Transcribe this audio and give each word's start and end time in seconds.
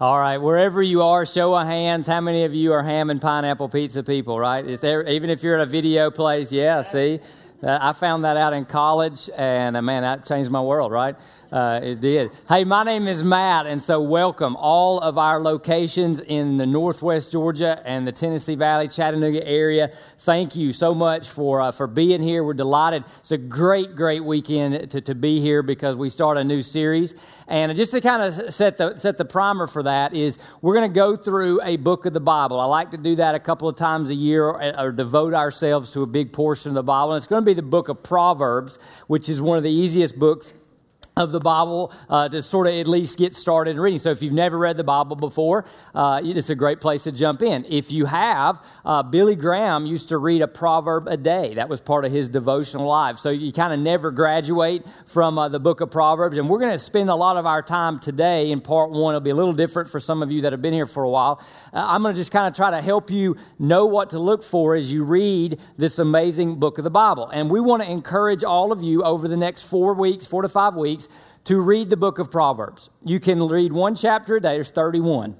All 0.00 0.16
right, 0.16 0.38
wherever 0.38 0.80
you 0.80 1.02
are, 1.02 1.26
show 1.26 1.56
of 1.56 1.66
hands. 1.66 2.06
How 2.06 2.20
many 2.20 2.44
of 2.44 2.54
you 2.54 2.72
are 2.72 2.84
ham 2.84 3.10
and 3.10 3.20
pineapple 3.20 3.68
pizza 3.68 4.04
people? 4.04 4.38
Right? 4.38 4.64
Is 4.64 4.78
there 4.78 5.02
even 5.08 5.28
if 5.28 5.42
you're 5.42 5.56
at 5.56 5.60
a 5.60 5.66
video 5.66 6.08
place? 6.08 6.52
Yeah. 6.52 6.82
See, 6.82 7.18
uh, 7.64 7.78
I 7.80 7.92
found 7.94 8.24
that 8.24 8.36
out 8.36 8.52
in 8.52 8.64
college, 8.64 9.28
and 9.36 9.76
uh, 9.76 9.82
man, 9.82 10.02
that 10.04 10.24
changed 10.24 10.52
my 10.52 10.60
world. 10.60 10.92
Right? 10.92 11.16
Uh, 11.50 11.80
it 11.82 12.00
did. 12.00 12.30
Hey, 12.46 12.64
my 12.64 12.82
name 12.84 13.08
is 13.08 13.22
Matt, 13.22 13.64
and 13.64 13.80
so 13.80 14.02
welcome 14.02 14.54
all 14.56 15.00
of 15.00 15.16
our 15.16 15.40
locations 15.40 16.20
in 16.20 16.58
the 16.58 16.66
Northwest 16.66 17.32
Georgia 17.32 17.80
and 17.86 18.06
the 18.06 18.12
Tennessee 18.12 18.54
Valley, 18.54 18.86
Chattanooga 18.86 19.46
area. 19.46 19.90
Thank 20.18 20.56
you 20.56 20.74
so 20.74 20.94
much 20.94 21.30
for 21.30 21.62
uh, 21.62 21.72
for 21.72 21.86
being 21.86 22.20
here. 22.20 22.44
We're 22.44 22.52
delighted. 22.52 23.04
It's 23.20 23.32
a 23.32 23.38
great, 23.38 23.96
great 23.96 24.22
weekend 24.22 24.90
to, 24.90 25.00
to 25.00 25.14
be 25.14 25.40
here 25.40 25.62
because 25.62 25.96
we 25.96 26.10
start 26.10 26.36
a 26.36 26.44
new 26.44 26.60
series. 26.60 27.14
And 27.46 27.74
just 27.76 27.92
to 27.92 28.02
kind 28.02 28.22
of 28.22 28.52
set 28.52 28.76
the 28.76 28.94
set 28.96 29.16
the 29.16 29.24
primer 29.24 29.66
for 29.66 29.84
that 29.84 30.12
is 30.12 30.38
we're 30.60 30.74
going 30.74 30.90
to 30.90 30.94
go 30.94 31.16
through 31.16 31.62
a 31.62 31.76
book 31.78 32.04
of 32.04 32.12
the 32.12 32.20
Bible. 32.20 32.60
I 32.60 32.66
like 32.66 32.90
to 32.90 32.98
do 32.98 33.16
that 33.16 33.34
a 33.34 33.40
couple 33.40 33.68
of 33.68 33.76
times 33.76 34.10
a 34.10 34.14
year 34.14 34.44
or, 34.44 34.78
or 34.78 34.92
devote 34.92 35.32
ourselves 35.32 35.92
to 35.92 36.02
a 36.02 36.06
big 36.06 36.30
portion 36.30 36.72
of 36.72 36.74
the 36.74 36.82
Bible. 36.82 37.12
And 37.12 37.16
it's 37.16 37.26
going 37.26 37.42
to 37.42 37.46
be 37.46 37.54
the 37.54 37.62
book 37.62 37.88
of 37.88 38.02
Proverbs, 38.02 38.78
which 39.06 39.30
is 39.30 39.40
one 39.40 39.56
of 39.56 39.64
the 39.64 39.72
easiest 39.72 40.18
books 40.18 40.52
of 41.18 41.32
the 41.32 41.40
Bible 41.40 41.92
uh, 42.08 42.28
to 42.28 42.42
sort 42.42 42.66
of 42.66 42.74
at 42.74 42.86
least 42.86 43.18
get 43.18 43.34
started 43.34 43.72
in 43.72 43.80
reading. 43.80 43.98
So 43.98 44.10
if 44.10 44.22
you've 44.22 44.32
never 44.32 44.56
read 44.56 44.76
the 44.76 44.84
Bible 44.84 45.16
before, 45.16 45.64
uh, 45.94 46.20
it's 46.24 46.50
a 46.50 46.54
great 46.54 46.80
place 46.80 47.04
to 47.04 47.12
jump 47.12 47.42
in. 47.42 47.66
If 47.68 47.90
you 47.90 48.06
have, 48.06 48.62
uh, 48.84 49.02
Billy 49.02 49.34
Graham 49.34 49.86
used 49.86 50.08
to 50.10 50.18
read 50.18 50.42
a 50.42 50.48
proverb 50.48 51.08
a 51.08 51.16
day. 51.16 51.54
That 51.54 51.68
was 51.68 51.80
part 51.80 52.04
of 52.04 52.12
his 52.12 52.28
devotional 52.28 52.86
life. 52.86 53.18
So 53.18 53.30
you 53.30 53.52
kind 53.52 53.72
of 53.72 53.80
never 53.80 54.10
graduate 54.10 54.86
from 55.06 55.38
uh, 55.38 55.48
the 55.48 55.60
book 55.60 55.80
of 55.80 55.90
Proverbs. 55.90 56.38
And 56.38 56.48
we're 56.48 56.60
going 56.60 56.72
to 56.72 56.78
spend 56.78 57.10
a 57.10 57.14
lot 57.14 57.36
of 57.36 57.46
our 57.46 57.62
time 57.62 57.98
today 57.98 58.50
in 58.50 58.60
part 58.60 58.90
one. 58.90 59.14
It'll 59.14 59.20
be 59.20 59.30
a 59.30 59.34
little 59.34 59.52
different 59.52 59.90
for 59.90 60.00
some 60.00 60.22
of 60.22 60.30
you 60.30 60.42
that 60.42 60.52
have 60.52 60.62
been 60.62 60.72
here 60.72 60.86
for 60.86 61.02
a 61.02 61.10
while. 61.10 61.42
Uh, 61.72 61.84
I'm 61.86 62.02
going 62.02 62.14
to 62.14 62.20
just 62.20 62.30
kind 62.30 62.46
of 62.46 62.54
try 62.54 62.70
to 62.70 62.80
help 62.80 63.10
you 63.10 63.36
know 63.58 63.86
what 63.86 64.10
to 64.10 64.18
look 64.18 64.42
for 64.42 64.74
as 64.74 64.92
you 64.92 65.04
read 65.04 65.58
this 65.76 65.98
amazing 65.98 66.56
book 66.56 66.78
of 66.78 66.84
the 66.84 66.90
Bible. 66.90 67.28
And 67.28 67.50
we 67.50 67.60
want 67.60 67.82
to 67.82 67.90
encourage 67.90 68.44
all 68.44 68.72
of 68.72 68.82
you 68.82 69.02
over 69.02 69.28
the 69.28 69.36
next 69.36 69.64
four 69.64 69.94
weeks, 69.94 70.26
four 70.26 70.42
to 70.42 70.48
five 70.48 70.74
weeks, 70.74 71.07
to 71.48 71.58
read 71.58 71.88
the 71.88 71.96
book 71.96 72.18
of 72.18 72.30
Proverbs. 72.30 72.90
You 73.02 73.18
can 73.20 73.48
read 73.48 73.72
one 73.72 73.96
chapter 73.96 74.36
a 74.36 74.40
day, 74.40 74.56
there's 74.56 74.70
31. 74.70 75.34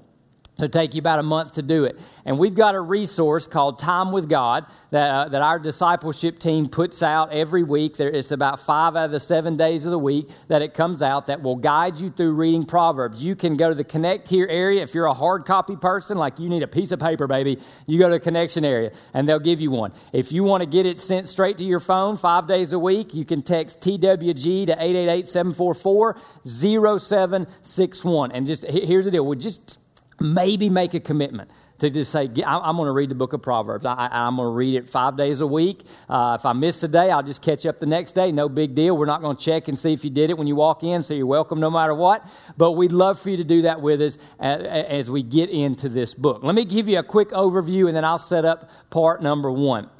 It'll 0.59 0.69
take 0.69 0.93
you 0.93 0.99
about 0.99 1.19
a 1.19 1.23
month 1.23 1.53
to 1.53 1.61
do 1.61 1.85
it. 1.85 1.99
And 2.25 2.37
we've 2.37 2.55
got 2.55 2.75
a 2.75 2.81
resource 2.81 3.47
called 3.47 3.79
Time 3.79 4.11
with 4.11 4.27
God 4.27 4.65
that, 4.91 5.09
uh, 5.09 5.29
that 5.29 5.41
our 5.41 5.57
discipleship 5.57 6.37
team 6.37 6.67
puts 6.67 7.01
out 7.01 7.31
every 7.31 7.63
week. 7.63 7.95
There, 7.97 8.09
it's 8.09 8.31
about 8.31 8.59
five 8.59 8.95
out 8.95 9.05
of 9.05 9.11
the 9.11 9.19
seven 9.19 9.55
days 9.55 9.85
of 9.85 9.91
the 9.91 9.99
week 9.99 10.29
that 10.47 10.61
it 10.61 10.73
comes 10.73 11.01
out 11.01 11.27
that 11.27 11.41
will 11.41 11.55
guide 11.55 11.97
you 11.97 12.09
through 12.09 12.33
reading 12.33 12.65
Proverbs. 12.65 13.23
You 13.23 13.35
can 13.35 13.55
go 13.55 13.69
to 13.69 13.75
the 13.75 13.83
Connect 13.83 14.27
Here 14.27 14.47
area. 14.49 14.83
If 14.83 14.93
you're 14.93 15.05
a 15.05 15.13
hard 15.13 15.45
copy 15.45 15.75
person, 15.75 16.17
like 16.17 16.39
you 16.39 16.49
need 16.49 16.63
a 16.63 16.67
piece 16.67 16.91
of 16.91 16.99
paper, 16.99 17.27
baby, 17.27 17.59
you 17.87 17.97
go 17.97 18.09
to 18.09 18.15
the 18.15 18.19
Connection 18.19 18.65
area 18.65 18.91
and 19.13 19.27
they'll 19.27 19.39
give 19.39 19.61
you 19.61 19.71
one. 19.71 19.93
If 20.11 20.31
you 20.31 20.43
want 20.43 20.61
to 20.61 20.69
get 20.69 20.85
it 20.85 20.99
sent 20.99 21.29
straight 21.29 21.57
to 21.57 21.63
your 21.63 21.79
phone 21.79 22.17
five 22.17 22.47
days 22.47 22.73
a 22.73 22.79
week, 22.79 23.13
you 23.13 23.23
can 23.25 23.41
text 23.41 23.79
TWG 23.81 24.67
to 24.67 24.73
888 24.73 25.27
744 25.27 26.17
0761. 26.45 28.31
And 28.31 28.45
just 28.45 28.65
here's 28.65 29.05
the 29.05 29.11
deal. 29.11 29.25
We 29.25 29.37
just 29.37 29.78
maybe 30.19 30.69
make 30.69 30.93
a 30.93 30.99
commitment 30.99 31.49
to 31.79 31.89
just 31.89 32.11
say, 32.11 32.29
I'm 32.45 32.75
going 32.75 32.87
to 32.87 32.91
read 32.91 33.09
the 33.09 33.15
book 33.15 33.33
of 33.33 33.41
Proverbs. 33.41 33.85
I, 33.85 34.09
am 34.11 34.35
going 34.35 34.47
to 34.47 34.51
read 34.51 34.75
it 34.75 34.89
five 34.89 35.15
days 35.15 35.39
a 35.41 35.47
week. 35.47 35.83
Uh, 36.09 36.35
if 36.39 36.45
I 36.45 36.53
miss 36.53 36.83
a 36.83 36.87
day, 36.87 37.09
I'll 37.09 37.23
just 37.23 37.41
catch 37.41 37.65
up 37.65 37.79
the 37.79 37.85
next 37.85 38.13
day. 38.13 38.31
No 38.31 38.49
big 38.49 38.75
deal. 38.75 38.97
We're 38.97 39.05
not 39.05 39.21
going 39.21 39.37
to 39.37 39.43
check 39.43 39.67
and 39.69 39.79
see 39.79 39.93
if 39.93 40.03
you 40.03 40.09
did 40.09 40.29
it 40.29 40.37
when 40.37 40.47
you 40.47 40.55
walk 40.55 40.83
in, 40.83 41.03
so 41.03 41.13
you're 41.13 41.25
welcome 41.25 41.59
no 41.59 41.71
matter 41.71 41.93
what. 41.93 42.25
But 42.57 42.73
we'd 42.73 42.91
love 42.91 43.19
for 43.19 43.29
you 43.29 43.37
to 43.37 43.43
do 43.43 43.61
that 43.63 43.81
with 43.81 44.01
us 44.01 44.17
as, 44.39 44.61
as 44.63 45.11
we 45.11 45.23
get 45.23 45.49
into 45.49 45.87
this 45.87 46.13
book. 46.13 46.43
Let 46.43 46.53
me 46.53 46.65
give 46.65 46.89
you 46.89 46.99
a 46.99 47.03
quick 47.03 47.29
overview, 47.29 47.87
and 47.87 47.95
then 47.95 48.03
I'll 48.03 48.17
set 48.19 48.43
up 48.43 48.69
part 48.89 49.23
number 49.23 49.49
one. 49.49 49.89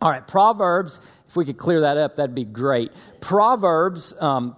All 0.00 0.10
right, 0.10 0.26
Proverbs, 0.26 1.00
if 1.28 1.36
we 1.36 1.44
could 1.44 1.58
clear 1.58 1.80
that 1.80 1.96
up, 1.96 2.16
that'd 2.16 2.34
be 2.34 2.44
great. 2.44 2.92
Proverbs. 3.20 4.14
Um, 4.20 4.56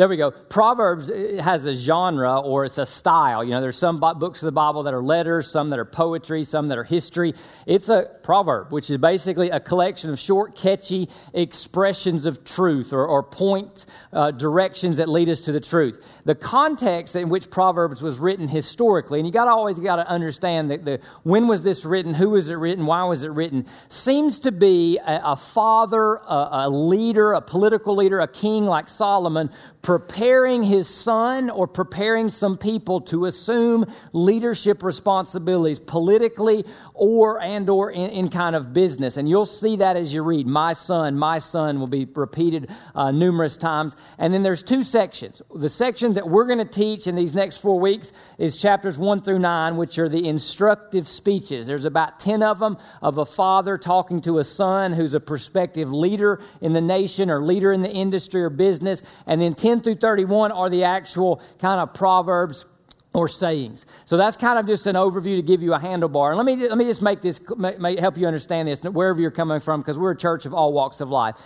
there 0.00 0.08
we 0.08 0.16
go. 0.16 0.30
Proverbs 0.30 1.10
has 1.40 1.66
a 1.66 1.74
genre 1.74 2.38
or 2.40 2.64
it's 2.64 2.78
a 2.78 2.86
style. 2.86 3.44
You 3.44 3.50
know, 3.50 3.60
there's 3.60 3.76
some 3.76 3.98
books 3.98 4.40
of 4.42 4.46
the 4.46 4.52
Bible 4.52 4.84
that 4.84 4.94
are 4.94 5.02
letters, 5.02 5.52
some 5.52 5.68
that 5.68 5.78
are 5.78 5.84
poetry, 5.84 6.42
some 6.42 6.68
that 6.68 6.78
are 6.78 6.84
history. 6.84 7.34
It's 7.66 7.90
a 7.90 8.08
proverb, 8.22 8.72
which 8.72 8.88
is 8.88 8.96
basically 8.96 9.50
a 9.50 9.60
collection 9.60 10.08
of 10.08 10.18
short, 10.18 10.56
catchy 10.56 11.10
expressions 11.34 12.24
of 12.24 12.44
truth 12.44 12.94
or, 12.94 13.06
or 13.06 13.22
point 13.22 13.84
uh, 14.14 14.30
directions 14.30 14.96
that 14.96 15.08
lead 15.10 15.28
us 15.28 15.42
to 15.42 15.52
the 15.52 15.60
truth. 15.60 16.02
The 16.24 16.34
context 16.34 17.14
in 17.14 17.28
which 17.28 17.50
Proverbs 17.50 18.00
was 18.00 18.18
written 18.18 18.48
historically, 18.48 19.18
and 19.18 19.26
you 19.26 19.32
got 19.34 19.44
to 19.44 19.50
always 19.50 19.78
got 19.78 19.96
to 19.96 20.08
understand 20.08 20.70
that 20.70 20.86
the 20.86 21.00
when 21.24 21.46
was 21.46 21.62
this 21.62 21.84
written, 21.84 22.14
who 22.14 22.30
was 22.30 22.48
it 22.48 22.54
written, 22.54 22.86
why 22.86 23.04
was 23.04 23.22
it 23.22 23.32
written, 23.32 23.66
seems 23.90 24.38
to 24.40 24.52
be 24.52 24.96
a, 24.96 25.20
a 25.24 25.36
father, 25.36 26.14
a, 26.14 26.48
a 26.52 26.70
leader, 26.70 27.34
a 27.34 27.42
political 27.42 27.96
leader, 27.96 28.20
a 28.20 28.28
king 28.28 28.64
like 28.64 28.88
Solomon 28.88 29.50
preparing 29.82 30.62
his 30.62 30.88
son 30.88 31.48
or 31.48 31.66
preparing 31.66 32.28
some 32.28 32.56
people 32.56 33.00
to 33.00 33.24
assume 33.24 33.86
leadership 34.12 34.82
responsibilities 34.82 35.78
politically 35.78 36.64
or 36.92 37.40
and 37.40 37.70
or 37.70 37.90
in, 37.90 38.10
in 38.10 38.28
kind 38.28 38.54
of 38.54 38.74
business. 38.74 39.16
And 39.16 39.28
you'll 39.28 39.46
see 39.46 39.76
that 39.76 39.96
as 39.96 40.12
you 40.12 40.22
read 40.22 40.46
my 40.46 40.74
son 40.74 41.18
my 41.18 41.38
son 41.38 41.80
will 41.80 41.86
be 41.86 42.04
repeated 42.04 42.70
uh, 42.94 43.10
numerous 43.10 43.56
times. 43.56 43.96
And 44.18 44.34
then 44.34 44.42
there's 44.42 44.62
two 44.62 44.82
sections. 44.82 45.40
The 45.54 45.68
section 45.68 46.14
that 46.14 46.28
we're 46.28 46.46
going 46.46 46.58
to 46.58 46.64
teach 46.64 47.06
in 47.06 47.16
these 47.16 47.34
next 47.34 47.58
four 47.58 47.80
weeks 47.80 48.12
is 48.36 48.56
chapters 48.56 48.98
1 48.98 49.22
through 49.22 49.38
9 49.38 49.76
which 49.76 49.98
are 49.98 50.08
the 50.08 50.28
instructive 50.28 51.08
speeches. 51.08 51.66
There's 51.66 51.86
about 51.86 52.18
10 52.18 52.42
of 52.42 52.58
them 52.58 52.76
of 53.00 53.16
a 53.16 53.24
father 53.24 53.78
talking 53.78 54.20
to 54.22 54.38
a 54.38 54.44
son 54.44 54.92
who's 54.92 55.14
a 55.14 55.20
prospective 55.20 55.90
leader 55.90 56.42
in 56.60 56.74
the 56.74 56.80
nation 56.82 57.30
or 57.30 57.42
leader 57.42 57.72
in 57.72 57.80
the 57.80 57.90
industry 57.90 58.42
or 58.42 58.50
business. 58.50 59.02
And 59.26 59.40
then 59.40 59.54
10 59.54 59.69
10 59.70 59.82
through 59.82 59.94
31 59.94 60.50
are 60.50 60.68
the 60.68 60.82
actual 60.82 61.40
kind 61.60 61.80
of 61.80 61.94
proverbs 61.94 62.64
or 63.12 63.28
sayings. 63.28 63.86
So 64.04 64.16
that's 64.16 64.36
kind 64.36 64.58
of 64.58 64.66
just 64.66 64.86
an 64.86 64.96
overview 64.96 65.36
to 65.36 65.42
give 65.42 65.62
you 65.62 65.74
a 65.74 65.78
handlebar. 65.78 66.30
And 66.30 66.36
let 66.36 66.46
me, 66.46 66.56
let 66.68 66.76
me 66.76 66.84
just 66.84 67.02
make 67.02 67.22
this, 67.22 67.40
make, 67.56 67.98
help 68.00 68.16
you 68.18 68.26
understand 68.26 68.66
this 68.66 68.82
wherever 68.82 69.20
you're 69.20 69.30
coming 69.30 69.60
from, 69.60 69.80
because 69.80 69.96
we're 69.96 70.10
a 70.10 70.16
church 70.16 70.44
of 70.44 70.54
all 70.54 70.72
walks 70.72 71.00
of 71.00 71.08
life. 71.08 71.36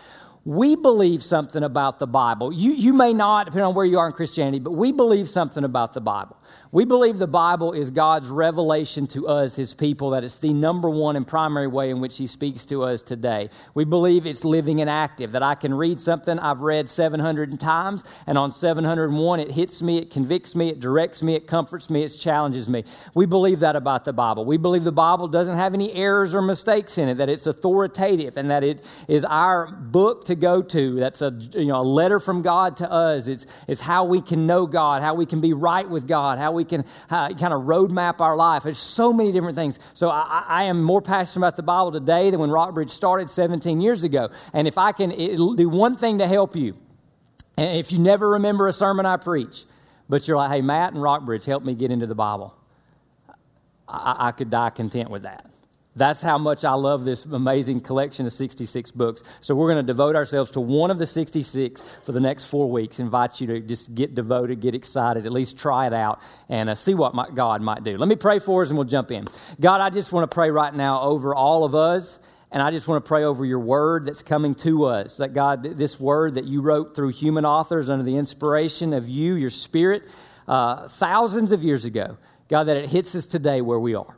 We 0.46 0.74
believe 0.74 1.22
something 1.22 1.62
about 1.62 1.98
the 1.98 2.06
Bible. 2.06 2.52
You, 2.52 2.72
you 2.72 2.92
may 2.92 3.14
not, 3.14 3.46
depending 3.46 3.64
on 3.64 3.74
where 3.74 3.86
you 3.86 3.98
are 3.98 4.06
in 4.06 4.12
Christianity, 4.12 4.58
but 4.58 4.72
we 4.72 4.92
believe 4.92 5.28
something 5.28 5.64
about 5.64 5.94
the 5.94 6.02
Bible. 6.02 6.36
We 6.74 6.84
believe 6.84 7.18
the 7.18 7.28
Bible 7.28 7.72
is 7.72 7.92
God's 7.92 8.28
revelation 8.30 9.06
to 9.06 9.28
us, 9.28 9.54
His 9.54 9.74
people, 9.74 10.10
that 10.10 10.24
it's 10.24 10.34
the 10.34 10.52
number 10.52 10.90
one 10.90 11.14
and 11.14 11.24
primary 11.24 11.68
way 11.68 11.90
in 11.90 12.00
which 12.00 12.16
He 12.16 12.26
speaks 12.26 12.64
to 12.64 12.82
us 12.82 13.00
today. 13.00 13.48
We 13.74 13.84
believe 13.84 14.26
it's 14.26 14.44
living 14.44 14.80
and 14.80 14.90
active, 14.90 15.30
that 15.32 15.42
I 15.44 15.54
can 15.54 15.72
read 15.72 16.00
something 16.00 16.36
I've 16.36 16.62
read 16.62 16.88
700 16.88 17.60
times, 17.60 18.02
and 18.26 18.36
on 18.36 18.50
701 18.50 19.38
it 19.38 19.52
hits 19.52 19.82
me, 19.82 19.98
it 19.98 20.10
convicts 20.10 20.56
me, 20.56 20.68
it 20.68 20.80
directs 20.80 21.22
me, 21.22 21.36
it 21.36 21.46
comforts 21.46 21.90
me, 21.90 22.02
it 22.02 22.08
challenges 22.08 22.68
me. 22.68 22.82
We 23.14 23.24
believe 23.24 23.60
that 23.60 23.76
about 23.76 24.04
the 24.04 24.12
Bible. 24.12 24.44
We 24.44 24.56
believe 24.56 24.82
the 24.82 24.91
Bible 24.91 25.28
doesn't 25.28 25.56
have 25.56 25.74
any 25.74 25.92
errors 25.92 26.34
or 26.34 26.42
mistakes 26.42 26.98
in 26.98 27.08
it, 27.08 27.18
that 27.18 27.28
it's 27.28 27.46
authoritative, 27.46 28.36
and 28.36 28.50
that 28.50 28.64
it 28.64 28.84
is 29.06 29.24
our 29.24 29.70
book 29.70 30.24
to 30.24 30.34
go 30.34 30.60
to. 30.60 30.96
That's 30.96 31.22
a, 31.22 31.30
you 31.52 31.66
know, 31.66 31.82
a 31.82 31.86
letter 31.86 32.18
from 32.18 32.42
God 32.42 32.78
to 32.78 32.91
us. 32.91 33.28
It's, 33.28 33.46
it's 33.68 33.80
how 33.80 34.06
we 34.06 34.20
can 34.20 34.48
know 34.48 34.66
God, 34.66 35.02
how 35.02 35.14
we 35.14 35.24
can 35.24 35.41
be 35.41 35.52
right 35.52 35.88
with 35.88 36.08
God, 36.08 36.41
how 36.41 36.50
we 36.50 36.63
we 36.64 36.78
can 36.78 36.84
uh, 37.10 37.28
kind 37.34 37.52
of 37.52 37.62
roadmap 37.62 38.20
our 38.20 38.36
life. 38.36 38.62
There's 38.62 38.78
so 38.78 39.12
many 39.12 39.32
different 39.32 39.56
things. 39.56 39.78
So 39.92 40.08
I, 40.08 40.44
I, 40.47 40.64
am 40.64 40.82
more 40.82 41.02
passionate 41.02 41.47
about 41.47 41.56
the 41.56 41.62
Bible 41.62 41.92
today 41.92 42.30
than 42.30 42.41
when 42.41 42.50
Rockbridge 42.50 42.91
started 42.91 43.28
17 43.28 43.80
years 43.80 44.04
ago. 44.04 44.30
And 44.52 44.66
if 44.66 44.78
I 44.78 44.92
can 44.92 45.10
do 45.10 45.69
one 45.69 45.97
thing 45.97 46.19
to 46.19 46.26
help 46.26 46.56
you, 46.56 46.76
and 47.56 47.78
if 47.78 47.92
you 47.92 47.98
never 47.98 48.30
remember 48.30 48.66
a 48.69 48.72
sermon 48.72 49.06
I 49.06 49.16
preach, 49.16 49.64
but 50.08 50.26
you're 50.26 50.36
like, 50.36 50.50
hey, 50.50 50.60
Matt 50.60 50.92
and 50.92 51.03
Rockbridge 51.03 51.44
helped 51.44 51.65
me 51.65 51.74
get 51.74 51.91
into 51.91 52.06
the 52.06 52.15
Bible, 52.15 52.54
I, 53.86 54.28
I 54.28 54.33
could 54.33 54.50
die 54.50 54.71
content 54.71 55.10
with 55.10 55.22
that. 55.22 55.47
That's 55.96 56.20
how 56.20 56.38
much 56.38 56.64
I 56.64 56.72
love 56.72 57.04
this 57.04 57.24
amazing 57.24 57.80
collection 57.80 58.26
of 58.26 58.32
66 58.32 58.91
books. 58.91 59.22
So 59.41 59.54
we're 59.54 59.68
going 59.68 59.84
to 59.84 59.86
devote 59.86 60.16
ourselves 60.16 60.50
to 60.52 60.60
one 60.60 60.91
of 60.91 60.98
the 60.98 61.06
66 61.06 61.82
for 62.04 62.10
the 62.10 62.20
next 62.20 62.46
four 62.46 62.68
weeks. 62.68 62.98
Invite 62.98 63.41
you 63.41 63.46
to 63.46 63.60
just 63.60 63.94
get 63.94 64.14
devoted, 64.14 64.60
get 64.60 64.74
excited, 64.74 65.24
at 65.24 65.32
least 65.32 65.56
try 65.56 65.86
it 65.86 65.92
out, 65.92 66.20
and 66.48 66.68
uh, 66.68 66.74
see 66.74 66.94
what 66.94 67.14
my, 67.14 67.30
God 67.30 67.62
might 67.62 67.84
do. 67.84 67.96
Let 67.96 68.08
me 68.08 68.16
pray 68.16 68.41
for 68.41 68.62
us, 68.62 68.70
and 68.70 68.76
we'll 68.76 68.88
jump 68.88 69.12
in. 69.12 69.28
God, 69.60 69.80
I 69.80 69.91
just 69.91 70.12
want 70.12 70.28
to 70.28 70.34
pray 70.34 70.50
right 70.50 70.74
now 70.74 71.00
over 71.02 71.34
all 71.34 71.64
of 71.64 71.74
us. 71.74 72.18
And 72.50 72.62
I 72.62 72.70
just 72.70 72.86
want 72.86 73.04
to 73.04 73.08
pray 73.08 73.24
over 73.24 73.44
your 73.44 73.58
word 73.58 74.06
that's 74.06 74.22
coming 74.22 74.54
to 74.56 74.84
us. 74.84 75.16
That 75.16 75.32
God, 75.32 75.64
this 75.64 75.98
word 75.98 76.34
that 76.34 76.44
you 76.44 76.60
wrote 76.60 76.94
through 76.94 77.08
human 77.08 77.44
authors 77.44 77.91
under 77.91 78.04
the 78.04 78.16
inspiration 78.16 78.92
of 78.92 79.08
you, 79.08 79.34
your 79.34 79.50
spirit, 79.50 80.04
uh, 80.46 80.86
thousands 80.86 81.50
of 81.50 81.64
years 81.64 81.84
ago, 81.84 82.16
God, 82.48 82.64
that 82.64 82.76
it 82.76 82.88
hits 82.88 83.16
us 83.16 83.26
today 83.26 83.60
where 83.60 83.80
we 83.80 83.96
are 83.96 84.14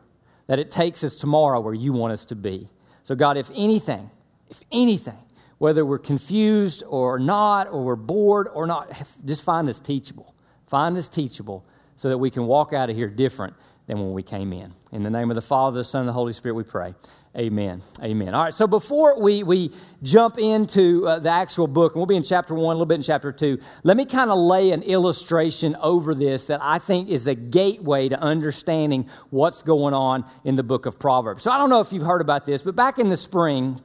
that 0.46 0.58
it 0.58 0.70
takes 0.70 1.02
us 1.04 1.16
tomorrow 1.16 1.60
where 1.60 1.74
you 1.74 1.92
want 1.92 2.12
us 2.12 2.24
to 2.26 2.34
be. 2.34 2.68
So, 3.02 3.14
God, 3.14 3.36
if 3.36 3.50
anything, 3.54 4.10
if 4.48 4.60
anything, 4.72 5.18
whether 5.58 5.84
we're 5.84 5.98
confused 5.98 6.82
or 6.86 7.18
not, 7.18 7.68
or 7.68 7.82
we're 7.82 7.96
bored 7.96 8.48
or 8.52 8.66
not, 8.66 8.92
just 9.24 9.42
find 9.42 9.68
us 9.68 9.80
teachable. 9.80 10.34
Find 10.66 10.96
us 10.96 11.08
teachable 11.08 11.64
so 11.96 12.08
that 12.08 12.18
we 12.18 12.30
can 12.30 12.46
walk 12.46 12.72
out 12.72 12.90
of 12.90 12.96
here 12.96 13.08
different 13.08 13.54
than 13.86 13.98
when 13.98 14.12
we 14.12 14.22
came 14.22 14.52
in. 14.52 14.72
In 14.92 15.02
the 15.02 15.10
name 15.10 15.30
of 15.30 15.34
the 15.34 15.42
Father, 15.42 15.78
the 15.78 15.84
Son, 15.84 16.00
and 16.00 16.08
the 16.08 16.12
Holy 16.12 16.32
Spirit, 16.32 16.54
we 16.54 16.64
pray. 16.64 16.94
Amen. 17.36 17.82
Amen. 18.02 18.34
All 18.34 18.44
right, 18.44 18.54
so 18.54 18.66
before 18.66 19.20
we, 19.20 19.42
we 19.42 19.70
jump 20.02 20.38
into 20.38 21.06
uh, 21.06 21.18
the 21.18 21.28
actual 21.28 21.66
book, 21.66 21.92
and 21.92 22.00
we'll 22.00 22.06
be 22.06 22.16
in 22.16 22.22
chapter 22.22 22.54
one, 22.54 22.74
a 22.74 22.78
little 22.78 22.86
bit 22.86 22.94
in 22.94 23.02
chapter 23.02 23.30
two, 23.30 23.60
let 23.82 23.98
me 23.98 24.06
kind 24.06 24.30
of 24.30 24.38
lay 24.38 24.70
an 24.70 24.82
illustration 24.82 25.76
over 25.82 26.14
this 26.14 26.46
that 26.46 26.60
I 26.62 26.78
think 26.78 27.10
is 27.10 27.26
a 27.26 27.34
gateway 27.34 28.08
to 28.08 28.18
understanding 28.18 29.10
what's 29.28 29.60
going 29.60 29.92
on 29.92 30.24
in 30.44 30.54
the 30.54 30.62
book 30.62 30.86
of 30.86 30.98
Proverbs. 30.98 31.42
So 31.42 31.50
I 31.50 31.58
don't 31.58 31.68
know 31.68 31.80
if 31.80 31.92
you've 31.92 32.06
heard 32.06 32.22
about 32.22 32.46
this, 32.46 32.62
but 32.62 32.74
back 32.74 32.98
in 32.98 33.10
the 33.10 33.18
spring, 33.18 33.82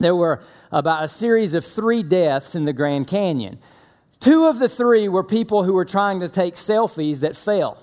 there 0.00 0.16
were 0.16 0.42
about 0.72 1.04
a 1.04 1.08
series 1.08 1.54
of 1.54 1.64
three 1.64 2.02
deaths 2.02 2.56
in 2.56 2.64
the 2.64 2.72
Grand 2.72 3.06
Canyon. 3.06 3.60
Two 4.18 4.46
of 4.46 4.58
the 4.58 4.68
three 4.68 5.08
were 5.08 5.22
people 5.22 5.62
who 5.62 5.74
were 5.74 5.84
trying 5.84 6.18
to 6.18 6.28
take 6.28 6.54
selfies 6.54 7.20
that 7.20 7.36
fell, 7.36 7.80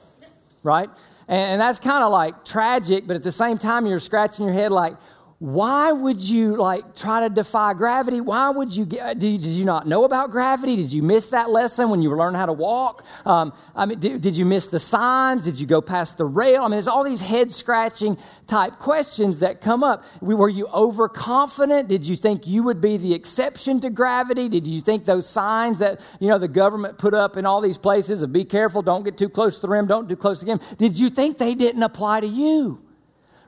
right? 0.62 0.90
And, 1.28 1.60
that's 1.60 1.80
kind 1.80 2.04
of 2.04 2.12
like 2.12 2.46
tragic, 2.46 3.08
but 3.08 3.16
at 3.16 3.24
the 3.24 3.32
same 3.32 3.58
time, 3.58 3.86
you're 3.88 4.00
scratching 4.00 4.46
your 4.46 4.54
head 4.54 4.72
like, 4.72 4.96
why 5.40 5.92
would 5.92 6.22
you 6.22 6.56
like 6.56 6.96
try 6.96 7.20
to 7.20 7.30
defy 7.30 7.74
gravity? 7.74 8.22
Why 8.22 8.50
would 8.50 8.74
you 8.74 8.86
get, 8.86 9.20
did, 9.20 9.42
did 9.42 9.50
you 9.50 9.66
not 9.66 9.86
know 9.86 10.06
about 10.06 10.32
gravity? 10.32 10.78
Did 10.78 10.94
you 10.94 11.04
miss 11.04 11.28
that 11.30 11.50
lesson 11.50 11.90
when 11.90 12.02
you 12.02 12.10
were 12.10 12.16
learning 12.16 12.40
how 12.40 12.46
to 12.46 12.54
walk? 12.54 13.04
Um, 13.26 13.52
I 13.76 13.86
mean, 13.86 14.00
did, 14.00 14.22
did, 14.22 14.38
you 14.38 14.46
miss 14.46 14.68
the 14.68 14.80
signs? 14.80 15.44
Did 15.44 15.60
you 15.60 15.68
go 15.68 15.82
past 15.82 16.18
the 16.18 16.24
rail? 16.24 16.62
I 16.62 16.64
mean, 16.64 16.72
there's 16.72 16.88
all 16.88 17.04
these 17.04 17.22
head 17.22 17.54
scratching 17.54 18.18
type 18.48 18.80
questions 18.80 19.40
that 19.40 19.60
come 19.60 19.84
up. 19.84 20.06
Were 20.22 20.48
you 20.48 20.68
overconfident? 20.68 21.90
Did 21.90 22.06
you 22.06 22.16
think 22.16 22.48
you 22.48 22.64
would 22.64 22.80
be 22.80 22.96
the 22.96 23.14
exception 23.14 23.82
to 23.82 23.90
gravity? 23.90 24.48
Did 24.48 24.66
you 24.66 24.80
think 24.80 25.04
those 25.04 25.28
signs 25.28 25.80
that, 25.80 26.00
you 26.22 26.30
know, 26.30 26.38
the 26.38 26.48
government 26.48 26.98
put 26.98 27.14
up 27.14 27.36
in 27.36 27.46
all 27.46 27.60
these 27.60 27.78
places 27.78 28.22
of 28.22 28.32
be 28.32 28.46
careful, 28.46 28.82
don't 28.82 29.04
get 29.04 29.18
too 29.18 29.30
close 29.30 29.56
to 29.56 29.68
the 29.68 29.68
rim, 29.68 29.86
don't 29.86 30.08
do 30.08 30.16
close 30.16 30.42
again, 30.42 30.62
did 30.78 30.98
you 30.98 31.10
think 31.10 31.38
they 31.38 31.56
didn't 31.56 31.84
apply 31.84 32.22
to 32.22 32.28
you? 32.28 32.82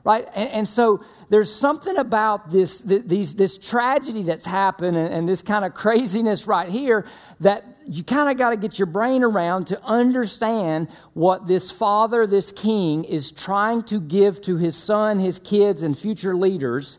Right? 0.04 0.28
and, 0.34 0.50
and 0.50 0.68
so, 0.68 1.02
there's 1.30 1.54
something 1.54 1.96
about 1.98 2.50
this, 2.50 2.80
these, 2.80 3.34
this 3.34 3.58
tragedy 3.58 4.22
that's 4.22 4.46
happened 4.46 4.96
and, 4.96 5.12
and 5.12 5.28
this 5.28 5.42
kind 5.42 5.64
of 5.64 5.74
craziness 5.74 6.46
right 6.46 6.68
here 6.68 7.04
that 7.40 7.64
you 7.86 8.02
kind 8.02 8.30
of 8.30 8.38
got 8.38 8.50
to 8.50 8.56
get 8.56 8.78
your 8.78 8.86
brain 8.86 9.22
around 9.22 9.66
to 9.66 9.82
understand 9.82 10.88
what 11.12 11.46
this 11.46 11.70
father, 11.70 12.26
this 12.26 12.50
king, 12.52 13.04
is 13.04 13.30
trying 13.30 13.82
to 13.84 14.00
give 14.00 14.40
to 14.42 14.56
his 14.56 14.76
son, 14.76 15.18
his 15.18 15.38
kids, 15.38 15.82
and 15.82 15.98
future 15.98 16.34
leaders, 16.34 16.98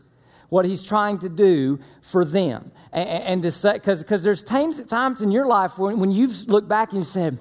what 0.49 0.65
he's 0.65 0.83
trying 0.83 1.17
to 1.19 1.29
do 1.29 1.79
for 2.01 2.23
them. 2.23 2.71
And, 2.91 3.09
and 3.09 3.43
to 3.43 3.51
say, 3.51 3.73
because 3.73 4.23
there's 4.23 4.43
times, 4.43 4.83
times 4.83 5.21
in 5.21 5.31
your 5.31 5.47
life 5.47 5.77
when, 5.77 5.99
when 5.99 6.11
you've 6.11 6.47
looked 6.47 6.67
back 6.67 6.89
and 6.89 6.99
you 6.99 7.03
said, 7.03 7.39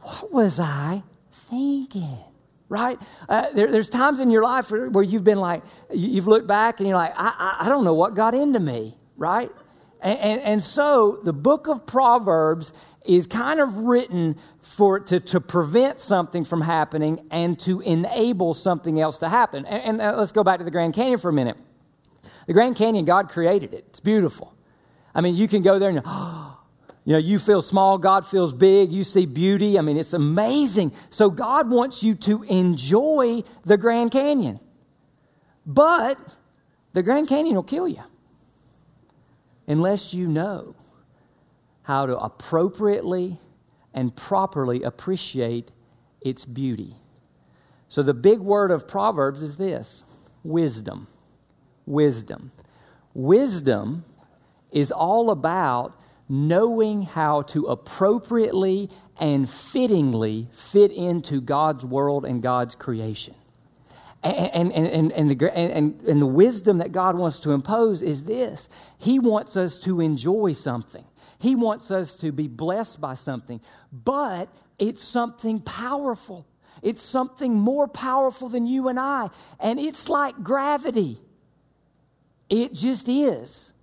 What 0.00 0.32
was 0.32 0.60
I 0.60 1.02
thinking? 1.30 2.18
Right? 2.68 2.98
Uh, 3.28 3.50
there, 3.52 3.70
there's 3.70 3.88
times 3.88 4.20
in 4.20 4.30
your 4.30 4.42
life 4.42 4.70
where, 4.70 5.02
you've 5.02 5.24
been 5.24 5.38
like, 5.38 5.62
you've 5.92 6.26
looked 6.26 6.46
back 6.46 6.80
and 6.80 6.88
you're 6.88 6.96
like, 6.96 7.12
I, 7.16 7.56
I, 7.60 7.66
I 7.66 7.68
don't 7.68 7.84
know 7.84 7.94
what 7.94 8.14
got 8.14 8.34
into 8.34 8.60
me, 8.60 8.96
right? 9.16 9.50
And, 10.00 10.18
and, 10.18 10.40
and, 10.42 10.62
so 10.62 11.20
the 11.24 11.32
book 11.32 11.66
of 11.66 11.86
Proverbs 11.86 12.72
is 13.06 13.26
kind 13.26 13.60
of 13.60 13.74
written 13.78 14.36
for 14.60 15.00
to, 15.00 15.20
to 15.20 15.40
prevent 15.40 16.00
something 16.00 16.44
from 16.44 16.60
happening 16.60 17.26
and 17.30 17.58
to 17.60 17.80
enable 17.80 18.54
something 18.54 19.00
else 19.00 19.18
to 19.18 19.28
happen. 19.28 19.64
And, 19.66 19.82
and 19.82 20.02
uh, 20.02 20.16
let's 20.18 20.32
go 20.32 20.44
back 20.44 20.58
to 20.58 20.64
the 20.64 20.70
Grand 20.70 20.94
Canyon 20.94 21.18
for 21.18 21.28
a 21.28 21.32
minute. 21.32 21.56
The 22.46 22.52
Grand 22.52 22.76
Canyon, 22.76 23.04
God 23.04 23.28
created 23.28 23.72
it. 23.72 23.84
It's 23.88 24.00
beautiful. 24.00 24.54
I 25.14 25.20
mean, 25.20 25.36
you 25.36 25.48
can 25.48 25.62
go 25.62 25.78
there 25.78 25.90
and, 25.90 26.02
oh, 26.04 26.53
you 27.04 27.12
know, 27.12 27.18
you 27.18 27.38
feel 27.38 27.60
small, 27.60 27.98
God 27.98 28.26
feels 28.26 28.54
big, 28.54 28.90
you 28.90 29.04
see 29.04 29.26
beauty. 29.26 29.78
I 29.78 29.82
mean, 29.82 29.98
it's 29.98 30.14
amazing. 30.14 30.92
So, 31.10 31.28
God 31.28 31.68
wants 31.68 32.02
you 32.02 32.14
to 32.16 32.42
enjoy 32.44 33.44
the 33.64 33.76
Grand 33.76 34.10
Canyon. 34.10 34.58
But 35.66 36.18
the 36.94 37.02
Grand 37.02 37.28
Canyon 37.28 37.56
will 37.56 37.62
kill 37.62 37.86
you 37.86 38.02
unless 39.66 40.14
you 40.14 40.26
know 40.26 40.74
how 41.82 42.06
to 42.06 42.18
appropriately 42.18 43.38
and 43.92 44.16
properly 44.16 44.82
appreciate 44.82 45.70
its 46.22 46.46
beauty. 46.46 46.96
So, 47.88 48.02
the 48.02 48.14
big 48.14 48.38
word 48.38 48.70
of 48.70 48.88
Proverbs 48.88 49.42
is 49.42 49.58
this 49.58 50.04
wisdom. 50.42 51.06
Wisdom. 51.84 52.50
Wisdom 53.12 54.06
is 54.72 54.90
all 54.90 55.30
about 55.30 56.00
knowing 56.28 57.02
how 57.02 57.42
to 57.42 57.66
appropriately 57.66 58.90
and 59.18 59.48
fittingly 59.48 60.48
fit 60.52 60.90
into 60.90 61.40
God's 61.40 61.84
world 61.84 62.24
and 62.24 62.42
God's 62.42 62.74
creation. 62.74 63.34
And, 64.22 64.72
and, 64.72 64.86
and, 64.86 65.12
and, 65.12 65.30
the, 65.30 65.54
and, 65.54 66.00
and 66.00 66.22
the 66.22 66.26
wisdom 66.26 66.78
that 66.78 66.92
God 66.92 67.16
wants 67.16 67.38
to 67.40 67.50
impose 67.50 68.00
is 68.00 68.24
this 68.24 68.70
He 68.96 69.18
wants 69.18 69.54
us 69.56 69.78
to 69.80 70.00
enjoy 70.00 70.54
something, 70.54 71.04
He 71.38 71.54
wants 71.54 71.90
us 71.90 72.14
to 72.16 72.32
be 72.32 72.48
blessed 72.48 73.00
by 73.00 73.14
something, 73.14 73.60
but 73.92 74.48
it's 74.78 75.04
something 75.04 75.60
powerful. 75.60 76.46
It's 76.82 77.02
something 77.02 77.54
more 77.54 77.88
powerful 77.88 78.50
than 78.50 78.66
you 78.66 78.88
and 78.88 79.00
I. 79.00 79.30
And 79.58 79.80
it's 79.80 80.10
like 80.10 80.42
gravity. 80.42 81.18
It 82.50 82.74
just 82.74 83.08
is 83.08 83.73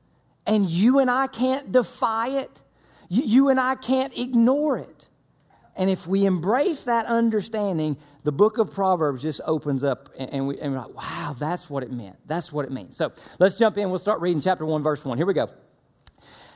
and 0.45 0.65
you 0.65 0.99
and 0.99 1.09
I 1.09 1.27
can't 1.27 1.71
defy 1.71 2.29
it. 2.29 2.61
You, 3.13 3.49
and 3.49 3.59
I 3.59 3.75
can't 3.75 4.17
ignore 4.17 4.77
it. 4.77 5.09
And 5.75 5.89
if 5.89 6.07
we 6.07 6.25
embrace 6.25 6.85
that 6.85 7.07
understanding, 7.07 7.97
the 8.23 8.31
book 8.31 8.57
of 8.57 8.71
Proverbs 8.71 9.21
just 9.21 9.41
opens 9.45 9.83
up 9.83 10.09
and, 10.17 10.47
we, 10.47 10.59
and 10.59 10.73
we're 10.73 10.79
like, 10.79 10.95
wow, 10.95 11.35
that's 11.38 11.69
what 11.69 11.83
it 11.83 11.91
meant. 11.91 12.15
That's 12.25 12.53
what 12.53 12.65
it 12.65 12.71
means. 12.71 12.95
So 12.95 13.11
let's 13.39 13.57
jump 13.57 13.77
in. 13.77 13.89
We'll 13.89 13.99
start 13.99 14.21
reading 14.21 14.41
chapter 14.41 14.65
1, 14.65 14.81
verse 14.81 15.03
1. 15.03 15.17
Here 15.17 15.25
we 15.25 15.33
go. 15.33 15.49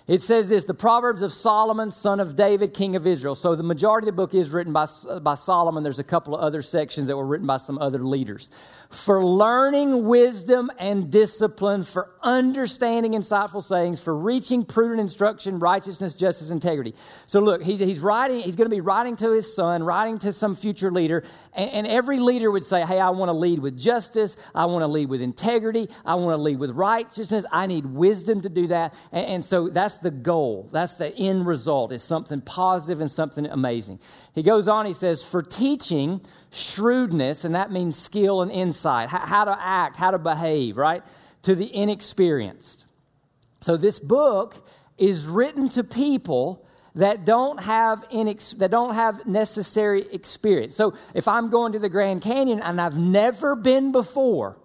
It 0.08 0.22
says 0.22 0.50
this 0.50 0.66
the 0.66 0.76
Proverbs 0.76 1.24
of 1.24 1.34
Solomon, 1.34 1.92
son 1.92 2.20
of 2.20 2.36
David, 2.36 2.74
king 2.74 2.96
of 2.96 3.08
Israel. 3.08 3.34
So 3.34 3.56
the 3.56 3.64
majority 3.64 4.08
of 4.08 4.16
the 4.16 4.22
book 4.22 4.36
is 4.36 4.52
written 4.52 4.72
by, 4.72 4.86
by 5.22 5.36
Solomon. 5.36 5.84
There's 5.84 6.00
a 6.00 6.04
couple 6.04 6.36
of 6.36 6.42
other 6.42 6.62
sections 6.62 7.08
that 7.08 7.18
were 7.18 7.26
written 7.26 7.48
by 7.48 7.58
some 7.58 7.80
other 7.80 8.00
leaders 8.00 8.52
for 8.90 9.24
learning 9.24 10.06
wisdom 10.06 10.72
and 10.80 11.12
discipline, 11.12 11.84
for 11.84 12.12
understanding 12.22 13.14
insightful 13.14 13.64
sayings, 13.64 14.00
for 14.00 14.16
reaching 14.16 14.64
prudent 14.64 15.00
instruction, 15.00 15.60
righteousness, 15.60 16.16
justice, 16.16 16.50
integrity. 16.50 16.94
So 17.28 17.40
look, 17.40 17.64
he's, 17.64 17.80
he's 17.80 18.00
writing, 18.00 18.42
he's 18.42 18.56
going 18.56 18.70
to 18.70 18.76
be 18.76 18.82
writing 18.82 19.16
to 19.18 19.32
his 19.32 19.54
son, 19.54 19.84
writing 19.84 20.20
to 20.20 20.34
some 20.34 20.56
future 20.56 20.92
leader, 20.92 21.24
and, 21.54 21.70
and 21.72 21.88
every 21.88 22.20
leader 22.20 22.52
would 22.52 22.66
say, 22.66 22.86
Hey, 22.86 23.00
I 23.00 23.10
want 23.10 23.30
to 23.30 23.34
lead 23.34 23.60
with 23.60 23.78
justice, 23.78 24.38
I 24.54 24.66
want 24.66 24.84
to 24.84 24.88
lead 24.88 25.10
with 25.10 25.22
integrity, 25.22 25.90
I 26.06 26.16
want 26.16 26.38
to 26.38 26.42
lead 26.42 26.60
with 26.60 26.72
righteousness, 26.72 27.46
I 27.52 27.68
need 27.68 27.86
wisdom 27.86 28.42
to 28.42 28.50
do 28.50 28.68
that. 28.68 28.94
And, 29.12 29.26
and 29.26 29.46
so 29.46 29.70
that's 29.70 29.95
the 29.98 30.12
goal, 30.12 30.70
that's 30.72 30.96
the 30.96 31.16
end 31.16 31.46
result, 31.46 31.92
is 31.92 32.04
something 32.04 32.42
positive 32.42 33.02
and 33.02 33.10
something 33.10 33.46
amazing. 33.46 34.00
He 34.34 34.44
goes 34.44 34.68
on, 34.68 34.86
he 34.86 34.94
says, 34.94 35.24
For 35.24 35.42
teaching, 35.42 36.22
shrewdness, 36.52 37.46
and 37.46 37.56
that 37.56 37.72
means 37.72 37.98
skill 37.98 38.42
and 38.42 38.52
insight, 38.52 39.10
how 39.10 39.46
to 39.46 39.58
act, 39.60 39.96
how 39.96 40.12
to 40.12 40.18
behave, 40.18 40.78
right? 40.78 41.04
To 41.44 41.56
the 41.56 41.74
inexperienced. 41.74 42.86
So 43.62 43.78
this 43.78 44.00
book 44.00 44.68
is 44.98 45.26
written 45.28 45.70
to 45.70 45.84
people 45.84 46.66
that 46.96 47.26
don't 47.26 47.62
have 47.62 48.08
inex- 48.10 48.58
that 48.58 48.72
don't 48.72 48.94
have 48.94 49.26
necessary 49.26 50.06
experience. 50.12 50.76
So 50.76 50.94
if 51.14 51.28
I'm 51.28 51.50
going 51.50 51.74
to 51.74 51.80
the 51.80 51.90
Grand 51.90 52.22
Canyon 52.22 52.62
and 52.62 52.80
I've 52.80 52.98
never 52.98 53.56
been 53.56 53.92
before, 53.92 54.58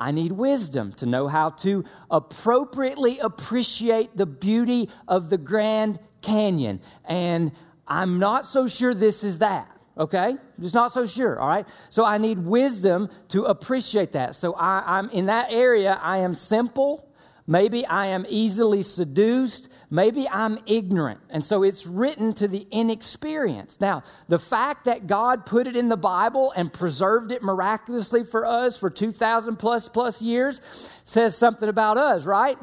I 0.00 0.10
need 0.10 0.32
wisdom 0.32 0.92
to 0.94 1.06
know 1.06 1.28
how 1.28 1.50
to 1.50 1.84
appropriately 2.10 3.18
appreciate 3.20 4.16
the 4.16 4.26
beauty 4.26 4.88
of 5.06 5.30
the 5.30 5.38
Grand 5.38 6.00
Canyon. 6.22 6.80
And 7.04 7.52
I'm 7.86 8.18
not 8.18 8.46
so 8.46 8.66
sure 8.66 8.94
this 8.94 9.22
is 9.22 9.38
that 9.38 9.68
okay? 9.98 10.36
Just 10.58 10.74
not 10.74 10.92
so 10.92 11.04
sure, 11.04 11.38
all 11.38 11.48
right? 11.48 11.68
So 11.90 12.04
I 12.04 12.16
need 12.16 12.38
wisdom 12.38 13.10
to 13.28 13.44
appreciate 13.44 14.12
that. 14.12 14.34
So 14.34 14.54
I, 14.54 14.98
am 14.98 15.10
in 15.10 15.26
that 15.26 15.52
area, 15.52 16.00
I 16.02 16.18
am 16.18 16.34
simple. 16.34 17.06
Maybe 17.46 17.84
I 17.84 18.06
am 18.06 18.24
easily 18.28 18.82
seduced. 18.82 19.68
Maybe 19.92 20.28
I'm 20.28 20.58
ignorant. 20.66 21.20
And 21.30 21.44
so 21.44 21.64
it's 21.64 21.84
written 21.84 22.32
to 22.34 22.46
the 22.46 22.66
inexperienced. 22.70 23.80
Now, 23.80 24.04
the 24.28 24.38
fact 24.38 24.84
that 24.84 25.08
God 25.08 25.44
put 25.44 25.66
it 25.66 25.74
in 25.74 25.88
the 25.88 25.96
Bible 25.96 26.52
and 26.54 26.72
preserved 26.72 27.32
it 27.32 27.42
miraculously 27.42 28.22
for 28.22 28.46
us 28.46 28.76
for 28.76 28.88
2,000 28.88 29.56
plus 29.56 29.88
plus 29.88 30.22
years 30.22 30.60
says 31.02 31.36
something 31.36 31.68
about 31.68 31.98
us, 31.98 32.24
right? 32.24 32.56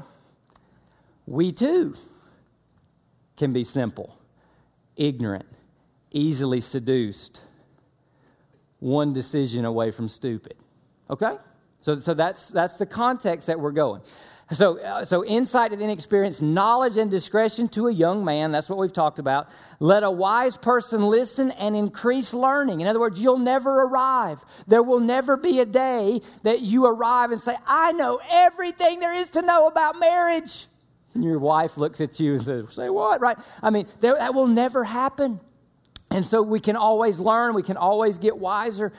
We 1.25 1.51
too 1.51 1.95
can 3.35 3.51
be 3.51 3.65
simple, 3.65 4.17
ignorant, 4.95 5.47
easily 6.11 6.61
seduced, 6.61 7.41
one 8.79 9.11
decision 9.11 9.65
away 9.65 9.91
from 9.91 10.07
stupid. 10.07 10.55
Okay? 11.09 11.35
So, 11.81 11.99
so 11.99 12.13
that's, 12.13 12.47
that's 12.47 12.77
the 12.77 12.85
context 12.85 13.47
that 13.47 13.59
we're 13.59 13.71
going. 13.71 14.01
So, 14.53 14.79
uh, 14.79 15.03
so 15.03 15.25
insight 15.25 15.73
and 15.73 15.81
inexperience, 15.81 16.41
knowledge 16.41 16.95
and 16.95 17.11
discretion 17.11 17.67
to 17.69 17.87
a 17.87 17.91
young 17.91 18.23
man. 18.23 18.53
That's 18.53 18.69
what 18.69 18.79
we've 18.79 18.93
talked 18.93 19.19
about. 19.19 19.49
Let 19.81 20.03
a 20.03 20.11
wise 20.11 20.55
person 20.55 21.01
listen 21.01 21.51
and 21.51 21.75
increase 21.75 22.33
learning. 22.33 22.79
In 22.79 22.87
other 22.87 22.99
words, 22.99 23.21
you'll 23.21 23.39
never 23.39 23.81
arrive. 23.81 24.39
There 24.65 24.81
will 24.81 25.01
never 25.01 25.35
be 25.35 25.59
a 25.59 25.65
day 25.65 26.21
that 26.43 26.61
you 26.61 26.85
arrive 26.85 27.31
and 27.31 27.41
say, 27.41 27.57
I 27.65 27.91
know 27.91 28.21
everything 28.29 29.01
there 29.01 29.13
is 29.13 29.31
to 29.31 29.41
know 29.41 29.67
about 29.67 29.99
marriage. 29.99 30.67
And 31.13 31.25
your 31.25 31.39
wife 31.39 31.77
looks 31.77 31.99
at 31.99 32.17
you 32.17 32.35
and 32.35 32.41
says, 32.41 32.73
Say 32.73 32.89
what? 32.89 33.19
Right? 33.19 33.37
I 33.61 33.69
mean, 33.69 33.85
that 33.99 34.33
will 34.33 34.47
never 34.47 34.85
happen. 34.85 35.41
And 36.09 36.25
so 36.25 36.41
we 36.41 36.61
can 36.61 36.77
always 36.77 37.19
learn, 37.19 37.53
we 37.53 37.63
can 37.63 37.75
always 37.75 38.17
get 38.17 38.37
wiser. 38.37 38.93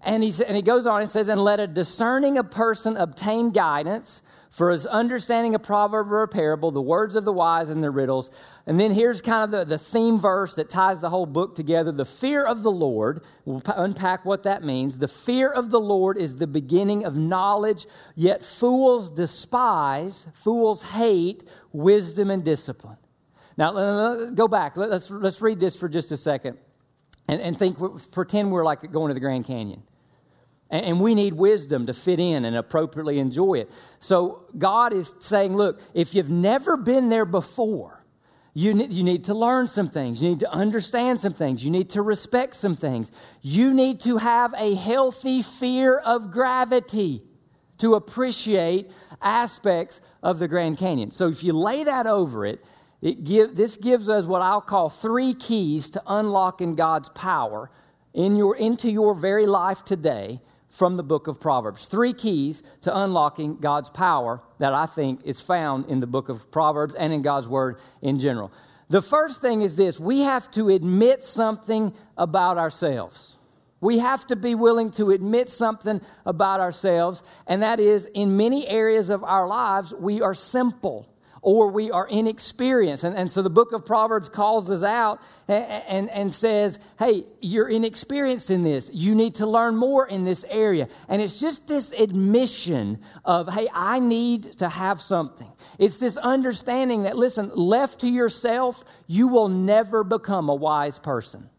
And, 0.00 0.22
he, 0.22 0.32
and 0.44 0.54
he 0.54 0.62
goes 0.62 0.86
on 0.86 1.00
and 1.00 1.10
says, 1.10 1.26
And 1.26 1.42
let 1.42 1.58
a 1.58 1.66
discerning 1.66 2.38
a 2.38 2.44
person 2.44 2.96
obtain 2.96 3.50
guidance 3.50 4.22
for 4.52 4.70
his 4.70 4.86
understanding 4.86 5.54
a 5.54 5.58
proverb 5.58 6.12
or 6.12 6.22
a 6.22 6.28
parable, 6.28 6.70
the 6.70 6.80
words 6.80 7.16
of 7.16 7.24
the 7.24 7.32
wise 7.32 7.70
and 7.70 7.82
the 7.82 7.90
riddles. 7.90 8.30
And 8.66 8.78
then 8.78 8.92
here's 8.92 9.22
kind 9.22 9.44
of 9.44 9.50
the, 9.50 9.64
the 9.64 9.78
theme 9.78 10.20
verse 10.20 10.54
that 10.56 10.68
ties 10.68 11.00
the 11.00 11.08
whole 11.08 11.24
book 11.24 11.54
together 11.54 11.90
the 11.90 12.04
fear 12.04 12.44
of 12.44 12.62
the 12.62 12.70
Lord. 12.70 13.22
We'll 13.46 13.62
unpack 13.74 14.26
what 14.26 14.42
that 14.42 14.62
means. 14.62 14.98
The 14.98 15.08
fear 15.08 15.50
of 15.50 15.70
the 15.70 15.80
Lord 15.80 16.18
is 16.18 16.36
the 16.36 16.46
beginning 16.46 17.06
of 17.06 17.16
knowledge, 17.16 17.86
yet 18.14 18.44
fools 18.44 19.10
despise, 19.10 20.26
fools 20.34 20.82
hate 20.82 21.44
wisdom 21.72 22.30
and 22.30 22.44
discipline. 22.44 22.98
Now, 23.56 24.26
go 24.26 24.48
back. 24.48 24.76
Let's, 24.76 25.10
let's 25.10 25.40
read 25.40 25.60
this 25.60 25.76
for 25.76 25.88
just 25.88 26.12
a 26.12 26.16
second 26.18 26.58
and, 27.26 27.40
and 27.40 27.58
think, 27.58 27.78
pretend 28.12 28.52
we're 28.52 28.64
like 28.64 28.92
going 28.92 29.08
to 29.08 29.14
the 29.14 29.20
Grand 29.20 29.46
Canyon. 29.46 29.82
And 30.72 31.00
we 31.00 31.14
need 31.14 31.34
wisdom 31.34 31.84
to 31.86 31.92
fit 31.92 32.18
in 32.18 32.46
and 32.46 32.56
appropriately 32.56 33.18
enjoy 33.18 33.56
it. 33.56 33.70
So 34.00 34.46
God 34.56 34.94
is 34.94 35.14
saying, 35.18 35.54
look, 35.54 35.78
if 35.92 36.14
you've 36.14 36.30
never 36.30 36.78
been 36.78 37.10
there 37.10 37.26
before, 37.26 38.02
you 38.54 38.72
need, 38.72 38.90
you 38.90 39.02
need 39.02 39.24
to 39.24 39.34
learn 39.34 39.68
some 39.68 39.90
things. 39.90 40.22
You 40.22 40.30
need 40.30 40.40
to 40.40 40.50
understand 40.50 41.20
some 41.20 41.34
things. 41.34 41.62
You 41.62 41.70
need 41.70 41.90
to 41.90 42.00
respect 42.00 42.54
some 42.54 42.74
things. 42.74 43.12
You 43.42 43.74
need 43.74 44.00
to 44.00 44.16
have 44.16 44.54
a 44.56 44.74
healthy 44.74 45.42
fear 45.42 45.98
of 45.98 46.30
gravity 46.30 47.22
to 47.78 47.94
appreciate 47.94 48.90
aspects 49.20 50.00
of 50.22 50.38
the 50.38 50.48
Grand 50.48 50.78
Canyon. 50.78 51.10
So 51.10 51.28
if 51.28 51.44
you 51.44 51.52
lay 51.52 51.84
that 51.84 52.06
over 52.06 52.46
it, 52.46 52.64
it 53.02 53.24
give, 53.24 53.56
this 53.56 53.76
gives 53.76 54.08
us 54.08 54.24
what 54.24 54.40
I'll 54.40 54.62
call 54.62 54.88
three 54.88 55.34
keys 55.34 55.90
to 55.90 56.02
unlocking 56.06 56.76
God's 56.76 57.10
power 57.10 57.70
in 58.14 58.36
your, 58.36 58.56
into 58.56 58.90
your 58.90 59.14
very 59.14 59.44
life 59.44 59.84
today 59.84 60.40
from 60.72 60.96
the 60.96 61.02
book 61.02 61.26
of 61.26 61.38
Proverbs. 61.38 61.84
Three 61.84 62.14
keys 62.14 62.62
to 62.80 62.98
unlocking 62.98 63.56
God's 63.56 63.90
power 63.90 64.40
that 64.58 64.72
I 64.72 64.86
think 64.86 65.20
is 65.24 65.40
found 65.40 65.86
in 65.86 66.00
the 66.00 66.06
book 66.06 66.28
of 66.28 66.50
Proverbs 66.50 66.94
and 66.94 67.12
in 67.12 67.22
God's 67.22 67.46
word 67.46 67.78
in 68.00 68.18
general. 68.18 68.50
The 68.88 69.02
first 69.02 69.40
thing 69.40 69.62
is 69.62 69.76
this 69.76 70.00
we 70.00 70.22
have 70.22 70.50
to 70.52 70.70
admit 70.70 71.22
something 71.22 71.94
about 72.16 72.58
ourselves. 72.58 73.36
We 73.80 73.98
have 73.98 74.26
to 74.28 74.36
be 74.36 74.54
willing 74.54 74.92
to 74.92 75.10
admit 75.10 75.48
something 75.48 76.00
about 76.24 76.60
ourselves, 76.60 77.22
and 77.46 77.62
that 77.62 77.80
is 77.80 78.06
in 78.14 78.36
many 78.36 78.66
areas 78.66 79.10
of 79.10 79.24
our 79.24 79.48
lives, 79.48 79.92
we 79.92 80.22
are 80.22 80.34
simple 80.34 81.11
or 81.42 81.68
we 81.68 81.90
are 81.90 82.06
inexperienced. 82.06 83.02
And, 83.02 83.16
and 83.16 83.30
so 83.30 83.42
the 83.42 83.50
book 83.50 83.72
of 83.72 83.84
Proverbs 83.84 84.28
calls 84.28 84.70
us 84.70 84.84
out 84.84 85.20
and, 85.48 85.64
and, 85.88 86.10
and 86.10 86.32
says, 86.32 86.78
hey, 87.00 87.26
you're 87.40 87.68
inexperienced 87.68 88.50
in 88.50 88.62
this. 88.62 88.88
You 88.92 89.16
need 89.16 89.34
to 89.36 89.46
learn 89.46 89.76
more 89.76 90.06
in 90.06 90.24
this 90.24 90.44
area. 90.48 90.88
And 91.08 91.20
it's 91.20 91.40
just 91.40 91.66
this 91.66 91.92
admission 91.92 93.00
of, 93.24 93.52
hey, 93.52 93.68
I 93.74 93.98
need 93.98 94.58
to 94.58 94.68
have 94.68 95.00
something. 95.00 95.50
It's 95.78 95.98
this 95.98 96.16
understanding 96.16 97.02
that, 97.02 97.16
listen, 97.16 97.50
left 97.54 98.00
to 98.00 98.08
yourself, 98.08 98.84
you 99.08 99.26
will 99.26 99.48
never 99.48 100.04
become 100.04 100.48
a 100.48 100.54
wise 100.54 101.00
person. 101.00 101.50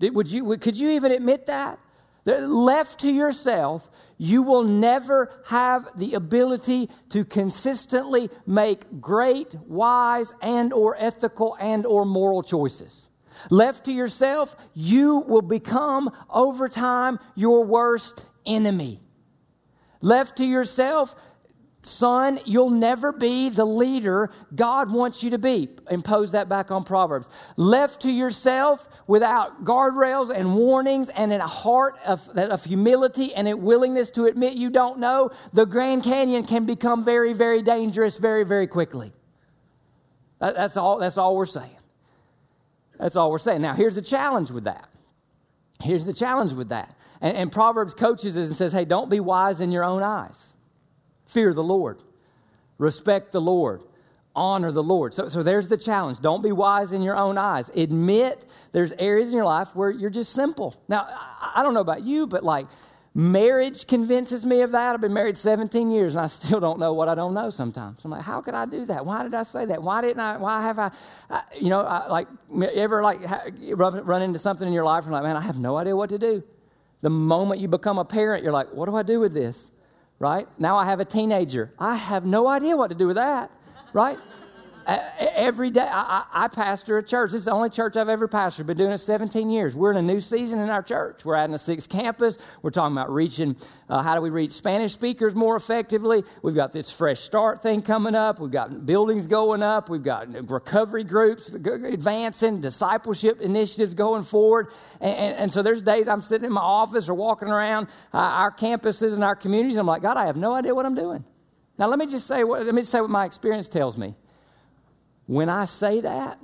Would 0.00 0.30
you, 0.30 0.58
could 0.58 0.78
you 0.78 0.90
even 0.90 1.10
admit 1.10 1.46
that? 1.46 1.78
Left 2.24 3.00
to 3.00 3.12
yourself, 3.12 3.90
you 4.16 4.42
will 4.42 4.64
never 4.64 5.30
have 5.46 5.86
the 5.96 6.14
ability 6.14 6.88
to 7.10 7.24
consistently 7.24 8.30
make 8.46 9.00
great, 9.00 9.54
wise, 9.66 10.34
and 10.40 10.72
or 10.72 10.96
ethical 10.98 11.56
and 11.60 11.84
or 11.84 12.04
moral 12.04 12.42
choices. 12.42 13.06
Left 13.50 13.84
to 13.84 13.92
yourself, 13.92 14.56
you 14.72 15.18
will 15.18 15.42
become 15.42 16.10
over 16.30 16.68
time 16.68 17.18
your 17.34 17.64
worst 17.64 18.24
enemy. 18.46 19.00
Left 20.00 20.36
to 20.36 20.44
yourself, 20.44 21.14
Son, 21.86 22.40
you'll 22.46 22.70
never 22.70 23.12
be 23.12 23.50
the 23.50 23.64
leader 23.64 24.30
God 24.54 24.90
wants 24.90 25.22
you 25.22 25.30
to 25.30 25.38
be. 25.38 25.68
Impose 25.90 26.32
that 26.32 26.48
back 26.48 26.70
on 26.70 26.82
Proverbs. 26.82 27.28
Left 27.56 28.00
to 28.02 28.10
yourself 28.10 28.88
without 29.06 29.64
guardrails 29.64 30.34
and 30.34 30.56
warnings 30.56 31.10
and 31.10 31.30
in 31.30 31.42
a 31.42 31.46
heart 31.46 31.96
of, 32.06 32.26
of 32.30 32.64
humility 32.64 33.34
and 33.34 33.46
a 33.48 33.54
willingness 33.54 34.10
to 34.12 34.24
admit 34.24 34.54
you 34.54 34.70
don't 34.70 34.98
know, 34.98 35.30
the 35.52 35.66
Grand 35.66 36.04
Canyon 36.04 36.44
can 36.46 36.64
become 36.64 37.04
very, 37.04 37.34
very 37.34 37.60
dangerous 37.60 38.16
very, 38.16 38.44
very 38.44 38.66
quickly. 38.66 39.12
That's 40.38 40.78
all, 40.78 40.98
that's 40.98 41.18
all 41.18 41.36
we're 41.36 41.44
saying. 41.44 41.76
That's 42.98 43.16
all 43.16 43.30
we're 43.30 43.38
saying. 43.38 43.60
Now, 43.60 43.74
here's 43.74 43.94
the 43.94 44.02
challenge 44.02 44.50
with 44.50 44.64
that. 44.64 44.88
Here's 45.82 46.06
the 46.06 46.14
challenge 46.14 46.52
with 46.52 46.70
that. 46.70 46.96
And, 47.20 47.36
and 47.36 47.52
Proverbs 47.52 47.92
coaches 47.92 48.38
us 48.38 48.46
and 48.46 48.56
says, 48.56 48.72
hey, 48.72 48.86
don't 48.86 49.10
be 49.10 49.20
wise 49.20 49.60
in 49.60 49.70
your 49.70 49.84
own 49.84 50.02
eyes. 50.02 50.53
Fear 51.26 51.54
the 51.54 51.62
Lord, 51.62 52.02
respect 52.78 53.32
the 53.32 53.40
Lord, 53.40 53.82
honor 54.36 54.72
the 54.72 54.82
Lord. 54.82 55.14
So, 55.14 55.28
so 55.28 55.42
there's 55.42 55.68
the 55.68 55.76
challenge. 55.76 56.20
Don't 56.20 56.42
be 56.42 56.52
wise 56.52 56.92
in 56.92 57.02
your 57.02 57.16
own 57.16 57.38
eyes. 57.38 57.70
Admit 57.74 58.44
there's 58.72 58.92
areas 58.92 59.30
in 59.30 59.36
your 59.36 59.44
life 59.44 59.74
where 59.74 59.90
you're 59.90 60.10
just 60.10 60.32
simple. 60.32 60.74
Now, 60.88 61.06
I, 61.54 61.62
don't 61.62 61.74
know 61.74 61.80
about 61.80 62.02
you, 62.02 62.26
but 62.26 62.42
like 62.42 62.66
marriage 63.14 63.86
convinces 63.86 64.44
me 64.44 64.62
of 64.62 64.72
that. 64.72 64.94
I've 64.94 65.00
been 65.00 65.12
married 65.12 65.36
17 65.36 65.90
years 65.90 66.14
and 66.14 66.24
I 66.24 66.26
still 66.28 66.58
don't 66.58 66.80
know 66.80 66.92
what 66.92 67.08
I 67.08 67.14
don't 67.14 67.32
know 67.32 67.50
sometimes. 67.50 68.04
I'm 68.04 68.10
like, 68.10 68.22
how 68.22 68.40
could 68.40 68.54
I 68.54 68.66
do 68.66 68.84
that? 68.86 69.06
Why 69.06 69.22
did 69.22 69.34
I 69.34 69.44
say 69.44 69.66
that? 69.66 69.82
Why 69.82 70.00
didn't 70.00 70.20
I? 70.20 70.36
Why 70.36 70.62
have 70.62 70.78
I, 70.78 70.90
I 71.30 71.42
you 71.58 71.68
know, 71.68 71.82
I, 71.82 72.08
like, 72.08 72.26
ever 72.74 73.02
like 73.02 73.20
run 73.76 74.22
into 74.22 74.38
something 74.38 74.66
in 74.66 74.74
your 74.74 74.84
life 74.84 75.04
and 75.04 75.12
like, 75.12 75.22
man, 75.22 75.36
I 75.36 75.42
have 75.42 75.58
no 75.58 75.76
idea 75.76 75.94
what 75.94 76.10
to 76.10 76.18
do. 76.18 76.42
The 77.02 77.10
moment 77.10 77.60
you 77.60 77.68
become 77.68 77.98
a 77.98 78.04
parent, 78.04 78.42
you're 78.42 78.52
like, 78.52 78.72
what 78.72 78.88
do 78.88 78.96
I 78.96 79.02
do 79.02 79.20
with 79.20 79.32
this? 79.34 79.70
Right? 80.24 80.48
Now 80.58 80.78
I 80.78 80.86
have 80.86 81.00
a 81.00 81.04
teenager. 81.04 81.70
I 81.78 81.96
have 81.96 82.24
no 82.24 82.48
idea 82.48 82.78
what 82.78 82.88
to 82.88 82.94
do 82.94 83.06
with 83.08 83.16
that, 83.16 83.50
right? 83.92 84.18
Every 84.86 85.70
day 85.70 85.86
I, 85.88 86.24
I, 86.32 86.48
pastor 86.48 86.98
a 86.98 87.02
church. 87.02 87.32
This 87.32 87.40
is 87.40 87.44
the 87.46 87.52
only 87.52 87.70
church 87.70 87.96
i've 87.96 88.08
ever 88.08 88.28
pastored. 88.28 88.66
Been 88.66 88.76
doing 88.76 88.92
it 88.92 88.98
17 88.98 89.50
years. 89.50 89.74
We're 89.74 89.90
in 89.90 89.96
a 89.96 90.02
new 90.02 90.20
season 90.20 90.58
in 90.58 90.70
our 90.70 90.82
church. 90.82 91.24
We're 91.24 91.34
adding 91.34 91.54
a 91.54 91.58
sixth 91.58 91.88
campus. 91.88 92.38
We're 92.62 92.70
talking 92.70 92.96
about 92.96 93.12
reaching 93.12 93.56
uh, 93.88 94.02
how 94.02 94.14
do 94.14 94.20
we 94.20 94.30
reach 94.30 94.52
spanish 94.52 94.92
speakers 94.92 95.34
more 95.34 95.56
effectively? 95.56 96.24
We've 96.42 96.54
got 96.54 96.72
this 96.72 96.90
fresh 96.90 97.20
start 97.20 97.62
thing 97.62 97.82
coming 97.82 98.14
up. 98.14 98.40
We've 98.40 98.50
got 98.50 98.86
buildings 98.86 99.26
going 99.26 99.62
up. 99.62 99.88
We've 99.88 100.02
got 100.02 100.50
recovery 100.50 101.04
groups 101.04 101.48
advancing 101.50 102.60
discipleship 102.60 103.40
initiatives 103.40 103.94
going 103.94 104.22
forward. 104.22 104.68
And, 105.00 105.16
and, 105.16 105.36
and 105.36 105.52
so 105.52 105.62
there's 105.62 105.82
days 105.82 106.08
i'm 106.08 106.22
sitting 106.22 106.46
in 106.46 106.52
my 106.52 106.60
office 106.60 107.08
or 107.08 107.14
walking 107.14 107.48
around 107.48 107.88
uh, 108.12 108.18
our 108.18 108.52
campuses 108.52 109.14
and 109.14 109.24
our 109.24 109.36
communities. 109.36 109.76
I'm 109.76 109.86
like 109.86 110.02
god 110.02 110.16
i 110.16 110.26
have 110.26 110.36
no 110.36 110.54
idea 110.54 110.74
what 110.74 110.86
i'm 110.86 110.94
doing. 110.94 111.24
Now 111.78 111.88
let 111.88 111.98
me 111.98 112.06
just 112.06 112.26
say 112.26 112.44
what, 112.44 112.64
let 112.64 112.74
me 112.74 112.82
say 112.82 113.00
what 113.00 113.10
my 113.10 113.24
experience 113.24 113.68
tells 113.68 113.96
me 113.96 114.14
when 115.26 115.48
I 115.48 115.64
say 115.64 116.00
that, 116.00 116.38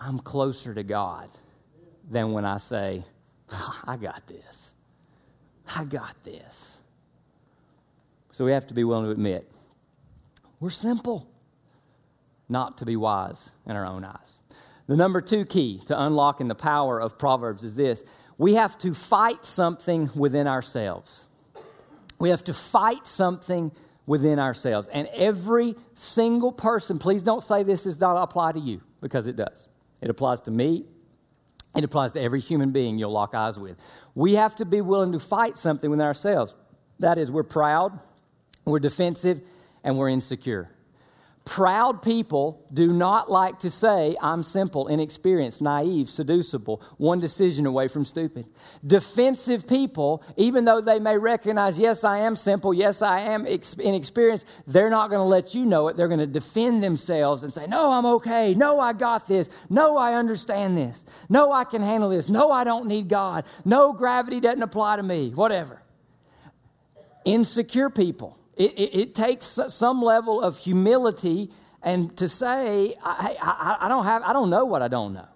I'm 0.00 0.18
closer 0.18 0.74
to 0.74 0.82
God 0.82 1.30
than 2.10 2.32
when 2.32 2.44
I 2.44 2.56
say, 2.56 3.04
I 3.84 3.96
got 3.96 4.26
this. 4.26 4.72
I 5.74 5.84
got 5.84 6.16
this. 6.24 6.78
So 8.32 8.44
we 8.44 8.52
have 8.52 8.66
to 8.68 8.74
be 8.74 8.84
willing 8.84 9.04
to 9.04 9.10
admit 9.10 9.50
we're 10.58 10.70
simple, 10.70 11.28
not 12.48 12.78
to 12.78 12.86
be 12.86 12.96
wise 12.96 13.50
in 13.66 13.74
our 13.74 13.84
own 13.84 14.04
eyes. 14.04 14.38
The 14.86 14.96
number 14.96 15.20
two 15.20 15.44
key 15.44 15.80
to 15.86 16.00
unlocking 16.00 16.48
the 16.48 16.54
power 16.54 17.00
of 17.00 17.18
Proverbs 17.18 17.64
is 17.64 17.74
this 17.74 18.04
we 18.38 18.54
have 18.54 18.78
to 18.78 18.94
fight 18.94 19.44
something 19.44 20.10
within 20.14 20.46
ourselves. 20.46 21.26
We 22.18 22.30
have 22.30 22.44
to 22.44 22.54
fight 22.54 23.06
something 23.06 23.72
within 24.06 24.38
ourselves. 24.38 24.88
And 24.88 25.08
every 25.14 25.76
single 25.94 26.52
person, 26.52 26.98
please 26.98 27.22
don't 27.22 27.42
say 27.42 27.62
this 27.62 27.84
does 27.84 28.00
not 28.00 28.16
apply 28.16 28.52
to 28.52 28.60
you, 28.60 28.80
because 29.00 29.26
it 29.26 29.36
does. 29.36 29.68
It 30.00 30.10
applies 30.10 30.40
to 30.42 30.50
me, 30.50 30.84
it 31.74 31.84
applies 31.84 32.12
to 32.12 32.20
every 32.20 32.40
human 32.40 32.72
being 32.72 32.98
you'll 32.98 33.12
lock 33.12 33.34
eyes 33.34 33.58
with. 33.58 33.76
We 34.14 34.34
have 34.34 34.54
to 34.56 34.64
be 34.64 34.80
willing 34.80 35.12
to 35.12 35.18
fight 35.18 35.56
something 35.56 35.88
within 35.88 36.04
ourselves. 36.04 36.54
That 36.98 37.18
is, 37.18 37.30
we're 37.30 37.44
proud, 37.44 37.98
we're 38.64 38.78
defensive, 38.78 39.40
and 39.82 39.96
we're 39.96 40.10
insecure. 40.10 40.70
Proud 41.44 42.02
people 42.02 42.64
do 42.72 42.92
not 42.92 43.28
like 43.28 43.58
to 43.60 43.70
say, 43.70 44.16
I'm 44.22 44.44
simple, 44.44 44.86
inexperienced, 44.86 45.60
naive, 45.60 46.08
seducible, 46.08 46.80
one 46.98 47.18
decision 47.18 47.66
away 47.66 47.88
from 47.88 48.04
stupid. 48.04 48.46
Defensive 48.86 49.66
people, 49.66 50.22
even 50.36 50.64
though 50.64 50.80
they 50.80 51.00
may 51.00 51.18
recognize, 51.18 51.80
yes, 51.80 52.04
I 52.04 52.18
am 52.18 52.36
simple, 52.36 52.72
yes, 52.72 53.02
I 53.02 53.20
am 53.20 53.44
inexperienced, 53.44 54.46
they're 54.68 54.88
not 54.88 55.10
going 55.10 55.18
to 55.18 55.24
let 55.24 55.52
you 55.52 55.66
know 55.66 55.88
it. 55.88 55.96
They're 55.96 56.06
going 56.06 56.20
to 56.20 56.28
defend 56.28 56.80
themselves 56.80 57.42
and 57.42 57.52
say, 57.52 57.66
No, 57.66 57.90
I'm 57.90 58.06
okay. 58.06 58.54
No, 58.54 58.78
I 58.78 58.92
got 58.92 59.26
this. 59.26 59.50
No, 59.68 59.96
I 59.96 60.14
understand 60.14 60.76
this. 60.76 61.04
No, 61.28 61.50
I 61.50 61.64
can 61.64 61.82
handle 61.82 62.10
this. 62.10 62.28
No, 62.28 62.52
I 62.52 62.62
don't 62.62 62.86
need 62.86 63.08
God. 63.08 63.46
No, 63.64 63.92
gravity 63.92 64.38
doesn't 64.38 64.62
apply 64.62 64.96
to 64.96 65.02
me. 65.02 65.30
Whatever. 65.30 65.82
Insecure 67.24 67.90
people 67.90 68.38
it, 68.56 68.72
it, 68.72 68.98
it, 68.98 69.14
takes 69.14 69.58
some 69.68 70.02
level 70.02 70.40
of 70.40 70.58
humility 70.58 71.50
and 71.82 72.16
to 72.16 72.28
say, 72.28 72.94
I, 73.02 73.36
I, 73.40 73.76
I, 73.80 73.88
don't 73.88 74.04
have, 74.04 74.22
I 74.22 74.32
don't 74.32 74.50
know 74.50 74.64
what 74.64 74.82
I 74.82 74.88
don't 74.88 75.14
know. 75.14 75.28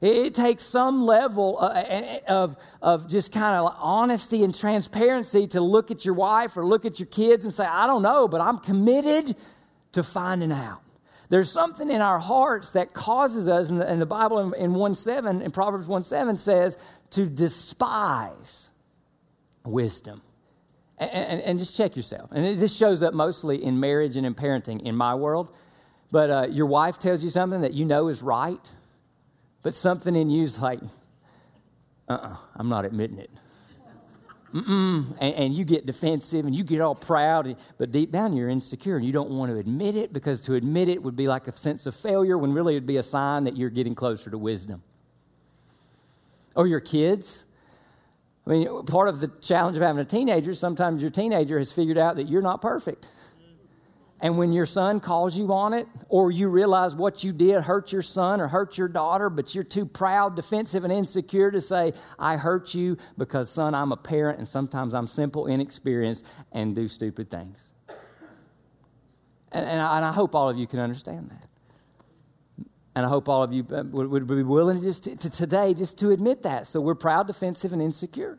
It, 0.00 0.16
it 0.16 0.34
takes 0.34 0.62
some 0.62 1.06
level 1.06 1.58
of, 1.58 1.72
uh, 1.72 2.18
of, 2.28 2.56
of 2.82 3.08
just 3.08 3.32
kind 3.32 3.56
of 3.56 3.74
honesty 3.78 4.44
and 4.44 4.54
transparency 4.54 5.46
to 5.48 5.60
look 5.60 5.90
at 5.90 6.04
your 6.04 6.14
wife 6.14 6.56
or 6.56 6.66
look 6.66 6.84
at 6.84 6.98
your 6.98 7.06
kids 7.06 7.44
and 7.44 7.54
say, 7.54 7.64
I 7.64 7.86
don't 7.86 8.02
know, 8.02 8.28
but 8.28 8.40
I'm 8.40 8.58
committed 8.58 9.36
to 9.92 10.02
finding 10.02 10.52
out. 10.52 10.82
There's 11.30 11.50
something 11.50 11.90
in 11.90 12.00
our 12.00 12.18
hearts 12.18 12.72
that 12.72 12.92
causes 12.92 13.48
us, 13.48 13.70
and 13.70 13.80
the, 13.80 13.88
and 13.88 14.00
the 14.00 14.06
Bible 14.06 14.52
in, 14.52 14.54
in 14.62 14.74
1 14.74 14.94
7, 14.94 15.42
in 15.42 15.50
Proverbs 15.50 15.88
1 15.88 16.04
7 16.04 16.36
says, 16.36 16.76
to 17.10 17.26
despise 17.26 18.70
wisdom. 19.64 20.20
And, 20.98 21.10
and, 21.10 21.40
and, 21.42 21.58
just 21.58 21.76
check 21.76 21.96
yourself. 21.96 22.30
And 22.30 22.58
this 22.58 22.76
shows 22.76 23.02
up 23.02 23.14
mostly 23.14 23.64
in 23.64 23.80
marriage 23.80 24.16
and 24.16 24.24
in 24.24 24.32
parenting 24.32 24.80
in 24.82 24.94
my 24.94 25.14
world. 25.14 25.52
But 26.12 26.30
uh, 26.30 26.46
your 26.48 26.66
wife 26.66 27.00
tells 27.00 27.24
you 27.24 27.30
something 27.30 27.62
that 27.62 27.74
you 27.74 27.84
know 27.84 28.06
is 28.06 28.22
right, 28.22 28.70
but 29.62 29.74
something 29.74 30.14
in 30.14 30.30
you 30.30 30.44
is 30.44 30.60
like, 30.60 30.78
uh 32.08 32.12
uh-uh, 32.12 32.28
uh, 32.28 32.36
i 32.54 32.60
am 32.60 32.68
not 32.68 32.84
admitting 32.84 33.18
it. 33.18 33.30
And, 34.54 35.16
and, 35.20 35.52
you 35.52 35.64
get 35.64 35.84
defensive 35.84 36.46
and 36.46 36.54
you 36.54 36.62
get 36.62 36.80
all 36.80 36.94
proud, 36.94 37.56
but 37.76 37.90
deep 37.90 38.12
down 38.12 38.34
you're 38.34 38.48
insecure 38.48 38.94
and 38.94 39.04
you 39.04 39.10
don't 39.10 39.30
want 39.30 39.50
to 39.50 39.58
admit 39.58 39.96
it 39.96 40.12
because 40.12 40.40
to 40.42 40.54
admit 40.54 40.86
it 40.86 41.02
would 41.02 41.16
be 41.16 41.26
like 41.26 41.48
a 41.48 41.56
sense 41.56 41.86
of 41.86 41.96
failure 41.96 42.38
when 42.38 42.52
really 42.52 42.74
it 42.74 42.76
would 42.76 42.86
be 42.86 42.98
a 42.98 43.02
sign 43.02 43.42
that 43.44 43.56
you're 43.56 43.68
getting 43.68 43.96
closer 43.96 44.30
to 44.30 44.38
wisdom. 44.38 44.80
Or 46.54 46.68
your 46.68 46.78
kids 46.78 47.46
I 48.46 48.50
mean, 48.50 48.84
part 48.84 49.08
of 49.08 49.20
the 49.20 49.28
challenge 49.40 49.76
of 49.76 49.82
having 49.82 50.00
a 50.00 50.04
teenager, 50.04 50.54
sometimes 50.54 51.00
your 51.00 51.10
teenager 51.10 51.58
has 51.58 51.72
figured 51.72 51.96
out 51.96 52.16
that 52.16 52.28
you're 52.28 52.42
not 52.42 52.60
perfect. 52.60 53.08
And 54.20 54.38
when 54.38 54.52
your 54.52 54.66
son 54.66 55.00
calls 55.00 55.36
you 55.36 55.52
on 55.52 55.74
it, 55.74 55.86
or 56.08 56.30
you 56.30 56.48
realize 56.48 56.94
what 56.94 57.24
you 57.24 57.32
did 57.32 57.62
hurt 57.62 57.92
your 57.92 58.00
son 58.00 58.40
or 58.40 58.48
hurt 58.48 58.78
your 58.78 58.88
daughter, 58.88 59.28
but 59.28 59.54
you're 59.54 59.64
too 59.64 59.84
proud, 59.84 60.36
defensive, 60.36 60.84
and 60.84 60.92
insecure 60.92 61.50
to 61.50 61.60
say, 61.60 61.92
I 62.18 62.36
hurt 62.36 62.74
you 62.74 62.96
because, 63.18 63.50
son, 63.50 63.74
I'm 63.74 63.92
a 63.92 63.96
parent 63.96 64.38
and 64.38 64.48
sometimes 64.48 64.94
I'm 64.94 65.06
simple, 65.06 65.46
inexperienced, 65.46 66.24
and 66.52 66.74
do 66.74 66.88
stupid 66.88 67.30
things. 67.30 67.72
And, 69.52 69.66
and, 69.66 69.80
I, 69.80 69.96
and 69.96 70.04
I 70.06 70.12
hope 70.12 70.34
all 70.34 70.48
of 70.48 70.56
you 70.56 70.66
can 70.66 70.80
understand 70.80 71.30
that. 71.30 71.48
And 72.94 73.04
I 73.04 73.08
hope 73.08 73.28
all 73.28 73.42
of 73.42 73.52
you 73.52 73.66
uh, 73.72 73.82
would, 73.90 74.26
be 74.26 74.42
willing 74.42 74.80
just 74.80 75.04
to, 75.04 75.16
to 75.16 75.30
today 75.30 75.74
just 75.74 75.98
to 75.98 76.10
admit 76.10 76.42
that. 76.42 76.66
So 76.66 76.80
we're 76.80 76.94
proud, 76.94 77.26
defensive, 77.26 77.72
and 77.72 77.82
insecure. 77.82 78.38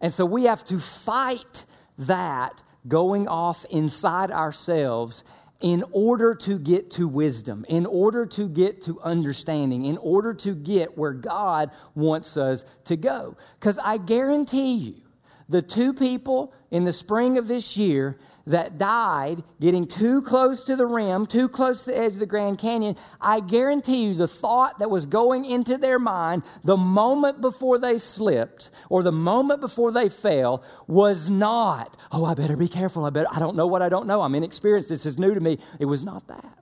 And 0.00 0.12
so 0.12 0.24
we 0.26 0.44
have 0.44 0.64
to 0.66 0.78
fight 0.78 1.64
that 1.98 2.62
going 2.86 3.28
off 3.28 3.64
inside 3.70 4.30
ourselves 4.30 5.24
in 5.60 5.84
order 5.92 6.34
to 6.34 6.58
get 6.58 6.90
to 6.92 7.06
wisdom, 7.06 7.66
in 7.68 7.84
order 7.84 8.24
to 8.24 8.48
get 8.48 8.82
to 8.82 8.98
understanding, 9.02 9.84
in 9.84 9.98
order 9.98 10.32
to 10.32 10.54
get 10.54 10.96
where 10.96 11.12
God 11.12 11.70
wants 11.94 12.36
us 12.36 12.64
to 12.84 12.96
go. 12.96 13.36
Because 13.58 13.78
I 13.78 13.98
guarantee 13.98 14.72
you, 14.72 15.02
the 15.50 15.60
two 15.60 15.92
people 15.92 16.54
in 16.70 16.84
the 16.84 16.92
spring 16.92 17.36
of 17.36 17.48
this 17.48 17.76
year 17.76 18.18
that 18.46 18.78
died 18.78 19.42
getting 19.60 19.86
too 19.86 20.22
close 20.22 20.64
to 20.64 20.76
the 20.76 20.86
rim, 20.86 21.26
too 21.26 21.48
close 21.48 21.84
to 21.84 21.90
the 21.90 21.98
edge 21.98 22.14
of 22.14 22.18
the 22.18 22.26
Grand 22.26 22.58
Canyon, 22.58 22.96
I 23.20 23.40
guarantee 23.40 24.04
you 24.04 24.14
the 24.14 24.28
thought 24.28 24.78
that 24.78 24.90
was 24.90 25.06
going 25.06 25.44
into 25.44 25.76
their 25.76 25.98
mind 25.98 26.42
the 26.64 26.76
moment 26.76 27.40
before 27.40 27.78
they 27.78 27.98
slipped 27.98 28.70
or 28.88 29.02
the 29.02 29.12
moment 29.12 29.60
before 29.60 29.92
they 29.92 30.08
fell 30.08 30.62
was 30.86 31.30
not, 31.30 31.96
oh, 32.12 32.24
I 32.24 32.34
better 32.34 32.56
be 32.56 32.68
careful. 32.68 33.04
I 33.04 33.10
better, 33.10 33.28
I 33.30 33.38
don't 33.38 33.56
know 33.56 33.66
what 33.66 33.82
I 33.82 33.88
don't 33.88 34.06
know. 34.06 34.22
I'm 34.22 34.34
inexperienced. 34.34 34.88
This 34.88 35.06
is 35.06 35.18
new 35.18 35.34
to 35.34 35.40
me. 35.40 35.58
It 35.78 35.86
was 35.86 36.04
not 36.04 36.26
that. 36.28 36.58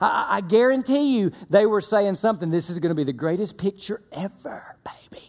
I, 0.00 0.36
I 0.36 0.40
guarantee 0.40 1.18
you 1.18 1.32
they 1.50 1.66
were 1.66 1.80
saying 1.80 2.16
something. 2.16 2.50
This 2.50 2.70
is 2.70 2.78
going 2.78 2.90
to 2.90 2.94
be 2.94 3.04
the 3.04 3.12
greatest 3.12 3.58
picture 3.58 4.02
ever, 4.12 4.76
baby. 4.84 5.27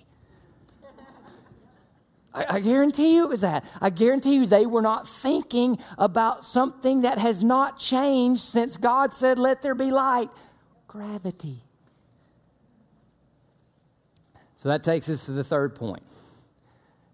I, 2.33 2.45
I 2.49 2.59
guarantee 2.59 3.15
you 3.15 3.23
it 3.23 3.29
was 3.29 3.41
that. 3.41 3.65
I 3.81 3.89
guarantee 3.89 4.35
you 4.35 4.45
they 4.45 4.65
were 4.65 4.81
not 4.81 5.07
thinking 5.07 5.79
about 5.97 6.45
something 6.45 7.01
that 7.01 7.17
has 7.17 7.43
not 7.43 7.79
changed 7.79 8.41
since 8.41 8.77
God 8.77 9.13
said, 9.13 9.39
Let 9.39 9.61
there 9.61 9.75
be 9.75 9.91
light 9.91 10.29
gravity. 10.87 11.63
So 14.57 14.69
that 14.69 14.83
takes 14.83 15.07
us 15.07 15.25
to 15.25 15.31
the 15.31 15.43
third 15.43 15.75
point. 15.75 16.03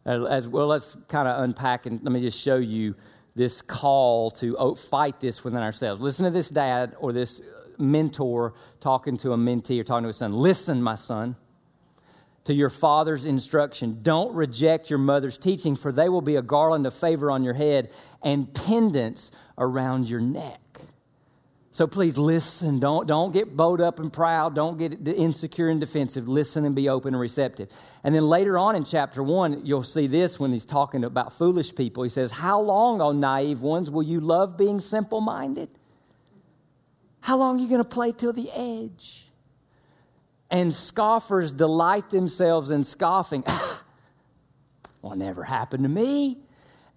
As 0.06 0.48
well, 0.48 0.68
let's 0.68 0.96
kind 1.08 1.28
of 1.28 1.44
unpack 1.44 1.86
and 1.86 2.02
let 2.04 2.12
me 2.12 2.22
just 2.22 2.40
show 2.40 2.58
you 2.58 2.96
this 3.36 3.62
call 3.62 4.32
to 4.32 4.56
oh, 4.58 4.76
fight 4.76 5.20
this 5.20 5.44
within 5.44 5.62
ourselves. 5.62 6.02
Listen 6.02 6.26
to 6.26 6.32
this 6.32 6.50
dad 6.50 6.96
or 7.00 7.12
this 7.12 7.42
mentor 7.78 8.54
talking 8.80 9.18
to 9.18 9.34
a 9.34 9.38
mentee 9.38 9.80
or 9.80 9.84
talking 9.84 10.04
to 10.04 10.10
a 10.10 10.14
son. 10.14 10.32
Listen, 10.32 10.82
my 10.82 10.96
son 10.96 11.36
to 12.46 12.54
your 12.54 12.70
father's 12.70 13.26
instruction. 13.26 14.00
Don't 14.02 14.34
reject 14.34 14.90
your 14.90 15.00
mother's 15.00 15.38
teaching, 15.38 15.76
for 15.76 15.92
they 15.92 16.10
will 16.10 16.22
be 16.22 16.38
a 16.38 16.42
garland 16.42 16.88
of 16.88 16.94
favor 16.94 17.30
on 17.30 17.44
your 17.44 17.54
head 17.54 17.92
and 18.24 18.52
pendants 18.54 19.32
around 19.58 20.10
your 20.10 20.22
neck. 20.22 20.60
So 21.72 21.88
please 21.88 22.18
listen. 22.18 22.80
Don't, 22.80 23.06
don't 23.06 23.34
get 23.34 23.58
bowed 23.58 23.82
up 23.82 24.00
and 24.00 24.14
proud. 24.14 24.56
Don't 24.56 24.78
get 24.78 25.06
insecure 25.06 25.68
and 25.68 25.78
defensive. 25.78 26.26
Listen 26.26 26.64
and 26.64 26.74
be 26.74 26.88
open 26.88 27.14
and 27.14 27.20
receptive. 27.20 27.68
And 28.02 28.16
then 28.16 28.26
later 28.30 28.58
on 28.58 28.78
in 28.78 28.86
chapter 28.86 29.22
one, 29.22 29.66
you'll 29.66 29.84
see 29.84 30.08
this 30.08 30.40
when 30.40 30.54
he's 30.54 30.64
talking 30.66 31.04
about 31.04 31.34
foolish 31.34 31.76
people. 31.76 32.04
He 32.04 32.10
says, 32.10 32.32
How 32.32 32.62
long, 32.62 33.02
O 33.02 33.12
naive 33.12 33.60
ones, 33.60 33.92
will 33.92 34.04
you 34.04 34.22
love 34.22 34.56
being 34.56 34.80
simple 34.80 35.20
minded? 35.20 35.68
How 37.20 37.36
long 37.36 37.58
are 37.58 37.62
you 37.62 37.68
going 37.68 37.84
to 37.84 37.90
play 37.90 38.14
till 38.14 38.32
the 38.32 38.52
edge? 38.52 39.25
And 40.50 40.74
scoffers 40.74 41.52
delight 41.52 42.10
themselves 42.10 42.70
in 42.70 42.84
scoffing. 42.84 43.44
well, 45.02 45.16
never 45.16 45.44
happened 45.44 45.84
to 45.84 45.90
me. 45.90 46.40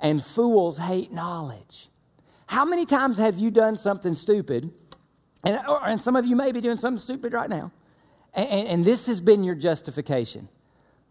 And 0.01 0.25
fools 0.25 0.79
hate 0.79 1.13
knowledge. 1.13 1.89
How 2.47 2.65
many 2.65 2.87
times 2.87 3.19
have 3.19 3.37
you 3.39 3.51
done 3.51 3.77
something 3.77 4.15
stupid? 4.15 4.73
And, 5.45 5.61
or, 5.69 5.87
and 5.87 6.01
some 6.01 6.17
of 6.17 6.25
you 6.25 6.37
may 6.37 6.53
be 6.53 6.61
doing 6.61 6.77
something 6.77 6.99
stupid 6.99 7.33
right 7.33 7.49
now. 7.49 7.73
And, 8.35 8.49
and, 8.49 8.69
and 8.69 8.85
this 8.85 9.07
has 9.07 9.21
been 9.21 9.43
your 9.43 9.55
justification. 9.55 10.49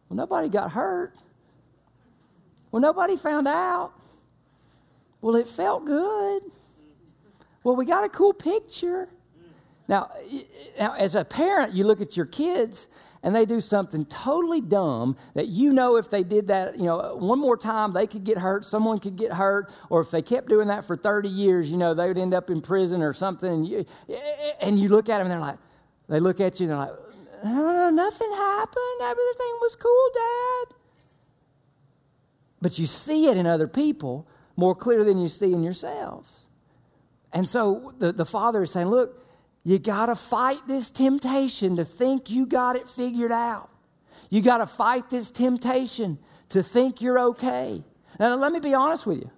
Well, 0.07 0.17
nobody 0.17 0.49
got 0.49 0.71
hurt. 0.71 1.15
Well, 2.71 2.81
nobody 2.81 3.17
found 3.17 3.47
out. 3.47 3.93
Well, 5.21 5.35
it 5.35 5.47
felt 5.47 5.85
good. 5.85 6.43
Well, 7.63 7.75
we 7.75 7.85
got 7.85 8.03
a 8.03 8.09
cool 8.09 8.33
picture. 8.33 9.09
Now, 9.87 10.11
as 10.77 11.15
a 11.15 11.23
parent, 11.23 11.73
you 11.73 11.85
look 11.85 12.01
at 12.01 12.17
your 12.17 12.25
kids 12.25 12.87
and 13.23 13.35
they 13.35 13.45
do 13.45 13.59
something 13.59 14.05
totally 14.05 14.61
dumb 14.61 15.17
that 15.33 15.47
you 15.47 15.71
know 15.71 15.95
if 15.95 16.09
they 16.09 16.23
did 16.23 16.47
that, 16.47 16.77
you 16.77 16.85
know, 16.85 17.15
one 17.17 17.39
more 17.39 17.57
time, 17.57 17.93
they 17.93 18.05
could 18.05 18.23
get 18.23 18.37
hurt, 18.37 18.65
someone 18.65 18.99
could 18.99 19.15
get 19.15 19.33
hurt, 19.33 19.71
or 19.89 20.01
if 20.01 20.11
they 20.11 20.21
kept 20.21 20.49
doing 20.49 20.67
that 20.67 20.85
for 20.85 20.95
30 20.95 21.29
years, 21.29 21.71
you 21.71 21.77
know, 21.77 21.93
they 21.93 22.07
would 22.07 22.17
end 22.17 22.33
up 22.33 22.49
in 22.49 22.61
prison 22.61 23.01
or 23.01 23.13
something. 23.13 23.49
And 23.49 23.67
you, 23.67 23.85
and 24.61 24.77
you 24.79 24.89
look 24.89 25.09
at 25.09 25.17
them 25.17 25.21
and 25.21 25.31
they're 25.31 25.39
like, 25.39 25.57
they 26.09 26.19
look 26.19 26.39
at 26.39 26.59
you 26.59 26.65
and 26.65 26.71
they're 26.71 26.77
like, 26.77 26.95
oh, 27.43 27.89
nothing 27.89 28.31
happened. 28.31 29.01
Everything 29.01 29.57
was 29.61 29.75
cool, 29.75 30.09
Dad. 30.13 30.75
But 32.61 32.79
you 32.79 32.85
see 32.85 33.27
it 33.27 33.37
in 33.37 33.45
other 33.45 33.67
people 33.67 34.27
more 34.55 34.75
clear 34.75 35.03
than 35.03 35.19
you 35.19 35.27
see 35.27 35.53
in 35.53 35.63
yourselves. 35.63 36.47
And 37.31 37.47
so 37.47 37.93
the, 37.99 38.11
the 38.11 38.25
father 38.25 38.63
is 38.63 38.71
saying, 38.71 38.87
look, 38.87 39.26
you 39.67 39.79
got 39.79 40.05
to 40.05 40.15
fight 40.15 40.65
this 40.65 40.89
temptation 40.89 41.75
to 41.75 41.83
think 41.83 42.29
you 42.29 42.45
got 42.45 42.77
it 42.77 42.87
figured 42.87 43.33
out. 43.33 43.69
You 44.29 44.41
got 44.41 44.59
to 44.59 44.65
fight 44.65 45.09
this 45.09 45.29
temptation 45.29 46.19
to 46.49 46.63
think 46.63 47.01
you're 47.01 47.19
okay. 47.19 47.83
Now, 48.17 48.33
let 48.35 48.53
me 48.53 48.61
be 48.61 48.73
honest 48.73 49.05
with 49.05 49.17
you. 49.17 49.29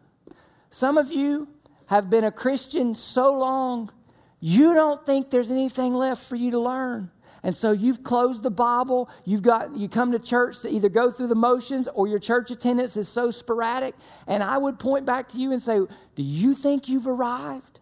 Some 0.69 0.99
of 0.99 1.11
you 1.11 1.47
have 1.87 2.11
been 2.11 2.25
a 2.25 2.31
Christian 2.31 2.93
so 2.93 3.33
long, 3.33 3.91
you 4.39 4.75
don't 4.75 5.03
think 5.03 5.31
there's 5.31 5.49
anything 5.49 5.95
left 5.95 6.23
for 6.29 6.35
you 6.35 6.51
to 6.51 6.59
learn. 6.59 7.09
And 7.41 7.55
so 7.55 7.71
you've 7.71 8.03
closed 8.03 8.43
the 8.43 8.51
Bible, 8.51 9.09
you've 9.25 9.41
got 9.41 9.75
you 9.75 9.89
come 9.89 10.11
to 10.11 10.19
church 10.19 10.59
to 10.59 10.69
either 10.69 10.89
go 10.89 11.09
through 11.09 11.29
the 11.29 11.33
motions 11.33 11.87
or 11.95 12.07
your 12.07 12.19
church 12.19 12.51
attendance 12.51 12.97
is 12.97 13.09
so 13.09 13.31
sporadic. 13.31 13.95
And 14.27 14.43
I 14.43 14.59
would 14.59 14.77
point 14.77 15.07
back 15.07 15.27
to 15.29 15.39
you 15.39 15.53
and 15.53 15.59
say, 15.59 15.79
Do 16.13 16.21
you 16.21 16.53
think 16.53 16.87
you've 16.87 17.07
arrived? 17.07 17.78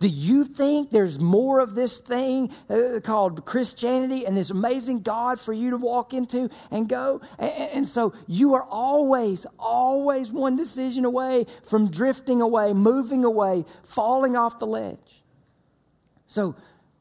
Do 0.00 0.08
you 0.08 0.44
think 0.44 0.90
there's 0.90 1.18
more 1.18 1.60
of 1.60 1.74
this 1.74 1.98
thing 1.98 2.52
uh, 2.70 3.00
called 3.02 3.44
Christianity 3.44 4.26
and 4.26 4.36
this 4.36 4.50
amazing 4.50 5.00
God 5.00 5.40
for 5.40 5.52
you 5.52 5.70
to 5.70 5.76
walk 5.76 6.14
into 6.14 6.50
and 6.70 6.88
go? 6.88 7.20
And, 7.38 7.50
and 7.50 7.88
so 7.88 8.14
you 8.26 8.54
are 8.54 8.64
always, 8.64 9.46
always 9.58 10.30
one 10.32 10.56
decision 10.56 11.04
away 11.04 11.46
from 11.68 11.90
drifting 11.90 12.40
away, 12.40 12.72
moving 12.72 13.24
away, 13.24 13.64
falling 13.84 14.36
off 14.36 14.58
the 14.58 14.66
ledge. 14.66 15.22
So 16.26 16.54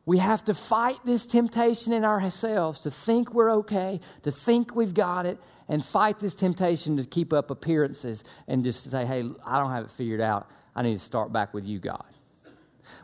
we 0.05 0.19
have 0.19 0.45
to 0.45 0.53
fight 0.53 0.97
this 1.03 1.25
temptation 1.25 1.91
in 1.91 2.05
ourselves 2.05 2.79
to 2.81 2.91
think 2.91 3.33
we're 3.33 3.51
okay, 3.57 3.99
to 4.23 4.31
think 4.31 4.73
we've 4.73 4.93
got 4.93 5.25
it, 5.25 5.37
and 5.67 5.83
fight 5.83 6.19
this 6.19 6.33
temptation 6.33 6.95
to 6.97 7.03
keep 7.03 7.33
up 7.33 7.51
appearances 7.51 8.23
and 8.47 8.63
just 8.63 8.89
say, 8.89 9.05
hey, 9.05 9.29
I 9.45 9.59
don't 9.59 9.71
have 9.71 9.83
it 9.83 9.91
figured 9.91 10.21
out. 10.21 10.49
I 10.75 10.83
need 10.83 10.93
to 10.93 11.03
start 11.03 11.33
back 11.33 11.53
with 11.53 11.65
you, 11.65 11.79
God. 11.79 12.05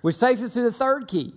Which 0.01 0.19
takes 0.19 0.41
us 0.41 0.53
to 0.53 0.61
the 0.61 0.71
third 0.71 1.07
key 1.07 1.33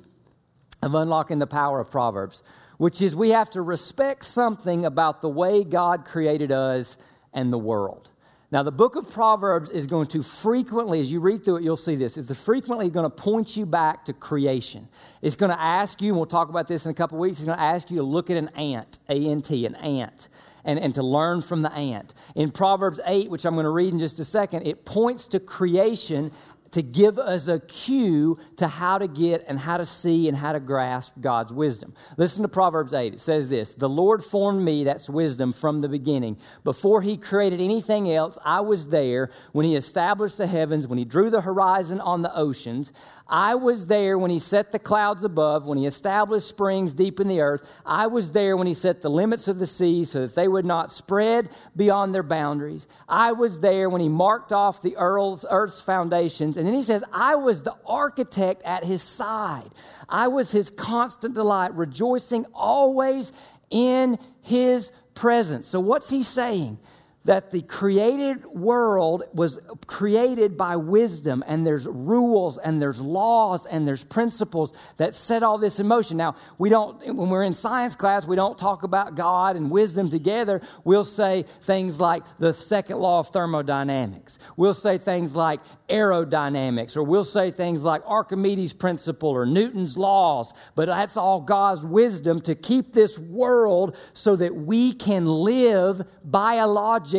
of 0.82 0.94
unlocking 0.94 1.38
the 1.38 1.46
power 1.46 1.80
of 1.80 1.90
Proverbs, 1.90 2.42
which 2.78 3.00
is 3.00 3.16
we 3.16 3.30
have 3.30 3.50
to 3.50 3.62
respect 3.62 4.24
something 4.24 4.84
about 4.84 5.22
the 5.22 5.28
way 5.28 5.64
God 5.64 6.04
created 6.04 6.52
us 6.52 6.98
and 7.32 7.52
the 7.52 7.58
world. 7.58 8.10
Now, 8.52 8.62
the 8.62 8.72
book 8.72 8.94
of 8.94 9.10
Proverbs 9.10 9.70
is 9.70 9.86
going 9.86 10.06
to 10.08 10.22
frequently, 10.22 11.00
as 11.00 11.10
you 11.10 11.18
read 11.18 11.44
through 11.44 11.56
it, 11.56 11.62
you'll 11.64 11.76
see 11.76 11.96
this, 11.96 12.16
is 12.16 12.30
frequently 12.38 12.88
going 12.88 13.04
to 13.04 13.10
point 13.10 13.56
you 13.56 13.66
back 13.66 14.04
to 14.04 14.12
creation. 14.12 14.88
It's 15.20 15.34
going 15.34 15.50
to 15.50 15.60
ask 15.60 16.00
you, 16.00 16.08
and 16.10 16.16
we'll 16.16 16.26
talk 16.26 16.48
about 16.48 16.68
this 16.68 16.84
in 16.84 16.92
a 16.92 16.94
couple 16.94 17.18
weeks, 17.18 17.38
it's 17.38 17.46
going 17.46 17.58
to 17.58 17.62
ask 17.62 17.90
you 17.90 17.96
to 17.96 18.04
look 18.04 18.30
at 18.30 18.36
an 18.36 18.48
ant, 18.50 19.00
A 19.08 19.14
N 19.14 19.42
T, 19.42 19.66
an 19.66 19.74
ant, 19.74 20.28
and, 20.64 20.78
and 20.78 20.94
to 20.94 21.02
learn 21.02 21.42
from 21.42 21.62
the 21.62 21.72
ant. 21.72 22.14
In 22.36 22.52
Proverbs 22.52 23.00
8, 23.04 23.30
which 23.30 23.44
I'm 23.44 23.54
going 23.54 23.64
to 23.64 23.70
read 23.70 23.92
in 23.92 23.98
just 23.98 24.20
a 24.20 24.24
second, 24.24 24.64
it 24.64 24.84
points 24.84 25.26
to 25.28 25.40
creation 25.40 26.30
to 26.76 26.82
give 26.82 27.18
us 27.18 27.48
a 27.48 27.58
cue 27.58 28.38
to 28.58 28.68
how 28.68 28.98
to 28.98 29.08
get 29.08 29.42
and 29.48 29.58
how 29.58 29.78
to 29.78 29.86
see 29.86 30.28
and 30.28 30.36
how 30.36 30.52
to 30.52 30.60
grasp 30.60 31.14
God's 31.18 31.50
wisdom. 31.50 31.94
Listen 32.18 32.42
to 32.42 32.48
Proverbs 32.48 32.92
8. 32.92 33.14
It 33.14 33.20
says 33.20 33.48
this 33.48 33.72
The 33.72 33.88
Lord 33.88 34.22
formed 34.22 34.62
me, 34.62 34.84
that's 34.84 35.08
wisdom, 35.08 35.54
from 35.54 35.80
the 35.80 35.88
beginning. 35.88 36.36
Before 36.64 37.00
he 37.00 37.16
created 37.16 37.62
anything 37.62 38.12
else, 38.12 38.38
I 38.44 38.60
was 38.60 38.88
there 38.88 39.30
when 39.52 39.64
he 39.64 39.74
established 39.74 40.36
the 40.36 40.46
heavens, 40.46 40.86
when 40.86 40.98
he 40.98 41.06
drew 41.06 41.30
the 41.30 41.40
horizon 41.40 41.98
on 41.98 42.20
the 42.20 42.36
oceans. 42.36 42.92
I 43.28 43.56
was 43.56 43.86
there 43.86 44.18
when 44.18 44.30
he 44.30 44.38
set 44.38 44.70
the 44.70 44.78
clouds 44.78 45.24
above, 45.24 45.66
when 45.66 45.78
he 45.78 45.86
established 45.86 46.46
springs 46.46 46.94
deep 46.94 47.18
in 47.18 47.26
the 47.26 47.40
earth. 47.40 47.68
I 47.84 48.06
was 48.06 48.30
there 48.30 48.56
when 48.56 48.68
he 48.68 48.74
set 48.74 49.00
the 49.00 49.10
limits 49.10 49.48
of 49.48 49.58
the 49.58 49.66
sea 49.66 50.04
so 50.04 50.20
that 50.20 50.36
they 50.36 50.46
would 50.46 50.64
not 50.64 50.92
spread 50.92 51.48
beyond 51.74 52.14
their 52.14 52.22
boundaries. 52.22 52.86
I 53.08 53.32
was 53.32 53.58
there 53.58 53.90
when 53.90 54.00
he 54.00 54.08
marked 54.08 54.52
off 54.52 54.80
the 54.80 54.96
earth's 54.96 55.80
foundations. 55.80 56.56
And 56.66 56.72
then 56.72 56.80
he 56.80 56.84
says, 56.84 57.04
I 57.12 57.36
was 57.36 57.62
the 57.62 57.76
architect 57.86 58.64
at 58.64 58.82
his 58.82 59.00
side. 59.00 59.70
I 60.08 60.26
was 60.26 60.50
his 60.50 60.68
constant 60.68 61.32
delight, 61.32 61.72
rejoicing 61.76 62.44
always 62.52 63.32
in 63.70 64.18
his 64.42 64.90
presence. 65.14 65.68
So, 65.68 65.78
what's 65.78 66.10
he 66.10 66.24
saying? 66.24 66.80
That 67.26 67.50
the 67.50 67.60
created 67.62 68.46
world 68.46 69.24
was 69.34 69.58
created 69.86 70.56
by 70.56 70.76
wisdom, 70.76 71.42
and 71.46 71.66
there's 71.66 71.86
rules, 71.86 72.56
and 72.56 72.80
there's 72.80 73.00
laws, 73.00 73.66
and 73.66 73.86
there's 73.86 74.04
principles 74.04 74.72
that 74.96 75.14
set 75.14 75.42
all 75.42 75.58
this 75.58 75.80
in 75.80 75.88
motion. 75.88 76.16
Now, 76.16 76.36
we 76.56 76.68
don't, 76.68 77.04
when 77.14 77.28
we're 77.28 77.42
in 77.42 77.52
science 77.52 77.96
class, 77.96 78.26
we 78.26 78.36
don't 78.36 78.56
talk 78.56 78.84
about 78.84 79.16
God 79.16 79.56
and 79.56 79.70
wisdom 79.72 80.08
together. 80.08 80.62
We'll 80.84 81.04
say 81.04 81.44
things 81.62 82.00
like 82.00 82.22
the 82.38 82.54
second 82.54 82.98
law 82.98 83.18
of 83.18 83.28
thermodynamics. 83.30 84.38
We'll 84.56 84.74
say 84.74 84.96
things 84.96 85.34
like 85.34 85.60
aerodynamics, 85.88 86.96
or 86.96 87.02
we'll 87.02 87.24
say 87.24 87.50
things 87.50 87.82
like 87.82 88.02
Archimedes' 88.06 88.72
principle 88.72 89.30
or 89.30 89.46
Newton's 89.46 89.96
laws, 89.96 90.54
but 90.76 90.86
that's 90.86 91.16
all 91.16 91.40
God's 91.40 91.84
wisdom 91.84 92.40
to 92.42 92.54
keep 92.54 92.92
this 92.92 93.18
world 93.18 93.96
so 94.12 94.36
that 94.36 94.54
we 94.54 94.92
can 94.92 95.26
live 95.26 96.02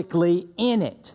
biologically 0.04 0.48
in 0.58 0.82
it. 0.82 1.14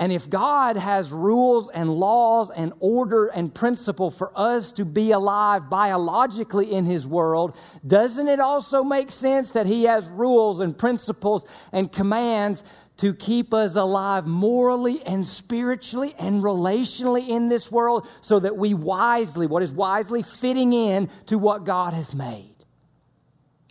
And 0.00 0.12
if 0.12 0.30
God 0.30 0.76
has 0.76 1.10
rules 1.10 1.70
and 1.70 1.92
laws 1.92 2.50
and 2.50 2.72
order 2.78 3.26
and 3.26 3.52
principle 3.52 4.12
for 4.12 4.30
us 4.36 4.70
to 4.72 4.84
be 4.84 5.10
alive 5.10 5.68
biologically 5.68 6.72
in 6.72 6.84
His 6.84 7.04
world, 7.04 7.56
doesn't 7.84 8.28
it 8.28 8.38
also 8.38 8.84
make 8.84 9.10
sense 9.10 9.50
that 9.52 9.66
He 9.66 9.84
has 9.84 10.08
rules 10.08 10.60
and 10.60 10.76
principles 10.78 11.44
and 11.72 11.90
commands 11.90 12.62
to 12.98 13.12
keep 13.12 13.52
us 13.52 13.74
alive 13.74 14.26
morally 14.26 15.02
and 15.04 15.26
spiritually 15.26 16.14
and 16.18 16.44
relationally 16.44 17.28
in 17.28 17.48
this 17.48 17.70
world 17.70 18.06
so 18.20 18.38
that 18.38 18.56
we 18.56 18.74
wisely, 18.74 19.48
what 19.48 19.64
is 19.64 19.72
wisely, 19.72 20.22
fitting 20.22 20.72
in 20.72 21.08
to 21.26 21.38
what 21.38 21.64
God 21.64 21.92
has 21.92 22.14
made. 22.14 22.54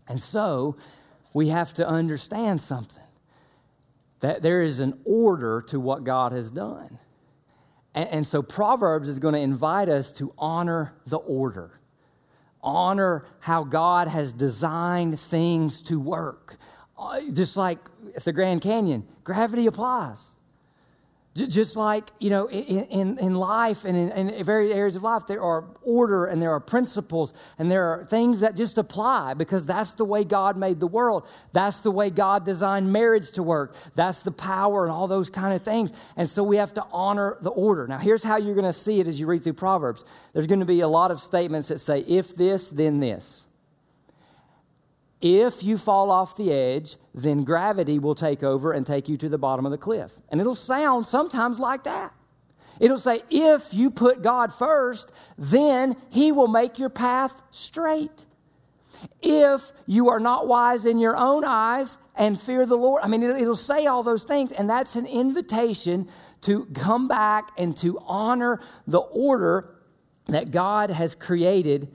And 0.09 0.19
so 0.19 0.75
we 1.33 1.49
have 1.49 1.73
to 1.75 1.87
understand 1.87 2.61
something 2.61 3.06
that 4.19 4.41
there 4.41 4.61
is 4.61 4.79
an 4.79 4.99
order 5.05 5.61
to 5.67 5.79
what 5.79 6.03
God 6.03 6.31
has 6.31 6.49
done. 6.49 6.99
And, 7.93 8.09
and 8.09 8.27
so 8.27 8.41
Proverbs 8.41 9.09
is 9.09 9.19
going 9.19 9.33
to 9.33 9.39
invite 9.39 9.89
us 9.89 10.11
to 10.13 10.33
honor 10.37 10.93
the 11.05 11.17
order, 11.17 11.79
honor 12.61 13.25
how 13.39 13.63
God 13.63 14.07
has 14.07 14.33
designed 14.33 15.19
things 15.19 15.81
to 15.83 15.99
work. 15.99 16.57
Uh, 16.97 17.21
just 17.31 17.57
like 17.57 17.79
the 18.23 18.33
Grand 18.33 18.61
Canyon, 18.61 19.07
gravity 19.23 19.67
applies. 19.67 20.36
Just 21.37 21.75
like, 21.75 22.09
you 22.19 22.31
know, 22.31 22.49
in, 22.49 23.19
in, 23.19 23.35
life 23.35 23.85
and 23.85 23.95
in, 23.95 24.29
in 24.29 24.43
various 24.43 24.75
areas 24.75 24.95
of 24.95 25.03
life, 25.03 25.27
there 25.27 25.41
are 25.41 25.65
order 25.83 26.25
and 26.25 26.41
there 26.41 26.51
are 26.51 26.59
principles 26.59 27.31
and 27.59 27.69
there 27.69 27.85
are 27.85 28.05
things 28.05 28.39
that 28.39 28.55
just 28.55 28.77
apply 28.77 29.35
because 29.35 29.65
that's 29.65 29.93
the 29.93 30.05
way 30.05 30.23
God 30.23 30.57
made 30.57 30.79
the 30.79 30.87
world. 30.87 31.27
That's 31.53 31.79
the 31.81 31.91
way 31.91 32.09
God 32.09 32.43
designed 32.43 32.91
marriage 32.91 33.31
to 33.33 33.43
work. 33.43 33.75
That's 33.93 34.21
the 34.21 34.31
power 34.31 34.83
and 34.83 34.91
all 34.91 35.07
those 35.07 35.29
kind 35.29 35.53
of 35.53 35.61
things. 35.61 35.91
And 36.15 36.27
so 36.27 36.43
we 36.43 36.57
have 36.57 36.73
to 36.73 36.85
honor 36.91 37.37
the 37.41 37.51
order. 37.51 37.87
Now, 37.87 37.99
here's 37.99 38.23
how 38.23 38.37
you're 38.37 38.55
going 38.55 38.65
to 38.65 38.73
see 38.73 38.99
it 38.99 39.07
as 39.07 39.19
you 39.19 39.27
read 39.27 39.43
through 39.43 39.53
Proverbs 39.53 40.03
there's 40.33 40.47
going 40.47 40.59
to 40.59 40.67
be 40.67 40.81
a 40.81 40.87
lot 40.87 41.09
of 41.09 41.19
statements 41.19 41.69
that 41.69 41.79
say, 41.79 42.01
if 42.01 42.35
this, 42.35 42.69
then 42.69 42.99
this. 42.99 43.46
If 45.19 45.63
you 45.63 45.77
fall 45.77 46.11
off 46.11 46.37
the 46.37 46.51
edge, 46.51 46.95
then 47.13 47.43
gravity 47.43 47.97
will 47.97 48.15
take 48.15 48.43
over 48.43 48.71
and 48.71 48.85
take 48.85 49.09
you 49.09 49.17
to 49.17 49.29
the 49.29 49.37
bottom 49.37 49.65
of 49.65 49.71
the 49.71 49.77
cliff. 49.77 50.11
And 50.29 50.39
it'll 50.39 50.53
sound 50.53 51.07
sometimes 51.07 51.59
like 51.59 51.83
that. 51.85 52.13
It'll 52.79 52.99
say, 52.99 53.23
if 53.31 53.73
you 53.73 53.89
put 53.89 54.21
God 54.21 54.53
first, 54.53 55.11
then 55.35 55.95
He 56.09 56.31
will 56.31 56.47
make 56.47 56.77
your 56.77 56.89
path 56.89 57.41
straight. 57.49 58.25
If 59.21 59.71
you 59.87 60.09
are 60.09 60.19
not 60.19 60.47
wise 60.47 60.85
in 60.85 60.99
your 60.99 61.17
own 61.17 61.43
eyes 61.43 61.97
and 62.15 62.39
fear 62.39 62.67
the 62.67 62.77
Lord, 62.77 63.01
I 63.03 63.07
mean, 63.07 63.23
it'll 63.23 63.55
say 63.55 63.87
all 63.87 64.03
those 64.03 64.23
things, 64.23 64.51
and 64.51 64.69
that's 64.69 64.95
an 64.95 65.07
invitation 65.07 66.07
to 66.41 66.65
come 66.67 67.07
back 67.07 67.51
and 67.57 67.75
to 67.77 67.99
honor 68.05 68.59
the 68.85 68.99
order 68.99 69.73
that 70.27 70.51
God 70.51 70.91
has 70.91 71.15
created 71.15 71.91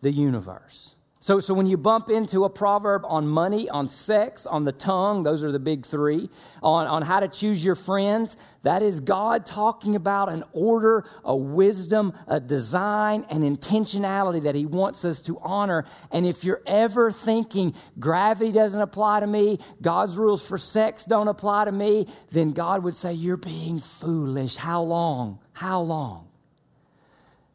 the 0.00 0.10
universe. 0.10 0.95
So, 1.26 1.40
so 1.40 1.54
when 1.54 1.66
you 1.66 1.76
bump 1.76 2.08
into 2.08 2.44
a 2.44 2.48
proverb 2.48 3.02
on 3.04 3.26
money, 3.26 3.68
on 3.68 3.88
sex, 3.88 4.46
on 4.46 4.64
the 4.64 4.70
tongue, 4.70 5.24
those 5.24 5.42
are 5.42 5.50
the 5.50 5.58
big 5.58 5.84
three, 5.84 6.30
on, 6.62 6.86
on 6.86 7.02
how 7.02 7.18
to 7.18 7.26
choose 7.26 7.64
your 7.64 7.74
friends, 7.74 8.36
that 8.62 8.80
is 8.80 9.00
God 9.00 9.44
talking 9.44 9.96
about 9.96 10.28
an 10.28 10.44
order, 10.52 11.04
a 11.24 11.34
wisdom, 11.34 12.12
a 12.28 12.38
design, 12.38 13.26
an 13.28 13.42
intentionality 13.42 14.44
that 14.44 14.54
He 14.54 14.66
wants 14.66 15.04
us 15.04 15.20
to 15.22 15.36
honor. 15.40 15.84
And 16.12 16.24
if 16.24 16.44
you're 16.44 16.62
ever 16.64 17.10
thinking 17.10 17.74
gravity 17.98 18.52
doesn't 18.52 18.80
apply 18.80 19.18
to 19.18 19.26
me, 19.26 19.58
God's 19.82 20.16
rules 20.16 20.46
for 20.46 20.58
sex 20.58 21.04
don't 21.06 21.26
apply 21.26 21.64
to 21.64 21.72
me, 21.72 22.06
then 22.30 22.52
God 22.52 22.84
would 22.84 22.94
say, 22.94 23.12
You're 23.12 23.36
being 23.36 23.80
foolish. 23.80 24.54
How 24.54 24.82
long? 24.82 25.40
How 25.54 25.80
long? 25.80 26.28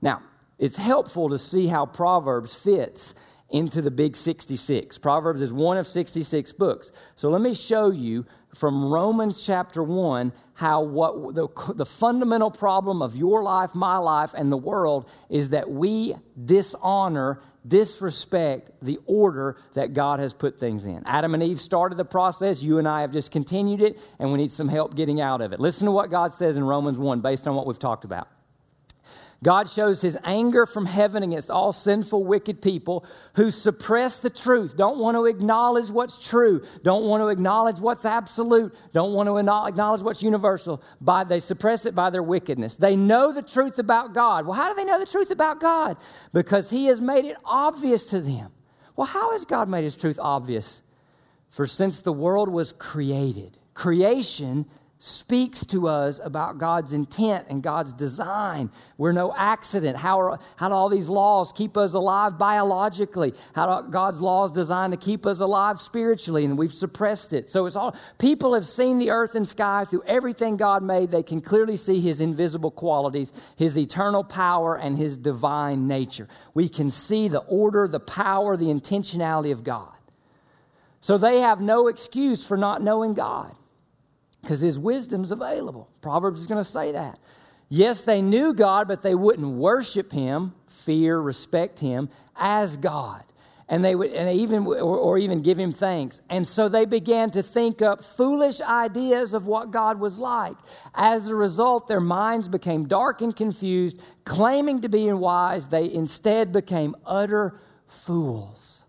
Now, 0.02 0.24
it's 0.60 0.76
helpful 0.76 1.30
to 1.30 1.40
see 1.40 1.68
how 1.68 1.86
Proverbs 1.86 2.54
fits 2.54 3.16
into 3.52 3.82
the 3.82 3.92
big 3.92 4.16
66. 4.16 4.98
Proverbs 4.98 5.42
is 5.42 5.54
one 5.54 5.78
of 5.78 5.88
66 5.88 6.52
books. 6.54 6.92
So 7.16 7.30
let 7.30 7.42
me 7.42 7.54
show 7.54 7.92
you 7.92 8.26
from 8.56 8.92
Romans 8.92 9.46
chapter 9.46 9.84
1 9.84 10.34
how 10.54 10.82
what 10.82 11.36
the, 11.36 11.48
the 11.74 11.86
fundamental 11.86 12.52
problem 12.52 13.02
of 13.02 13.16
your 13.16 13.44
life, 13.44 13.74
my 13.74 13.98
life, 13.98 14.34
and 14.36 14.52
the 14.52 14.58
world 14.58 15.10
is 15.30 15.50
that 15.50 15.70
we 15.70 16.16
dishonor, 16.46 17.40
disrespect 17.68 18.72
the 18.82 19.00
order 19.06 19.58
that 19.74 19.94
God 19.94 20.20
has 20.20 20.34
put 20.34 20.60
things 20.60 20.86
in. 20.86 21.04
Adam 21.06 21.34
and 21.34 21.44
Eve 21.44 21.62
started 21.62 21.98
the 21.98 22.06
process. 22.06 22.62
You 22.62 22.78
and 22.78 22.88
I 22.88 23.02
have 23.02 23.12
just 23.12 23.32
continued 23.32 23.82
it, 23.82 24.00
and 24.20 24.32
we 24.32 24.38
need 24.38 24.52
some 24.52 24.68
help 24.68 24.96
getting 24.96 25.22
out 25.22 25.42
of 25.42 25.54
it. 25.54 25.60
Listen 25.60 25.86
to 25.86 25.92
what 25.92 26.10
God 26.10 26.34
says 26.34 26.58
in 26.58 26.64
Romans 26.64 27.00
1 27.00 27.22
based 27.22 27.48
on 27.48 27.56
what 27.56 27.66
we've 27.66 27.80
talked 27.80 28.06
about. 28.06 28.28
God 29.44 29.68
shows 29.68 30.02
his 30.02 30.18
anger 30.24 30.68
from 30.68 30.86
heaven 30.86 31.24
against 31.24 31.50
all 31.50 31.72
sinful, 31.72 32.24
wicked 32.24 32.62
people 32.62 33.04
who 33.36 33.50
suppress 33.50 34.20
the 34.20 34.30
truth, 34.30 34.78
don't 34.78 35.00
want 35.00 35.18
to 35.18 35.26
acknowledge 35.26 35.90
what's 35.90 36.24
true, 36.24 36.64
don't 36.84 37.06
want 37.06 37.22
to 37.22 37.30
acknowledge 37.30 37.80
what's 37.80 38.06
absolute, 38.06 38.76
don't 38.94 39.14
want 39.14 39.28
to 39.28 39.38
acknowledge 39.38 40.02
what's 40.02 40.22
universal. 40.22 40.84
By, 41.00 41.24
they 41.24 41.40
suppress 41.40 41.88
it 41.88 41.96
by 41.96 42.12
their 42.12 42.22
wickedness. 42.22 42.76
They 42.76 42.96
know 42.96 43.32
the 43.32 43.42
truth 43.42 43.80
about 43.80 44.14
God. 44.14 44.46
Well, 44.46 44.56
how 44.56 44.70
do 44.70 44.76
they 44.76 44.86
know 44.86 45.00
the 45.00 45.08
truth 45.08 45.32
about 45.32 45.60
God? 45.60 45.98
Because 46.34 46.70
he 46.70 46.86
has 46.86 47.02
made 47.02 47.26
it 47.26 47.38
obvious 47.44 48.06
to 48.12 48.22
them. 48.22 48.52
Well, 48.96 49.08
how 49.08 49.32
has 49.32 49.46
God 49.46 49.68
made 49.70 49.86
his 49.86 49.96
truth 49.96 50.20
obvious? 50.22 50.84
For 51.50 51.66
since 51.66 52.00
the 52.00 52.14
world 52.14 52.48
was 52.48 52.74
created, 52.74 53.58
creation 53.74 54.68
speaks 55.04 55.66
to 55.66 55.88
us 55.88 56.20
about 56.24 56.60
God's 56.60 56.94
intent 56.94 57.48
and 57.50 57.64
God's 57.64 57.92
design. 57.92 58.70
We're 59.00 59.14
no 59.14 59.34
accident. 59.36 59.98
How, 59.98 60.22
are, 60.22 60.40
how 60.58 60.70
do 60.70 60.76
all 60.76 60.90
these 60.90 61.10
laws 61.10 61.52
keep 61.52 61.76
us 61.76 61.96
alive 61.96 62.38
biologically? 62.38 63.34
How 63.56 63.82
do 63.82 63.90
God's 63.90 64.22
laws 64.22 64.52
designed 64.52 64.94
to 64.94 64.98
keep 64.98 65.26
us 65.26 65.40
alive 65.40 65.82
spiritually? 65.82 66.46
And 66.46 66.56
we've 66.56 66.72
suppressed 66.72 67.34
it. 67.34 67.50
So 67.50 67.66
it's 67.66 67.76
all 67.76 67.96
people 68.20 68.54
have 68.54 68.68
seen 68.68 69.00
the 69.00 69.10
earth 69.10 69.34
and 69.34 69.50
sky 69.50 69.86
through 69.86 70.04
everything 70.06 70.56
God 70.56 70.84
made. 70.84 71.10
They 71.10 71.24
can 71.24 71.42
clearly 71.42 71.78
see 71.78 72.00
his 72.00 72.22
invisible 72.22 72.70
qualities, 72.70 73.34
his 73.56 73.80
eternal 73.80 74.24
power, 74.24 74.78
and 74.78 74.96
his 74.96 75.18
divine 75.18 75.88
nature. 75.88 76.28
We 76.54 76.70
can 76.70 76.92
see 76.92 77.28
the 77.28 77.40
order, 77.40 77.88
the 77.88 78.00
power, 78.00 78.56
the 78.56 78.66
intentionality 78.66 79.52
of 79.52 79.64
God. 79.64 79.96
So 81.00 81.18
they 81.18 81.40
have 81.40 81.60
no 81.60 81.88
excuse 81.88 82.46
for 82.46 82.56
not 82.56 82.84
knowing 82.84 83.16
God 83.16 83.56
because 84.42 84.60
his 84.60 84.80
wisdom's 84.80 85.32
available. 85.32 85.90
Proverbs 86.02 86.42
is 86.42 86.48
going 86.48 86.64
to 86.64 86.70
say 86.70 86.92
that. 86.92 87.20
Yes, 87.70 88.04
they 88.04 88.22
knew 88.22 88.54
God, 88.54 88.88
but 88.88 89.02
they 89.02 89.16
wouldn't 89.16 89.48
worship 89.48 90.12
him, 90.12 90.54
fear, 90.68 91.20
respect 91.20 91.80
him 91.80 92.10
as 92.36 92.76
God. 92.78 93.24
And 93.70 93.86
they 93.86 93.96
would, 93.96 94.12
and 94.12 94.28
they 94.28 94.34
even, 94.34 94.66
or, 94.66 94.98
or 94.98 95.18
even 95.18 95.42
give 95.42 95.58
him 95.58 95.72
thanks. 95.72 96.22
And 96.30 96.46
so 96.46 96.68
they 96.68 96.84
began 96.84 97.30
to 97.32 97.42
think 97.42 97.82
up 97.82 98.04
foolish 98.04 98.60
ideas 98.60 99.34
of 99.34 99.46
what 99.46 99.72
God 99.72 100.02
was 100.02 100.20
like. 100.20 100.58
As 100.94 101.30
a 101.30 101.36
result, 101.36 101.88
their 101.88 102.02
minds 102.02 102.50
became 102.50 102.86
dark 102.86 103.22
and 103.22 103.34
confused. 103.34 104.02
Claiming 104.26 104.82
to 104.82 104.90
be 104.90 105.10
wise, 105.14 105.68
they 105.68 105.90
instead 105.90 106.52
became 106.52 106.98
utter 107.06 107.58
fools. 107.88 108.81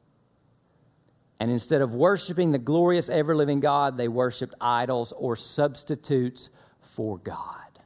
And 1.42 1.50
instead 1.50 1.82
of 1.82 1.92
worshiping 1.92 2.52
the 2.52 2.58
glorious, 2.58 3.08
ever 3.08 3.34
living 3.34 3.58
God, 3.58 3.96
they 3.96 4.06
worshiped 4.06 4.54
idols 4.60 5.10
or 5.10 5.34
substitutes 5.34 6.50
for 6.78 7.18
God. 7.18 7.80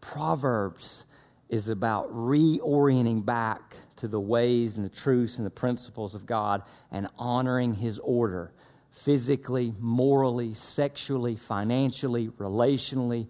Proverbs 0.00 1.04
is 1.48 1.68
about 1.68 2.12
reorienting 2.12 3.24
back 3.24 3.76
to 3.98 4.08
the 4.08 4.18
ways 4.18 4.74
and 4.74 4.84
the 4.84 4.88
truths 4.88 5.38
and 5.38 5.46
the 5.46 5.50
principles 5.50 6.16
of 6.16 6.26
God 6.26 6.64
and 6.90 7.06
honoring 7.16 7.74
His 7.74 8.00
order 8.00 8.50
physically, 8.90 9.72
morally, 9.78 10.54
sexually, 10.54 11.36
financially, 11.36 12.30
relationally, 12.30 13.28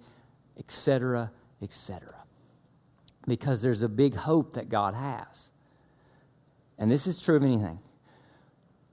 etc., 0.58 1.30
etc. 1.60 2.14
Because 3.28 3.60
there's 3.60 3.82
a 3.82 3.88
big 3.90 4.14
hope 4.14 4.54
that 4.54 4.70
God 4.70 4.94
has. 4.94 5.50
And 6.78 6.90
this 6.90 7.06
is 7.06 7.20
true 7.20 7.36
of 7.36 7.42
anything 7.42 7.80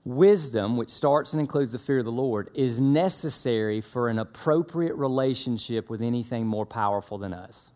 Wisdom, 0.08 0.78
which 0.78 0.88
starts 0.88 1.34
and 1.34 1.40
includes 1.40 1.70
the 1.70 1.78
fear 1.78 1.98
of 1.98 2.06
the 2.06 2.10
Lord, 2.10 2.48
is 2.54 2.80
necessary 2.80 3.82
for 3.82 4.08
an 4.08 4.18
appropriate 4.18 4.94
relationship 4.94 5.90
with 5.90 6.00
anything 6.00 6.46
more 6.46 6.64
powerful 6.64 7.18
than 7.18 7.34
us. 7.34 7.70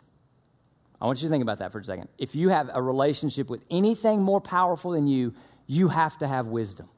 I 0.98 1.04
want 1.04 1.20
you 1.20 1.28
to 1.28 1.30
think 1.30 1.42
about 1.42 1.58
that 1.58 1.72
for 1.72 1.80
a 1.80 1.84
second. 1.84 2.08
If 2.16 2.34
you 2.34 2.48
have 2.48 2.70
a 2.72 2.80
relationship 2.80 3.50
with 3.50 3.62
anything 3.70 4.22
more 4.22 4.40
powerful 4.40 4.92
than 4.92 5.06
you, 5.06 5.34
you 5.66 5.88
have 5.88 6.16
to 6.18 6.26
have 6.26 6.46
wisdom. 6.46 6.88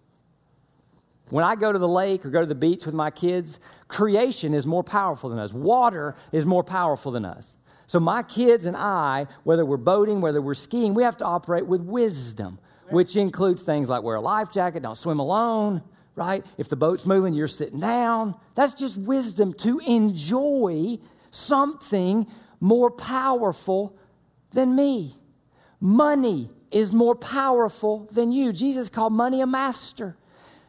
When 1.31 1.44
I 1.44 1.57
go 1.57 1.73
to 1.73 1.81
the 1.81 1.88
lake 1.88 2.25
or 2.25 2.31
go 2.31 2.38
to 2.38 2.47
the 2.47 2.55
beach 2.55 2.87
with 2.87 2.94
my 2.94 3.11
kids, 3.11 3.59
creation 3.88 4.55
is 4.55 4.66
more 4.66 4.85
powerful 4.85 5.31
than 5.31 5.40
us. 5.40 5.53
Water 5.53 6.14
is 6.31 6.47
more 6.47 6.62
powerful 6.62 7.11
than 7.11 7.25
us. 7.25 7.57
So, 7.88 7.99
my 7.99 8.23
kids 8.23 8.66
and 8.66 8.77
I, 8.77 9.27
whether 9.42 9.66
we're 9.66 9.79
boating, 9.79 10.20
whether 10.20 10.40
we're 10.40 10.55
skiing, 10.55 10.94
we 10.94 11.03
have 11.03 11.16
to 11.16 11.25
operate 11.25 11.66
with 11.66 11.81
wisdom 11.81 12.61
which 12.90 13.16
includes 13.16 13.62
things 13.62 13.88
like 13.88 14.03
wear 14.03 14.16
a 14.16 14.20
life 14.20 14.51
jacket, 14.51 14.83
don't 14.83 14.97
swim 14.97 15.18
alone, 15.18 15.83
right? 16.16 16.44
If 16.59 16.68
the 16.68 16.77
boat's 16.77 17.07
moving, 17.07 17.35
you're 17.35 17.49
sitting 17.49 17.81
down. 17.81 18.35
That's 18.55 18.75
just 18.75 18.97
wisdom 18.97 19.53
to 19.55 19.81
enjoy 19.81 20.99
something 21.31 22.27
more 22.61 22.90
powerful 22.90 23.97
than 24.53 24.77
me. 24.77 25.14
Money 25.81 26.51
is 26.70 26.92
more 26.92 27.14
powerful 27.14 28.09
than 28.12 28.33
you. 28.33 28.53
Jesus 28.53 28.88
called 28.88 29.12
money 29.12 29.40
a 29.40 29.47
master. 29.47 30.16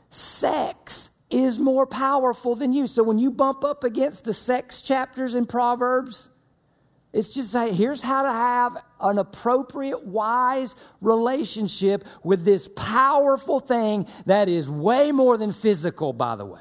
Sex 0.10 1.10
is 1.30 1.60
more 1.60 1.86
powerful 1.86 2.56
than 2.56 2.74
you. 2.74 2.88
So 2.88 3.04
when 3.04 3.18
you 3.18 3.32
bump 3.32 3.64
up 3.64 3.84
against 3.84 4.24
the 4.24 4.34
sex 4.34 4.82
chapters 4.82 5.36
in 5.36 5.46
Proverbs, 5.46 6.30
it's 7.16 7.30
just 7.30 7.54
say, 7.54 7.72
here's 7.72 8.02
how 8.02 8.24
to 8.24 8.32
have 8.32 8.78
an 9.00 9.20
appropriate, 9.20 10.06
wise 10.06 10.76
relationship 11.00 12.04
with 12.24 12.44
this 12.44 12.68
powerful 12.76 13.62
thing 13.62 14.06
that 14.26 14.50
is 14.50 14.70
way 14.70 15.14
more 15.14 15.38
than 15.38 15.54
physical, 15.54 16.12
by 16.12 16.36
the 16.36 16.46
way. 16.46 16.60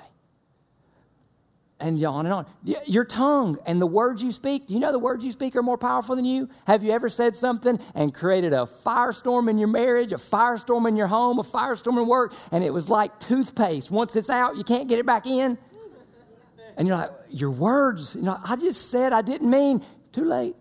And 1.80 2.02
on 2.04 2.24
and 2.24 2.32
on. 2.32 2.46
Your 2.86 3.04
tongue 3.04 3.58
and 3.66 3.82
the 3.82 3.86
words 3.86 4.22
you 4.22 4.30
speak, 4.30 4.68
do 4.68 4.74
you 4.74 4.80
know 4.80 4.92
the 4.92 4.98
words 4.98 5.24
you 5.24 5.32
speak 5.32 5.56
are 5.56 5.62
more 5.62 5.76
powerful 5.76 6.14
than 6.14 6.24
you? 6.24 6.48
Have 6.68 6.84
you 6.84 6.92
ever 6.92 7.08
said 7.08 7.34
something 7.34 7.80
and 7.96 8.14
created 8.14 8.52
a 8.52 8.68
firestorm 8.86 9.50
in 9.50 9.58
your 9.58 9.68
marriage, 9.68 10.12
a 10.12 10.18
firestorm 10.18 10.86
in 10.86 10.94
your 10.94 11.08
home, 11.08 11.40
a 11.40 11.42
firestorm 11.42 12.00
in 12.00 12.06
work, 12.06 12.32
and 12.52 12.62
it 12.62 12.72
was 12.72 12.88
like 12.88 13.18
toothpaste? 13.18 13.90
Once 13.90 14.14
it's 14.14 14.30
out, 14.30 14.56
you 14.56 14.62
can't 14.62 14.88
get 14.88 15.00
it 15.00 15.04
back 15.04 15.26
in? 15.26 15.58
And 16.76 16.88
you're 16.88 16.96
like, 16.96 17.10
your 17.28 17.50
words, 17.50 18.14
you 18.14 18.22
know, 18.22 18.38
I 18.42 18.56
just 18.56 18.90
said 18.90 19.12
I 19.12 19.22
didn't 19.22 19.50
mean. 19.50 19.84
Too 20.14 20.24
late. 20.24 20.54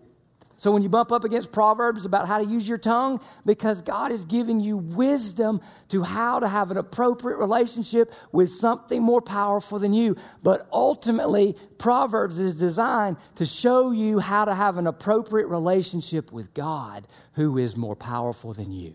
So 0.56 0.72
when 0.72 0.82
you 0.82 0.88
bump 0.88 1.12
up 1.12 1.22
against 1.22 1.52
Proverbs 1.52 2.04
about 2.04 2.26
how 2.26 2.38
to 2.38 2.44
use 2.44 2.68
your 2.68 2.78
tongue, 2.78 3.20
because 3.46 3.82
God 3.82 4.10
is 4.10 4.24
giving 4.24 4.58
you 4.58 4.76
wisdom 4.76 5.60
to 5.90 6.02
how 6.02 6.40
to 6.40 6.48
have 6.48 6.72
an 6.72 6.76
appropriate 6.76 7.36
relationship 7.36 8.12
with 8.32 8.50
something 8.50 9.00
more 9.00 9.20
powerful 9.20 9.78
than 9.78 9.92
you. 9.92 10.16
But 10.42 10.66
ultimately, 10.72 11.56
Proverbs 11.78 12.38
is 12.38 12.58
designed 12.58 13.16
to 13.36 13.46
show 13.46 13.92
you 13.92 14.18
how 14.18 14.44
to 14.44 14.54
have 14.54 14.76
an 14.76 14.88
appropriate 14.88 15.46
relationship 15.46 16.32
with 16.32 16.52
God, 16.52 17.06
who 17.34 17.56
is 17.56 17.76
more 17.76 17.94
powerful 17.94 18.52
than 18.52 18.72
you. 18.72 18.94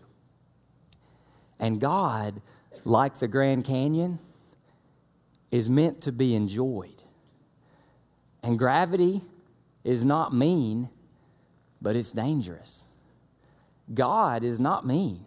And 1.58 1.80
God, 1.80 2.42
like 2.84 3.18
the 3.18 3.28
Grand 3.28 3.64
Canyon, 3.64 4.18
is 5.50 5.70
meant 5.70 6.02
to 6.02 6.12
be 6.12 6.34
enjoyed. 6.34 7.02
And 8.42 8.58
gravity 8.58 9.22
is 9.84 10.04
not 10.04 10.34
mean, 10.34 10.88
but 11.80 11.96
it's 11.96 12.12
dangerous. 12.12 12.82
God 13.92 14.44
is 14.44 14.60
not 14.60 14.86
mean, 14.86 15.24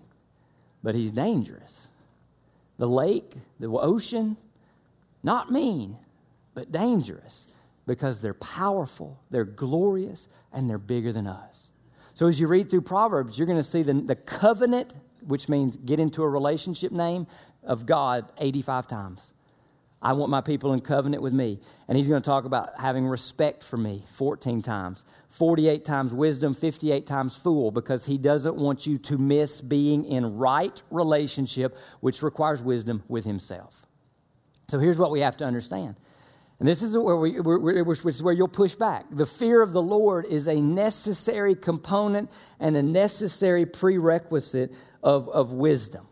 but 0.81 0.95
he's 0.95 1.11
dangerous. 1.11 1.89
The 2.77 2.87
lake, 2.87 3.33
the 3.59 3.67
ocean, 3.67 4.37
not 5.23 5.51
mean, 5.51 5.97
but 6.53 6.71
dangerous 6.71 7.47
because 7.85 8.21
they're 8.21 8.33
powerful, 8.33 9.19
they're 9.29 9.43
glorious, 9.43 10.27
and 10.53 10.69
they're 10.69 10.77
bigger 10.77 11.11
than 11.11 11.27
us. 11.27 11.69
So 12.13 12.27
as 12.27 12.39
you 12.39 12.47
read 12.47 12.69
through 12.69 12.81
Proverbs, 12.81 13.37
you're 13.37 13.47
going 13.47 13.59
to 13.59 13.63
see 13.63 13.81
the, 13.81 13.93
the 13.93 14.15
covenant, 14.15 14.93
which 15.25 15.49
means 15.49 15.75
get 15.77 15.99
into 15.99 16.23
a 16.23 16.29
relationship 16.29 16.91
name, 16.91 17.27
of 17.63 17.85
God 17.85 18.31
85 18.37 18.87
times. 18.87 19.33
I 20.03 20.11
want 20.11 20.29
my 20.29 20.41
people 20.41 20.73
in 20.73 20.81
covenant 20.81 21.23
with 21.23 21.31
me. 21.31 21.59
And 21.87 21.97
he's 21.97 22.09
going 22.09 22.21
to 22.21 22.25
talk 22.25 22.43
about 22.43 22.77
having 22.77 23.07
respect 23.07 23.63
for 23.63 23.77
me 23.77 24.03
14 24.15 24.61
times, 24.61 25.05
48 25.29 25.85
times 25.85 26.13
wisdom, 26.13 26.53
58 26.53 27.07
times 27.07 27.35
fool, 27.35 27.71
because 27.71 28.05
he 28.05 28.17
doesn't 28.17 28.55
want 28.55 28.85
you 28.85 28.97
to 28.97 29.17
miss 29.17 29.61
being 29.61 30.03
in 30.03 30.37
right 30.37 30.81
relationship, 30.91 31.77
which 32.01 32.21
requires 32.21 32.61
wisdom 32.61 33.01
with 33.07 33.23
himself. 33.23 33.85
So 34.67 34.77
here's 34.77 34.97
what 34.97 35.09
we 35.09 35.21
have 35.21 35.37
to 35.37 35.45
understand. 35.45 35.95
And 36.59 36.67
this 36.67 36.83
is 36.83 36.97
where, 36.97 37.15
we, 37.15 37.39
which 37.39 38.05
is 38.05 38.21
where 38.21 38.33
you'll 38.33 38.47
push 38.49 38.75
back. 38.75 39.05
The 39.09 39.25
fear 39.25 39.61
of 39.61 39.71
the 39.71 39.81
Lord 39.81 40.25
is 40.25 40.47
a 40.47 40.59
necessary 40.59 41.55
component 41.55 42.29
and 42.59 42.75
a 42.75 42.83
necessary 42.83 43.65
prerequisite 43.65 44.73
of, 45.01 45.29
of 45.29 45.53
wisdom. 45.53 46.07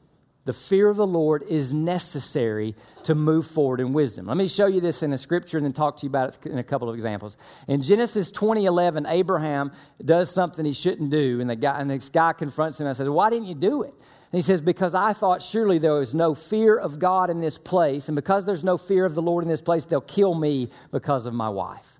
The 0.45 0.53
fear 0.53 0.89
of 0.89 0.97
the 0.97 1.05
Lord 1.05 1.43
is 1.43 1.73
necessary 1.73 2.75
to 3.03 3.13
move 3.13 3.45
forward 3.45 3.79
in 3.79 3.93
wisdom. 3.93 4.25
Let 4.25 4.37
me 4.37 4.47
show 4.47 4.65
you 4.65 4.81
this 4.81 5.03
in 5.03 5.13
a 5.13 5.17
scripture 5.17 5.57
and 5.57 5.65
then 5.65 5.73
talk 5.73 5.97
to 5.97 6.03
you 6.03 6.09
about 6.09 6.35
it 6.45 6.49
in 6.49 6.57
a 6.57 6.63
couple 6.63 6.89
of 6.89 6.95
examples. 6.95 7.37
In 7.67 7.81
Genesis 7.81 8.31
20:11, 8.31 9.05
Abraham 9.07 9.71
does 10.03 10.31
something 10.31 10.65
he 10.65 10.73
shouldn't 10.73 11.11
do, 11.11 11.39
and 11.41 11.49
the 11.49 11.55
guy 11.55 11.79
and 11.79 11.89
this 11.89 12.09
guy 12.09 12.33
confronts 12.33 12.79
him 12.79 12.87
and 12.87 12.97
says, 12.97 13.07
"Why 13.07 13.29
didn't 13.29 13.47
you 13.47 13.55
do 13.55 13.83
it?" 13.83 13.93
And 14.31 14.37
he 14.37 14.41
says, 14.41 14.61
Because 14.61 14.95
I 14.95 15.11
thought 15.13 15.41
surely 15.41 15.77
there 15.77 15.93
was 15.93 16.15
no 16.15 16.33
fear 16.33 16.77
of 16.77 16.99
God 16.99 17.29
in 17.29 17.41
this 17.41 17.57
place, 17.57 18.07
and 18.07 18.15
because 18.15 18.45
there's 18.45 18.63
no 18.63 18.77
fear 18.77 19.03
of 19.03 19.13
the 19.13 19.21
Lord 19.21 19.43
in 19.43 19.49
this 19.49 19.61
place, 19.61 19.83
they'll 19.83 19.99
kill 19.99 20.33
me 20.33 20.69
because 20.91 21.25
of 21.25 21.33
my 21.33 21.49
wife. 21.49 21.90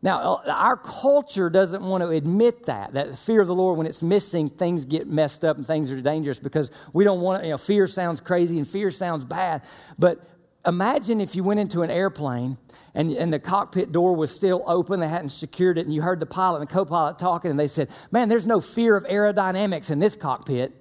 Now, 0.00 0.42
uh, 0.44 0.50
our 0.50 0.76
culture 0.76 1.50
doesn't 1.50 1.82
want 1.82 2.02
to 2.02 2.10
admit 2.10 2.66
that, 2.66 2.94
that 2.94 3.18
fear 3.18 3.40
of 3.40 3.48
the 3.48 3.54
Lord, 3.54 3.78
when 3.78 3.86
it's 3.86 4.02
missing, 4.02 4.48
things 4.48 4.84
get 4.84 5.08
messed 5.08 5.44
up 5.44 5.56
and 5.56 5.66
things 5.66 5.90
are 5.90 6.00
dangerous 6.00 6.38
because 6.38 6.70
we 6.92 7.04
don't 7.04 7.20
want, 7.20 7.44
you 7.44 7.50
know, 7.50 7.58
fear 7.58 7.86
sounds 7.86 8.20
crazy 8.20 8.58
and 8.58 8.68
fear 8.68 8.90
sounds 8.90 9.24
bad. 9.24 9.62
But 9.98 10.24
imagine 10.64 11.20
if 11.20 11.34
you 11.34 11.42
went 11.42 11.58
into 11.58 11.82
an 11.82 11.90
airplane 11.90 12.58
and, 12.94 13.12
and 13.12 13.32
the 13.32 13.40
cockpit 13.40 13.90
door 13.90 14.14
was 14.14 14.30
still 14.30 14.62
open, 14.66 15.00
they 15.00 15.08
hadn't 15.08 15.30
secured 15.30 15.78
it, 15.78 15.86
and 15.86 15.94
you 15.94 16.02
heard 16.02 16.20
the 16.20 16.26
pilot 16.26 16.60
and 16.60 16.68
the 16.68 16.72
co 16.72 16.84
pilot 16.84 17.18
talking, 17.18 17.50
and 17.50 17.58
they 17.58 17.66
said, 17.66 17.90
Man, 18.12 18.28
there's 18.28 18.46
no 18.46 18.60
fear 18.60 18.96
of 18.96 19.04
aerodynamics 19.04 19.90
in 19.90 19.98
this 19.98 20.14
cockpit. 20.14 20.72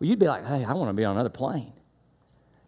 Well, 0.00 0.08
you'd 0.08 0.18
be 0.18 0.26
like, 0.26 0.44
Hey, 0.44 0.64
I 0.64 0.72
want 0.72 0.88
to 0.88 0.94
be 0.94 1.04
on 1.04 1.14
another 1.14 1.30
plane. 1.30 1.72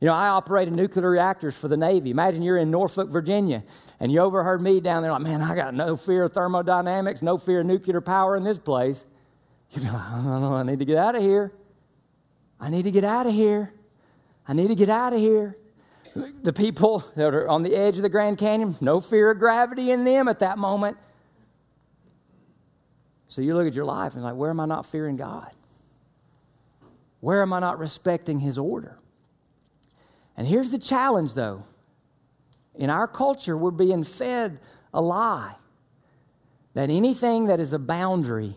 You 0.03 0.07
know, 0.07 0.15
I 0.15 0.27
operated 0.29 0.75
nuclear 0.75 1.09
reactors 1.09 1.57
for 1.57 1.69
the 1.69 1.77
Navy. 1.77 2.11
Imagine 2.11 2.43
you're 2.43 2.57
in 2.57 2.73
Norfolk, 2.73 3.09
Virginia, 3.09 3.63
and 4.03 4.11
you 4.11 4.19
overheard 4.19 4.61
me 4.61 4.81
down 4.81 5.03
there 5.03 5.13
like, 5.13 5.23
man, 5.23 5.41
I 5.41 5.55
got 5.55 5.75
no 5.75 5.97
fear 5.97 6.25
of 6.25 6.33
thermodynamics, 6.33 7.23
no 7.23 7.39
fear 7.39 7.61
of 7.61 7.67
nuclear 7.67 8.01
power 8.01 8.37
in 8.37 8.43
this 8.43 8.59
place. 8.59 9.05
You'd 9.71 9.85
be 9.85 9.91
like, 9.91 10.03
I 10.03 10.65
need 10.65 10.81
to 10.81 10.85
get 10.85 10.99
out 10.99 11.15
of 11.15 11.23
here. 11.23 11.53
I 12.59 12.69
need 12.69 12.83
to 12.83 12.91
get 12.91 13.05
out 13.05 13.27
of 13.27 13.33
here. 13.33 13.73
I 14.49 14.55
need 14.55 14.67
to 14.69 14.75
get 14.75 14.89
out 14.89 15.13
of 15.13 15.21
here. 15.21 15.57
The 16.43 16.53
people 16.53 17.05
that 17.15 17.33
are 17.33 17.49
on 17.49 17.63
the 17.63 17.77
edge 17.77 17.95
of 17.97 18.03
the 18.03 18.09
Grand 18.09 18.39
Canyon, 18.39 18.75
no 18.81 19.01
fear 19.01 19.31
of 19.31 19.39
gravity 19.39 19.93
in 19.93 20.03
them 20.03 20.27
at 20.27 20.41
that 20.41 20.59
moment. 20.59 20.97
So 23.29 23.41
you 23.41 23.55
look 23.55 23.69
at 23.69 23.75
your 23.75 23.85
life 23.85 24.15
and 24.15 24.25
like, 24.25 24.35
where 24.35 24.51
am 24.51 24.59
I 24.59 24.67
not 24.67 24.85
fearing 24.85 25.17
God? 25.17 25.53
Where 27.21 27.41
am 27.41 27.53
I 27.53 27.61
not 27.61 27.79
respecting 27.79 28.41
His 28.41 28.59
order? 28.59 28.99
And 30.37 30.45
here's 30.49 30.73
the 30.73 30.79
challenge, 30.81 31.35
though. 31.35 31.63
In 32.75 32.91
our 32.91 33.07
culture, 33.07 33.57
we're 33.57 33.71
being 33.71 34.05
fed 34.05 34.59
a 34.95 35.01
lie 35.01 35.55
that 36.75 36.91
anything 36.91 37.47
that 37.47 37.61
is 37.61 37.73
a 37.73 37.79
boundary 37.79 38.57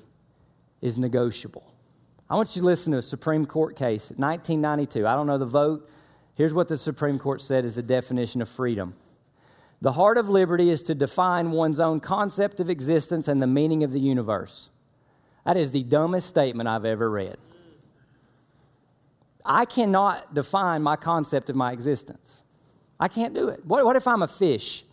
is 0.82 0.98
negotiable. 0.98 1.74
I 2.30 2.36
want 2.36 2.56
you 2.56 2.62
to 2.62 2.66
listen 2.66 2.92
to 2.94 2.98
a 2.98 3.04
Supreme 3.04 3.46
Court 3.46 3.76
case, 3.76 4.12
1992. 4.16 5.06
I 5.06 5.16
don't 5.16 5.28
know 5.28 5.38
the 5.38 5.46
vote. 5.46 5.90
Here's 6.38 6.54
what 6.54 6.68
the 6.68 6.78
Supreme 6.78 7.20
Court 7.20 7.42
said 7.42 7.66
is 7.66 7.76
the 7.76 7.84
definition 7.84 8.42
of 8.42 8.50
freedom. 8.50 8.96
The 9.82 9.92
heart 9.92 10.18
of 10.18 10.30
liberty 10.30 10.70
is 10.70 10.82
to 10.84 10.96
define 10.96 11.52
one's 11.52 11.80
own 11.80 12.00
concept 12.00 12.60
of 12.60 12.70
existence 12.70 13.28
and 13.28 13.42
the 13.42 13.48
meaning 13.48 13.84
of 13.84 13.92
the 13.92 14.00
universe. 14.00 14.70
That 15.46 15.58
is 15.58 15.72
the 15.72 15.84
dumbest 15.84 16.28
statement 16.28 16.68
I've 16.68 16.86
ever 16.86 17.10
read. 17.10 17.38
I 19.46 19.66
cannot 19.66 20.34
define 20.34 20.82
my 20.82 20.96
concept 20.96 21.52
of 21.52 21.56
my 21.56 21.72
existence. 21.72 22.42
I 23.00 23.08
can't 23.08 23.34
do 23.34 23.50
it. 23.50 23.66
What, 23.66 23.86
what 23.86 23.96
if 23.96 24.08
I'm 24.08 24.22
a 24.22 24.28
fish? 24.28 24.84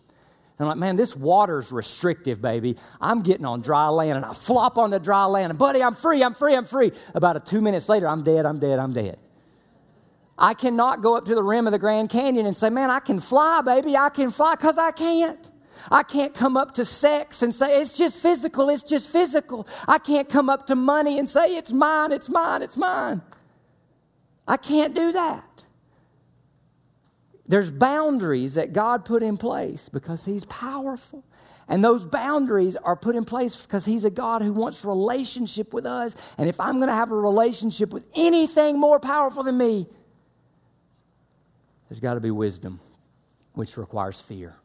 And 0.59 0.65
I'm 0.65 0.67
like, 0.67 0.77
man, 0.77 0.95
this 0.95 1.15
water's 1.15 1.71
restrictive, 1.71 2.41
baby. 2.41 2.77
I'm 3.01 3.21
getting 3.21 3.45
on 3.45 3.61
dry 3.61 3.87
land 3.87 4.17
and 4.17 4.25
I 4.25 4.33
flop 4.33 4.77
on 4.77 4.91
the 4.91 4.99
dry 4.99 5.25
land. 5.25 5.51
And 5.51 5.57
buddy, 5.57 5.81
I'm 5.81 5.95
free, 5.95 6.23
I'm 6.23 6.33
free, 6.33 6.55
I'm 6.55 6.65
free. 6.65 6.91
About 7.15 7.35
a 7.35 7.39
two 7.39 7.61
minutes 7.61 7.89
later, 7.89 8.07
I'm 8.07 8.23
dead, 8.23 8.45
I'm 8.45 8.59
dead, 8.59 8.77
I'm 8.79 8.93
dead. 8.93 9.17
I 10.37 10.53
cannot 10.53 11.01
go 11.01 11.15
up 11.15 11.25
to 11.25 11.35
the 11.35 11.43
rim 11.43 11.67
of 11.67 11.71
the 11.71 11.79
Grand 11.79 12.09
Canyon 12.09 12.45
and 12.45 12.55
say, 12.55 12.69
man, 12.69 12.89
I 12.89 12.99
can 12.99 13.19
fly, 13.19 13.61
baby, 13.61 13.95
I 13.95 14.09
can 14.09 14.31
fly, 14.31 14.55
because 14.55 14.77
I 14.77 14.91
can't. 14.91 15.49
I 15.91 16.03
can't 16.03 16.33
come 16.33 16.55
up 16.55 16.73
to 16.75 16.85
sex 16.85 17.41
and 17.41 17.53
say, 17.53 17.79
it's 17.79 17.93
just 17.93 18.19
physical, 18.19 18.69
it's 18.69 18.83
just 18.83 19.09
physical. 19.09 19.67
I 19.87 19.99
can't 19.99 20.29
come 20.29 20.49
up 20.49 20.67
to 20.67 20.75
money 20.75 21.19
and 21.19 21.27
say, 21.27 21.55
it's 21.55 21.71
mine, 21.71 22.11
it's 22.11 22.29
mine, 22.29 22.61
it's 22.61 22.77
mine. 22.77 23.21
I 24.47 24.57
can't 24.57 24.93
do 24.93 25.11
that. 25.11 25.65
There's 27.47 27.69
boundaries 27.69 28.55
that 28.55 28.73
God 28.73 29.05
put 29.05 29.21
in 29.21 29.37
place 29.37 29.89
because 29.89 30.25
He's 30.25 30.45
powerful. 30.45 31.23
And 31.67 31.83
those 31.83 32.03
boundaries 32.03 32.75
are 32.75 32.95
put 32.95 33.15
in 33.15 33.25
place 33.25 33.55
because 33.55 33.85
He's 33.85 34.05
a 34.05 34.09
God 34.09 34.41
who 34.41 34.53
wants 34.53 34.85
relationship 34.85 35.73
with 35.73 35.85
us. 35.85 36.15
And 36.37 36.47
if 36.47 36.59
I'm 36.59 36.77
going 36.77 36.89
to 36.89 36.95
have 36.95 37.11
a 37.11 37.15
relationship 37.15 37.91
with 37.91 38.05
anything 38.15 38.79
more 38.79 38.99
powerful 38.99 39.43
than 39.43 39.57
me, 39.57 39.87
there's 41.89 41.99
got 41.99 42.15
to 42.15 42.19
be 42.19 42.31
wisdom, 42.31 42.79
which 43.53 43.77
requires 43.77 44.19
fear, 44.19 44.55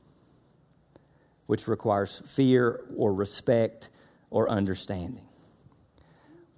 which 1.46 1.68
requires 1.68 2.22
fear 2.26 2.80
or 2.96 3.12
respect 3.12 3.90
or 4.30 4.48
understanding 4.48 5.28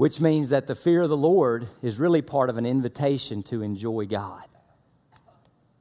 which 0.01 0.19
means 0.19 0.49
that 0.49 0.67
the 0.67 0.75
fear 0.75 1.03
of 1.03 1.11
the 1.11 1.17
Lord 1.17 1.69
is 1.83 1.99
really 1.99 2.23
part 2.23 2.49
of 2.49 2.57
an 2.57 2.65
invitation 2.65 3.43
to 3.43 3.61
enjoy 3.61 4.07
God. 4.07 4.50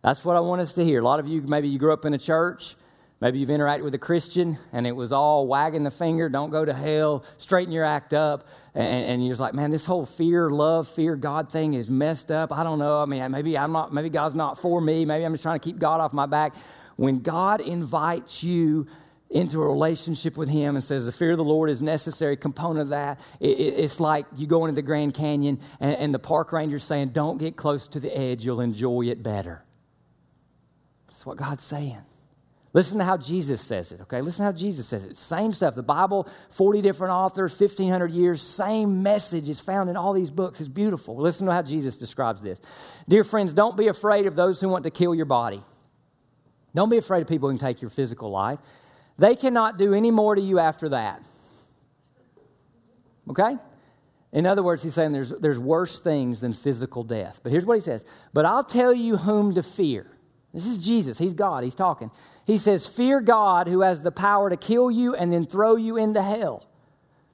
That's 0.01 0.23
what 0.23 0.35
I 0.35 0.39
want 0.39 0.62
us 0.62 0.73
to 0.73 0.83
hear. 0.83 1.01
A 1.01 1.03
lot 1.03 1.19
of 1.19 1.27
you, 1.27 1.41
maybe 1.41 1.67
you 1.67 1.77
grew 1.77 1.91
up 1.91 2.05
in 2.05 2.13
a 2.13 2.17
church, 2.17 2.75
maybe 3.19 3.39
you've 3.39 3.49
interacted 3.49 3.83
with 3.83 3.93
a 3.95 3.99
Christian, 3.99 4.57
and 4.71 4.88
it 4.88 4.93
was 4.93 5.12
all 5.12 5.45
wagging 5.45 5.83
the 5.83 5.91
finger, 5.91 6.29
don't 6.29 6.51
go 6.51 6.63
to 6.63 6.73
hell, 6.73 7.25
straighten 7.38 7.73
your 7.73 7.83
act 7.83 8.13
up. 8.13 8.47
And, 8.73 9.05
and 9.05 9.25
you're 9.25 9.31
just 9.31 9.41
like, 9.41 9.53
man, 9.53 9.71
this 9.71 9.85
whole 9.85 10.05
fear, 10.05 10.49
love, 10.49 10.88
fear, 10.88 11.17
God 11.17 11.51
thing 11.51 11.73
is 11.73 11.89
messed 11.89 12.31
up. 12.31 12.53
I 12.53 12.63
don't 12.63 12.79
know. 12.79 13.01
I 13.01 13.05
mean, 13.05 13.29
maybe 13.31 13.57
I'm 13.57 13.73
not, 13.73 13.93
maybe 13.93 14.09
God's 14.09 14.35
not 14.35 14.57
for 14.57 14.79
me. 14.79 15.03
Maybe 15.03 15.25
I'm 15.25 15.33
just 15.33 15.43
trying 15.43 15.59
to 15.59 15.63
keep 15.63 15.79
God 15.79 15.99
off 15.99 16.13
my 16.13 16.27
back. 16.27 16.53
When 16.95 17.19
God 17.19 17.59
invites 17.59 18.43
you 18.43 18.88
into 19.29 19.62
a 19.62 19.67
relationship 19.67 20.38
with 20.38 20.49
Him 20.49 20.75
and 20.75 20.83
says 20.83 21.05
the 21.05 21.12
fear 21.12 21.31
of 21.31 21.38
the 21.38 21.43
Lord 21.43 21.69
is 21.69 21.81
necessary 21.81 22.35
component 22.35 22.81
of 22.81 22.89
that. 22.89 23.19
It, 23.39 23.59
it, 23.59 23.73
it's 23.79 23.99
like 23.99 24.25
you 24.35 24.47
go 24.47 24.65
into 24.65 24.75
the 24.75 24.81
Grand 24.81 25.13
Canyon 25.13 25.59
and, 25.79 25.95
and 25.95 26.13
the 26.13 26.19
park 26.19 26.51
ranger's 26.51 26.83
saying, 26.83 27.09
"Don't 27.09 27.38
get 27.38 27.55
close 27.55 27.88
to 27.89 27.99
the 27.99 28.15
edge; 28.15 28.43
you'll 28.43 28.62
enjoy 28.62 29.03
it 29.03 29.21
better." 29.21 29.63
That's 31.19 31.25
what 31.25 31.36
God's 31.36 31.65
saying. 31.65 31.99
Listen 32.71 32.97
to 32.99 33.03
how 33.03 33.17
Jesus 33.17 33.60
says 33.60 33.91
it, 33.91 33.99
okay? 33.99 34.21
Listen 34.21 34.45
to 34.45 34.53
how 34.53 34.58
Jesus 34.58 34.88
says 34.88 35.03
it. 35.03 35.17
Same 35.17 35.51
stuff. 35.51 35.75
The 35.75 35.84
Bible, 35.84 36.29
40 36.51 36.82
different 36.82 37.12
authors, 37.12 37.60
1,500 37.60 38.10
years, 38.10 38.41
same 38.41 39.03
message 39.03 39.49
is 39.49 39.60
found 39.60 39.89
in 39.89 39.97
all 39.97 40.13
these 40.13 40.29
books. 40.29 40.62
It's 40.62 40.69
beautiful. 40.69 41.17
Listen 41.17 41.47
to 41.47 41.51
how 41.51 41.62
Jesus 41.62 41.97
describes 41.97 42.41
this. 42.41 42.58
Dear 43.10 43.25
friends, 43.25 43.51
don't 43.51 43.75
be 43.75 43.89
afraid 43.89 44.27
of 44.27 44.38
those 44.38 44.62
who 44.62 44.69
want 44.69 44.86
to 44.86 44.91
kill 44.91 45.13
your 45.13 45.25
body. 45.25 45.62
Don't 46.73 46.89
be 46.89 46.97
afraid 46.97 47.21
of 47.21 47.27
people 47.27 47.49
who 47.49 47.58
can 47.58 47.67
take 47.67 47.82
your 47.82 47.89
physical 47.89 48.32
life. 48.32 48.60
They 49.17 49.36
cannot 49.36 49.77
do 49.77 49.93
any 49.93 50.12
more 50.12 50.36
to 50.36 50.41
you 50.41 50.58
after 50.58 50.88
that. 50.88 51.21
Okay? 53.29 53.58
In 54.32 54.45
other 54.45 54.63
words, 54.63 54.84
he's 54.84 54.93
saying 54.93 55.12
there's, 55.12 55.32
there's 55.32 55.60
worse 55.60 55.99
things 55.99 56.39
than 56.39 56.53
physical 56.53 57.03
death. 57.03 57.41
But 57.43 57.51
here's 57.51 57.65
what 57.65 57.73
he 57.73 57.82
says 57.82 58.05
But 58.32 58.45
I'll 58.45 58.63
tell 58.63 58.93
you 58.93 59.17
whom 59.17 59.53
to 59.55 59.63
fear. 59.63 60.10
This 60.53 60.65
is 60.65 60.77
Jesus. 60.77 61.17
He's 61.17 61.33
God. 61.33 61.63
He's 61.63 61.75
talking. 61.75 62.12
He 62.45 62.57
says, 62.57 62.88
Fear 62.88 63.21
God 63.21 63.67
who 63.67 63.81
has 63.81 64.01
the 64.01 64.12
power 64.12 64.49
to 64.49 64.57
kill 64.57 64.89
you 64.89 65.15
and 65.15 65.31
then 65.31 65.45
throw 65.45 65.75
you 65.75 65.97
into 65.97 66.21
hell. 66.21 66.65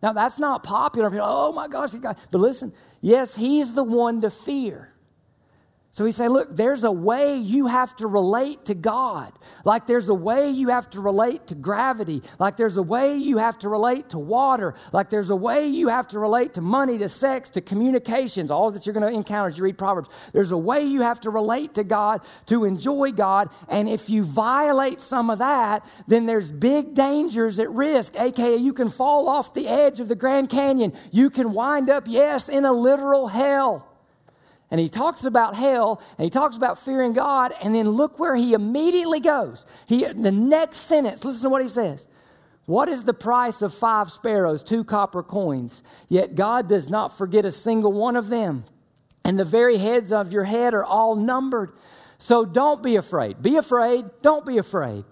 Now, 0.04 0.14
that's 0.14 0.38
not 0.38 0.64
popular. 0.64 1.10
People, 1.10 1.26
oh 1.28 1.52
my 1.52 1.68
gosh, 1.68 1.92
God. 1.94 2.18
But 2.32 2.40
listen, 2.40 2.74
yes, 3.02 3.36
he's 3.36 3.74
the 3.74 3.84
one 3.84 4.22
to 4.22 4.30
fear. 4.30 4.90
So 5.96 6.04
he 6.04 6.12
saying, 6.12 6.32
look, 6.32 6.54
there's 6.54 6.84
a 6.84 6.92
way 6.92 7.38
you 7.38 7.68
have 7.68 7.96
to 7.96 8.08
relate 8.08 8.66
to 8.66 8.76
God. 8.76 9.32
Like 9.64 9.88
there's 9.88 10.10
a 10.10 10.14
way 10.14 10.50
you 10.50 10.68
have 10.68 10.90
to 10.90 11.00
relate 11.00 11.48
to 11.48 11.56
gravity. 11.56 12.22
Like 12.38 12.58
there's 12.58 12.76
a 12.76 12.84
way 12.84 13.16
you 13.16 13.38
have 13.38 13.58
to 13.60 13.70
relate 13.70 14.10
to 14.10 14.20
water. 14.20 14.74
Like 14.92 15.10
there's 15.10 15.30
a 15.30 15.38
way 15.38 15.68
you 15.68 15.88
have 15.88 16.10
to 16.10 16.20
relate 16.20 16.56
to 16.56 16.62
money, 16.62 16.98
to 16.98 17.08
sex, 17.08 17.48
to 17.52 17.62
communications, 17.62 18.52
all 18.52 18.72
that 18.72 18.86
you're 18.86 18.92
going 18.92 19.10
to 19.10 19.18
encounter 19.18 19.48
as 19.48 19.58
you 19.58 19.64
read 19.64 19.78
Proverbs. 19.78 20.10
There's 20.34 20.52
a 20.52 20.58
way 20.58 20.84
you 20.84 21.00
have 21.00 21.22
to 21.22 21.30
relate 21.30 21.76
to 21.76 21.86
God, 21.86 22.26
to 22.48 22.66
enjoy 22.66 23.14
God. 23.14 23.48
And 23.70 23.88
if 23.88 24.10
you 24.10 24.26
violate 24.26 25.00
some 25.00 25.30
of 25.30 25.40
that, 25.40 25.86
then 26.10 26.26
there's 26.26 26.52
big 26.52 26.94
dangers 26.94 27.58
at 27.58 27.72
risk. 27.72 28.20
AKA, 28.20 28.58
you 28.58 28.74
can 28.74 28.92
fall 28.92 29.30
off 29.30 29.54
the 29.54 29.70
edge 29.70 30.02
of 30.02 30.10
the 30.10 30.16
Grand 30.16 30.50
Canyon. 30.50 30.92
You 31.12 31.30
can 31.30 31.54
wind 31.54 31.90
up, 31.90 32.04
yes, 32.06 32.50
in 32.50 32.66
a 32.66 32.74
literal 32.74 33.30
hell. 33.30 33.95
And 34.76 34.82
he 34.82 34.90
talks 34.90 35.24
about 35.24 35.56
hell 35.56 36.02
and 36.18 36.26
he 36.26 36.30
talks 36.30 36.58
about 36.58 36.78
fearing 36.78 37.14
God, 37.14 37.56
and 37.62 37.74
then 37.74 37.88
look 37.88 38.20
where 38.20 38.36
he 38.36 38.52
immediately 38.52 39.22
goes. 39.22 39.66
He, 39.86 40.04
the 40.04 40.34
next 40.34 40.80
sentence, 40.80 41.24
listen 41.24 41.44
to 41.44 41.50
what 41.50 41.62
he 41.62 41.70
says. 41.70 42.10
What 42.66 42.90
is 42.90 43.06
the 43.06 43.14
price 43.14 43.62
of 43.62 43.74
five 43.74 44.12
sparrows, 44.12 44.64
two 44.64 44.84
copper 44.84 45.24
coins? 45.24 45.82
Yet 46.10 46.36
God 46.36 46.68
does 46.68 46.90
not 46.90 47.18
forget 47.18 47.46
a 47.46 47.54
single 47.54 47.94
one 47.94 48.18
of 48.18 48.28
them. 48.28 48.66
And 49.24 49.40
the 49.40 49.46
very 49.46 49.78
heads 49.78 50.12
of 50.12 50.34
your 50.34 50.44
head 50.44 50.74
are 50.74 50.84
all 50.84 51.16
numbered. 51.16 51.72
So 52.18 52.44
don't 52.44 52.84
be 52.84 52.98
afraid. 52.98 53.42
Be 53.42 53.56
afraid. 53.56 54.04
Don't 54.22 54.46
be 54.46 54.58
afraid. 54.58 55.06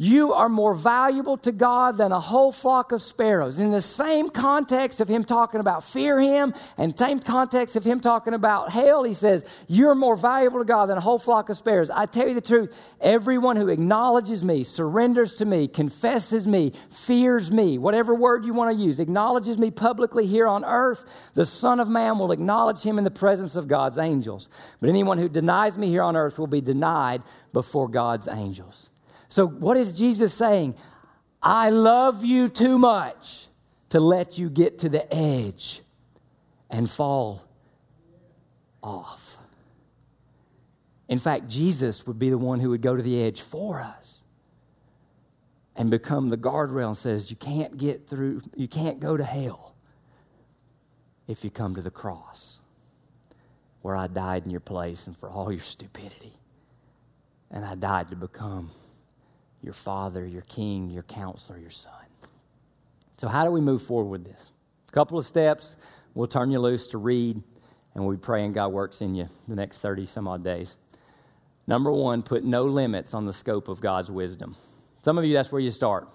You 0.00 0.32
are 0.32 0.48
more 0.48 0.74
valuable 0.74 1.36
to 1.38 1.50
God 1.50 1.96
than 1.96 2.12
a 2.12 2.20
whole 2.20 2.52
flock 2.52 2.92
of 2.92 3.02
sparrows. 3.02 3.58
In 3.58 3.72
the 3.72 3.80
same 3.80 4.28
context 4.28 5.00
of 5.00 5.08
him 5.08 5.24
talking 5.24 5.58
about 5.58 5.82
fear 5.82 6.20
him, 6.20 6.54
and 6.76 6.96
same 6.96 7.18
context 7.18 7.74
of 7.74 7.82
him 7.82 7.98
talking 7.98 8.32
about 8.32 8.70
hell, 8.70 9.02
he 9.02 9.12
says, 9.12 9.44
You're 9.66 9.96
more 9.96 10.14
valuable 10.14 10.60
to 10.60 10.64
God 10.64 10.86
than 10.86 10.98
a 10.98 11.00
whole 11.00 11.18
flock 11.18 11.48
of 11.48 11.56
sparrows. 11.56 11.90
I 11.90 12.06
tell 12.06 12.28
you 12.28 12.34
the 12.34 12.40
truth, 12.40 12.72
everyone 13.00 13.56
who 13.56 13.66
acknowledges 13.66 14.44
me, 14.44 14.62
surrenders 14.62 15.34
to 15.36 15.44
me, 15.44 15.66
confesses 15.66 16.46
me, 16.46 16.74
fears 16.90 17.50
me, 17.50 17.76
whatever 17.76 18.14
word 18.14 18.44
you 18.44 18.54
want 18.54 18.76
to 18.76 18.80
use, 18.80 19.00
acknowledges 19.00 19.58
me 19.58 19.72
publicly 19.72 20.26
here 20.26 20.46
on 20.46 20.64
earth, 20.64 21.04
the 21.34 21.44
Son 21.44 21.80
of 21.80 21.88
Man 21.88 22.20
will 22.20 22.30
acknowledge 22.30 22.84
him 22.84 22.98
in 22.98 23.04
the 23.04 23.10
presence 23.10 23.56
of 23.56 23.66
God's 23.66 23.98
angels. 23.98 24.48
But 24.80 24.90
anyone 24.90 25.18
who 25.18 25.28
denies 25.28 25.76
me 25.76 25.88
here 25.88 26.02
on 26.02 26.14
earth 26.14 26.38
will 26.38 26.46
be 26.46 26.60
denied 26.60 27.24
before 27.52 27.88
God's 27.88 28.28
angels. 28.28 28.90
So, 29.28 29.46
what 29.46 29.76
is 29.76 29.92
Jesus 29.92 30.34
saying? 30.34 30.74
I 31.42 31.70
love 31.70 32.24
you 32.24 32.48
too 32.48 32.78
much 32.78 33.46
to 33.90 34.00
let 34.00 34.38
you 34.38 34.50
get 34.50 34.78
to 34.80 34.88
the 34.88 35.12
edge 35.14 35.82
and 36.68 36.90
fall 36.90 37.44
off. 38.82 39.38
In 41.08 41.18
fact, 41.18 41.48
Jesus 41.48 42.06
would 42.06 42.18
be 42.18 42.28
the 42.30 42.38
one 42.38 42.60
who 42.60 42.70
would 42.70 42.82
go 42.82 42.96
to 42.96 43.02
the 43.02 43.22
edge 43.22 43.40
for 43.40 43.80
us 43.80 44.22
and 45.76 45.90
become 45.90 46.28
the 46.28 46.36
guardrail 46.36 46.88
and 46.88 46.96
says, 46.96 47.30
You 47.30 47.36
can't 47.36 47.76
get 47.76 48.08
through, 48.08 48.42
you 48.56 48.68
can't 48.68 49.00
go 49.00 49.16
to 49.16 49.24
hell 49.24 49.74
if 51.26 51.44
you 51.44 51.50
come 51.50 51.74
to 51.74 51.82
the 51.82 51.90
cross 51.90 52.60
where 53.82 53.94
I 53.94 54.06
died 54.06 54.44
in 54.44 54.50
your 54.50 54.60
place 54.60 55.06
and 55.06 55.16
for 55.16 55.30
all 55.30 55.52
your 55.52 55.62
stupidity. 55.62 56.32
And 57.50 57.64
I 57.64 57.74
died 57.74 58.08
to 58.08 58.16
become 58.16 58.70
your 59.62 59.72
father, 59.72 60.26
your 60.26 60.42
king, 60.42 60.90
your 60.90 61.02
counselor, 61.04 61.58
your 61.58 61.70
son. 61.70 61.92
So, 63.16 63.28
how 63.28 63.44
do 63.44 63.50
we 63.50 63.60
move 63.60 63.82
forward 63.82 64.10
with 64.10 64.24
this? 64.24 64.52
A 64.88 64.92
couple 64.92 65.18
of 65.18 65.26
steps. 65.26 65.76
We'll 66.14 66.28
turn 66.28 66.50
you 66.50 66.58
loose 66.58 66.86
to 66.88 66.98
read, 66.98 67.42
and 67.94 68.04
we'll 68.04 68.16
be 68.16 68.20
praying 68.20 68.52
God 68.52 68.68
works 68.68 69.00
in 69.00 69.14
you 69.14 69.28
the 69.46 69.56
next 69.56 69.78
30 69.78 70.06
some 70.06 70.26
odd 70.26 70.42
days. 70.42 70.76
Number 71.66 71.92
one, 71.92 72.22
put 72.22 72.44
no 72.44 72.64
limits 72.64 73.12
on 73.12 73.26
the 73.26 73.32
scope 73.32 73.68
of 73.68 73.80
God's 73.80 74.10
wisdom. 74.10 74.56
Some 75.02 75.18
of 75.18 75.24
you, 75.24 75.34
that's 75.34 75.52
where 75.52 75.60
you 75.60 75.70
start 75.70 76.08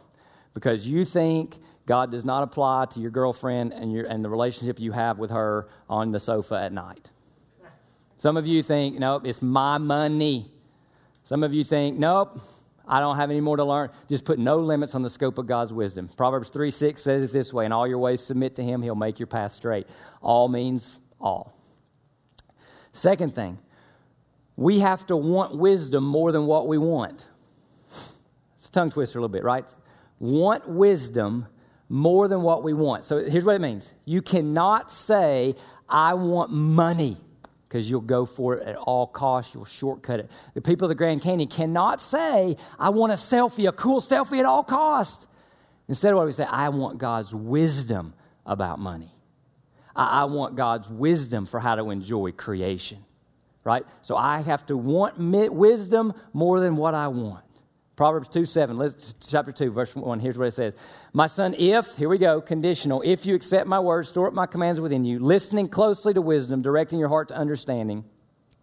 because 0.53 0.87
you 0.87 1.05
think 1.05 1.57
God 1.85 2.11
does 2.11 2.25
not 2.25 2.43
apply 2.43 2.85
to 2.91 2.99
your 2.99 3.11
girlfriend 3.11 3.73
and, 3.73 3.91
your, 3.91 4.05
and 4.05 4.23
the 4.23 4.29
relationship 4.29 4.79
you 4.79 4.93
have 4.93 5.19
with 5.19 5.31
her 5.31 5.67
on 5.89 6.11
the 6.11 6.19
sofa 6.19 6.55
at 6.55 6.71
night. 6.71 7.09
Some 8.17 8.37
of 8.37 8.47
you 8.47 8.63
think, 8.63 8.97
nope, 8.99 9.25
it's 9.25 9.41
my 9.41 9.77
money. 9.77 10.49
Some 11.25 11.43
of 11.43 11.53
you 11.53 11.63
think, 11.63 11.97
nope, 11.97 12.39
I 12.88 12.99
don't 12.99 13.15
have 13.15 13.29
any 13.29 13.39
more 13.39 13.57
to 13.57 13.63
learn. 13.63 13.89
Just 14.09 14.25
put 14.25 14.39
no 14.39 14.57
limits 14.57 14.93
on 14.93 15.03
the 15.03 15.09
scope 15.09 15.38
of 15.38 15.47
God's 15.47 15.71
wisdom. 15.71 16.09
Proverbs 16.17 16.49
3 16.49 16.69
6 16.69 17.01
says 17.01 17.23
it 17.23 17.31
this 17.31 17.53
way 17.53 17.65
In 17.65 17.71
all 17.71 17.88
your 17.88 17.97
ways, 17.97 18.21
submit 18.21 18.55
to 18.55 18.63
Him, 18.63 18.81
He'll 18.81 18.95
make 18.95 19.19
your 19.19 19.27
path 19.27 19.53
straight. 19.53 19.88
All 20.21 20.47
means 20.47 20.97
all. 21.19 21.53
Second 22.91 23.34
thing, 23.34 23.57
we 24.55 24.79
have 24.79 25.05
to 25.07 25.15
want 25.15 25.57
wisdom 25.57 26.03
more 26.03 26.31
than 26.31 26.45
what 26.45 26.67
we 26.67 26.77
want. 26.77 27.25
It's 28.57 28.67
a 28.67 28.71
tongue 28.71 28.91
twister 28.91 29.17
a 29.17 29.21
little 29.21 29.34
bit, 29.34 29.43
right? 29.43 29.67
Want 30.19 30.67
wisdom 30.67 31.47
more 31.89 32.27
than 32.27 32.41
what 32.41 32.63
we 32.63 32.73
want. 32.73 33.03
So 33.03 33.23
here's 33.23 33.43
what 33.43 33.55
it 33.55 33.61
means 33.61 33.93
you 34.05 34.21
cannot 34.21 34.91
say, 34.91 35.55
I 35.89 36.13
want 36.13 36.51
money 36.51 37.17
because 37.74 37.89
you'll 37.89 38.01
go 38.01 38.24
for 38.24 38.53
it 38.53 38.67
at 38.67 38.76
all 38.76 39.07
costs. 39.07 39.55
You'll 39.55 39.65
shortcut 39.65 40.19
it. 40.19 40.30
The 40.53 40.61
people 40.61 40.86
of 40.86 40.89
the 40.89 40.95
Grand 40.95 41.24
Canyon 41.24 41.49
cannot 41.49 41.99
say, 41.99 42.55
I 42.78 42.89
want 42.89 43.11
a 43.13 43.15
selfie, 43.15 43.67
a 43.67 43.71
cool 43.71 43.99
selfie 43.99 44.38
at 44.38 44.45
all 44.45 44.63
costs. 44.63 45.26
Instead, 45.88 46.13
what 46.13 46.28
we 46.28 46.34
say, 46.34 46.43
I 46.43 46.69
want 46.69 46.99
God's 46.99 47.34
wisdom 47.34 48.13
about 48.45 48.78
money. 48.78 49.11
I, 49.95 50.21
I 50.21 50.24
want 50.26 50.55
God's 50.55 50.88
wisdom 50.88 51.47
for 51.47 51.59
how 51.59 51.74
to 51.74 51.89
enjoy 51.89 52.32
creation, 52.34 52.99
right? 53.63 53.84
So 54.03 54.15
I 54.15 54.41
have 54.41 54.67
to 54.67 54.78
want 54.78 55.17
wisdom 55.51 56.13
more 56.32 56.59
than 56.59 56.76
what 56.76 56.93
I 56.93 57.07
want. 57.07 57.43
Proverbs 57.95 58.27
2 58.29 58.45
7, 58.45 58.77
let's, 58.77 59.13
chapter 59.27 59.51
2, 59.51 59.71
verse 59.71 59.95
1. 59.95 60.19
Here's 60.19 60.37
what 60.37 60.47
it 60.47 60.53
says 60.53 60.75
My 61.13 61.27
son, 61.27 61.55
if, 61.57 61.95
here 61.95 62.09
we 62.09 62.17
go, 62.17 62.41
conditional, 62.41 63.03
if 63.05 63.25
you 63.25 63.35
accept 63.35 63.67
my 63.67 63.79
words, 63.79 64.09
store 64.09 64.27
up 64.27 64.33
my 64.33 64.47
commands 64.47 64.81
within 64.81 65.05
you, 65.05 65.19
listening 65.19 65.67
closely 65.67 66.13
to 66.13 66.21
wisdom, 66.21 66.61
directing 66.61 66.99
your 66.99 67.09
heart 67.09 67.27
to 67.27 67.35
understanding. 67.35 68.03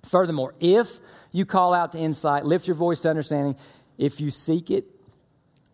Furthermore, 0.05 0.55
if 0.59 0.99
you 1.31 1.45
call 1.45 1.75
out 1.75 1.93
to 1.93 1.99
insight, 1.99 2.45
lift 2.45 2.67
your 2.67 2.75
voice 2.75 3.01
to 3.01 3.11
understanding, 3.11 3.55
if 3.99 4.21
you 4.21 4.31
seek 4.31 4.71
it 4.71 4.87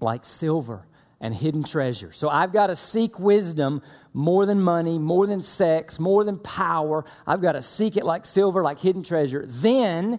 like 0.01 0.25
silver 0.25 0.87
and 1.21 1.35
hidden 1.35 1.65
treasure. 1.65 2.13
So 2.13 2.29
I've 2.29 2.53
got 2.53 2.67
to 2.67 2.77
seek 2.77 3.19
wisdom 3.19 3.81
more 4.13 4.45
than 4.45 4.61
money, 4.61 4.99
more 4.99 5.27
than 5.27 5.41
sex, 5.41 5.99
more 5.99 6.25
than 6.25 6.39
power. 6.39 7.05
I've 7.27 7.41
got 7.41 7.53
to 7.53 7.63
seek 7.63 7.97
it 7.97 8.05
like 8.05 8.27
silver, 8.27 8.63
like 8.63 8.81
hidden 8.81 9.03
treasure. 9.03 9.45
Then 9.47 10.19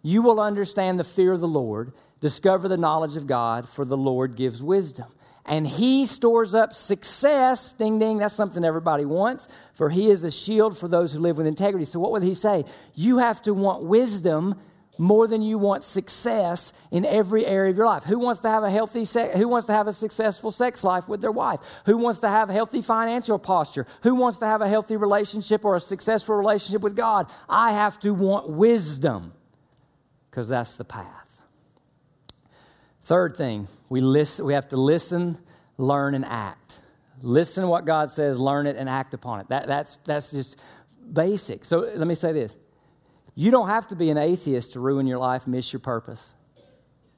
you 0.00 0.22
will 0.22 0.40
understand 0.40 0.98
the 0.98 1.04
fear 1.04 1.32
of 1.32 1.40
the 1.40 1.48
Lord 1.48 1.92
Discover 2.20 2.68
the 2.68 2.76
knowledge 2.76 3.16
of 3.16 3.26
God, 3.26 3.68
for 3.68 3.84
the 3.84 3.96
Lord 3.96 4.36
gives 4.36 4.62
wisdom. 4.62 5.06
And 5.46 5.66
he 5.66 6.04
stores 6.06 6.54
up 6.54 6.74
success. 6.74 7.70
Ding, 7.70 7.98
ding, 7.98 8.18
that's 8.18 8.34
something 8.34 8.64
everybody 8.64 9.04
wants, 9.04 9.48
for 9.74 9.88
he 9.88 10.10
is 10.10 10.22
a 10.22 10.30
shield 10.30 10.78
for 10.78 10.86
those 10.86 11.12
who 11.12 11.18
live 11.18 11.38
with 11.38 11.46
integrity. 11.46 11.86
So, 11.86 11.98
what 11.98 12.12
would 12.12 12.22
he 12.22 12.34
say? 12.34 12.64
You 12.94 13.18
have 13.18 13.42
to 13.42 13.54
want 13.54 13.82
wisdom 13.82 14.60
more 15.00 15.26
than 15.26 15.40
you 15.40 15.56
want 15.56 15.82
success 15.82 16.74
in 16.90 17.06
every 17.06 17.46
area 17.46 17.70
of 17.70 17.76
your 17.76 17.86
life. 17.86 18.04
Who 18.04 18.18
wants 18.18 18.42
to 18.42 18.50
have 18.50 18.62
a 18.62 18.70
healthy 18.70 19.06
sex, 19.06 19.38
who 19.38 19.48
wants 19.48 19.66
to 19.68 19.72
have 19.72 19.88
a 19.88 19.94
successful 19.94 20.50
sex 20.50 20.84
life 20.84 21.08
with 21.08 21.22
their 21.22 21.32
wife? 21.32 21.60
Who 21.86 21.96
wants 21.96 22.20
to 22.20 22.28
have 22.28 22.50
a 22.50 22.52
healthy 22.52 22.82
financial 22.82 23.38
posture? 23.38 23.86
Who 24.02 24.14
wants 24.14 24.38
to 24.38 24.46
have 24.46 24.60
a 24.60 24.68
healthy 24.68 24.96
relationship 24.96 25.64
or 25.64 25.74
a 25.74 25.80
successful 25.80 26.36
relationship 26.36 26.82
with 26.82 26.96
God? 26.96 27.30
I 27.48 27.72
have 27.72 27.98
to 28.00 28.12
want 28.12 28.50
wisdom 28.50 29.32
because 30.30 30.48
that's 30.48 30.74
the 30.74 30.84
path. 30.84 31.29
Third 33.10 33.36
thing, 33.36 33.66
we, 33.88 34.00
listen, 34.00 34.46
we 34.46 34.52
have 34.52 34.68
to 34.68 34.76
listen, 34.76 35.36
learn, 35.78 36.14
and 36.14 36.24
act. 36.24 36.78
Listen 37.22 37.62
to 37.62 37.66
what 37.66 37.84
God 37.84 38.08
says, 38.08 38.38
learn 38.38 38.68
it, 38.68 38.76
and 38.76 38.88
act 38.88 39.14
upon 39.14 39.40
it. 39.40 39.48
That, 39.48 39.66
that's, 39.66 39.98
that's 40.04 40.30
just 40.30 40.54
basic. 41.12 41.64
So 41.64 41.90
let 41.96 42.06
me 42.06 42.14
say 42.14 42.32
this 42.32 42.56
you 43.34 43.50
don't 43.50 43.66
have 43.66 43.88
to 43.88 43.96
be 43.96 44.10
an 44.10 44.16
atheist 44.16 44.74
to 44.74 44.80
ruin 44.80 45.08
your 45.08 45.18
life, 45.18 45.48
miss 45.48 45.72
your 45.72 45.80
purpose. 45.80 46.34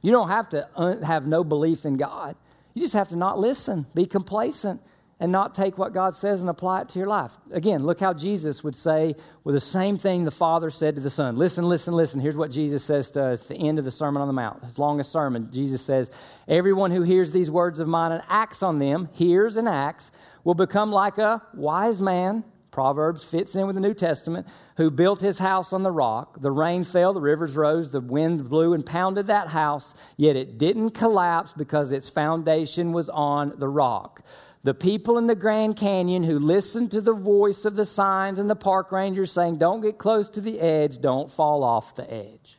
You 0.01 0.13
don't 0.13 0.29
have 0.29 0.49
to 0.49 0.67
un- 0.77 1.03
have 1.03 1.27
no 1.27 1.45
belief 1.45 1.85
in 1.85 1.99
God. 1.99 2.37
You 2.73 2.81
just 2.81 2.95
have 2.95 3.11
to 3.11 3.17
not 3.17 3.39
listen, 3.39 3.85
be 3.95 4.07
complacent, 4.07 4.81
and 5.23 5.31
not 5.31 5.55
take 5.55 5.79
what 5.79 5.95
God 5.95 6.17
says 6.17 6.41
and 6.41 6.51
apply 6.51 6.81
it 6.81 6.89
to 6.89 6.99
your 6.99 7.07
life. 7.07 7.31
Again, 7.53 7.85
look 7.85 8.01
how 8.01 8.13
Jesus 8.13 8.65
would 8.65 8.75
say 8.75 9.15
with 9.45 9.55
the 9.55 9.61
same 9.61 9.97
thing 9.97 10.25
the 10.25 10.33
Father 10.33 10.69
said 10.69 10.97
to 10.97 11.01
the 11.01 11.11
Son. 11.11 11.37
Listen, 11.37 11.65
listen, 11.69 11.95
listen. 11.95 12.19
Here's 12.19 12.37
what 12.37 12.51
Jesus 12.51 12.83
says 12.83 13.09
to 13.13 13.27
us 13.27 13.43
at 13.43 13.57
the 13.57 13.69
end 13.69 13.79
of 13.79 13.85
the 13.85 13.93
Sermon 13.93 14.21
on 14.21 14.27
the 14.27 14.35
Mount, 14.35 14.65
his 14.65 14.81
longest 14.81 15.13
sermon. 15.13 15.49
Jesus 15.53 15.81
says, 15.81 16.11
Everyone 16.49 16.91
who 16.91 17.03
hears 17.03 17.31
these 17.31 17.53
words 17.53 17.79
of 17.79 17.87
mine 17.87 18.11
and 18.11 18.25
acts 18.29 18.65
on 18.65 18.81
them, 18.81 19.11
hears 19.13 19.57
and 19.57 19.69
acts, 19.69 20.11
will 20.43 20.55
become 20.55 20.91
like 20.91 21.19
a 21.19 21.41
wise 21.55 22.03
man. 22.03 22.43
Proverbs 22.73 23.23
fits 23.23 23.55
in 23.55 23.69
with 23.69 23.77
the 23.77 23.81
New 23.81 23.95
Testament, 23.95 24.49
who 24.77 24.91
built 24.91 25.21
his 25.21 25.39
house 25.39 25.73
on 25.73 25.85
the 25.85 25.93
rock. 25.93 26.41
The 26.41 26.51
rain 26.51 26.83
fell, 26.83 27.13
the 27.13 27.21
rivers 27.21 27.55
rose, 27.55 27.93
the 27.93 28.01
wind 28.01 28.49
blew 28.49 28.75
and 28.75 28.85
pounded 28.85 29.29
that 29.29 29.49
house, 29.49 29.95
yet 30.17 30.35
it 30.35 30.59
didn't 30.59 30.91
collapse 30.91 31.53
because 31.53 31.93
its 31.93 32.09
foundation 32.09 32.91
was 32.91 33.09
on 33.09 33.53
the 33.59 33.69
rock. 33.69 34.25
The 34.65 34.75
people 34.75 35.19
in 35.19 35.27
the 35.27 35.35
Grand 35.35 35.77
Canyon 35.77 36.23
who 36.23 36.39
listened 36.39 36.93
to 36.93 37.01
the 37.01 37.13
voice 37.13 37.65
of 37.65 37.75
the 37.75 37.87
signs 37.87 38.39
and 38.39 38.49
the 38.49 38.55
park 38.55 38.93
rangers 38.93 39.33
saying, 39.33 39.57
Don't 39.57 39.81
get 39.81 39.99
close 39.99 40.29
to 40.31 40.41
the 40.41 40.61
edge, 40.61 41.01
don't 41.01 41.31
fall 41.31 41.65
off 41.65 41.97
the 41.97 42.11
edge. 42.13 42.59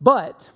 But 0.00 0.50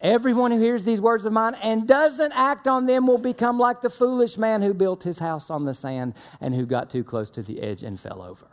everyone 0.00 0.52
who 0.52 0.60
hears 0.60 0.84
these 0.84 1.00
words 1.00 1.26
of 1.26 1.32
mine 1.32 1.54
and 1.54 1.88
doesn't 1.88 2.32
act 2.32 2.68
on 2.68 2.86
them 2.86 3.06
will 3.06 3.18
become 3.18 3.58
like 3.58 3.80
the 3.80 3.90
foolish 3.90 4.38
man 4.38 4.62
who 4.62 4.74
built 4.74 5.02
his 5.02 5.18
house 5.18 5.50
on 5.50 5.64
the 5.64 5.74
sand 5.74 6.14
and 6.40 6.54
who 6.54 6.64
got 6.64 6.90
too 6.90 7.02
close 7.02 7.30
to 7.30 7.42
the 7.42 7.60
edge 7.62 7.82
and 7.82 7.98
fell 7.98 8.22
over. 8.22 8.46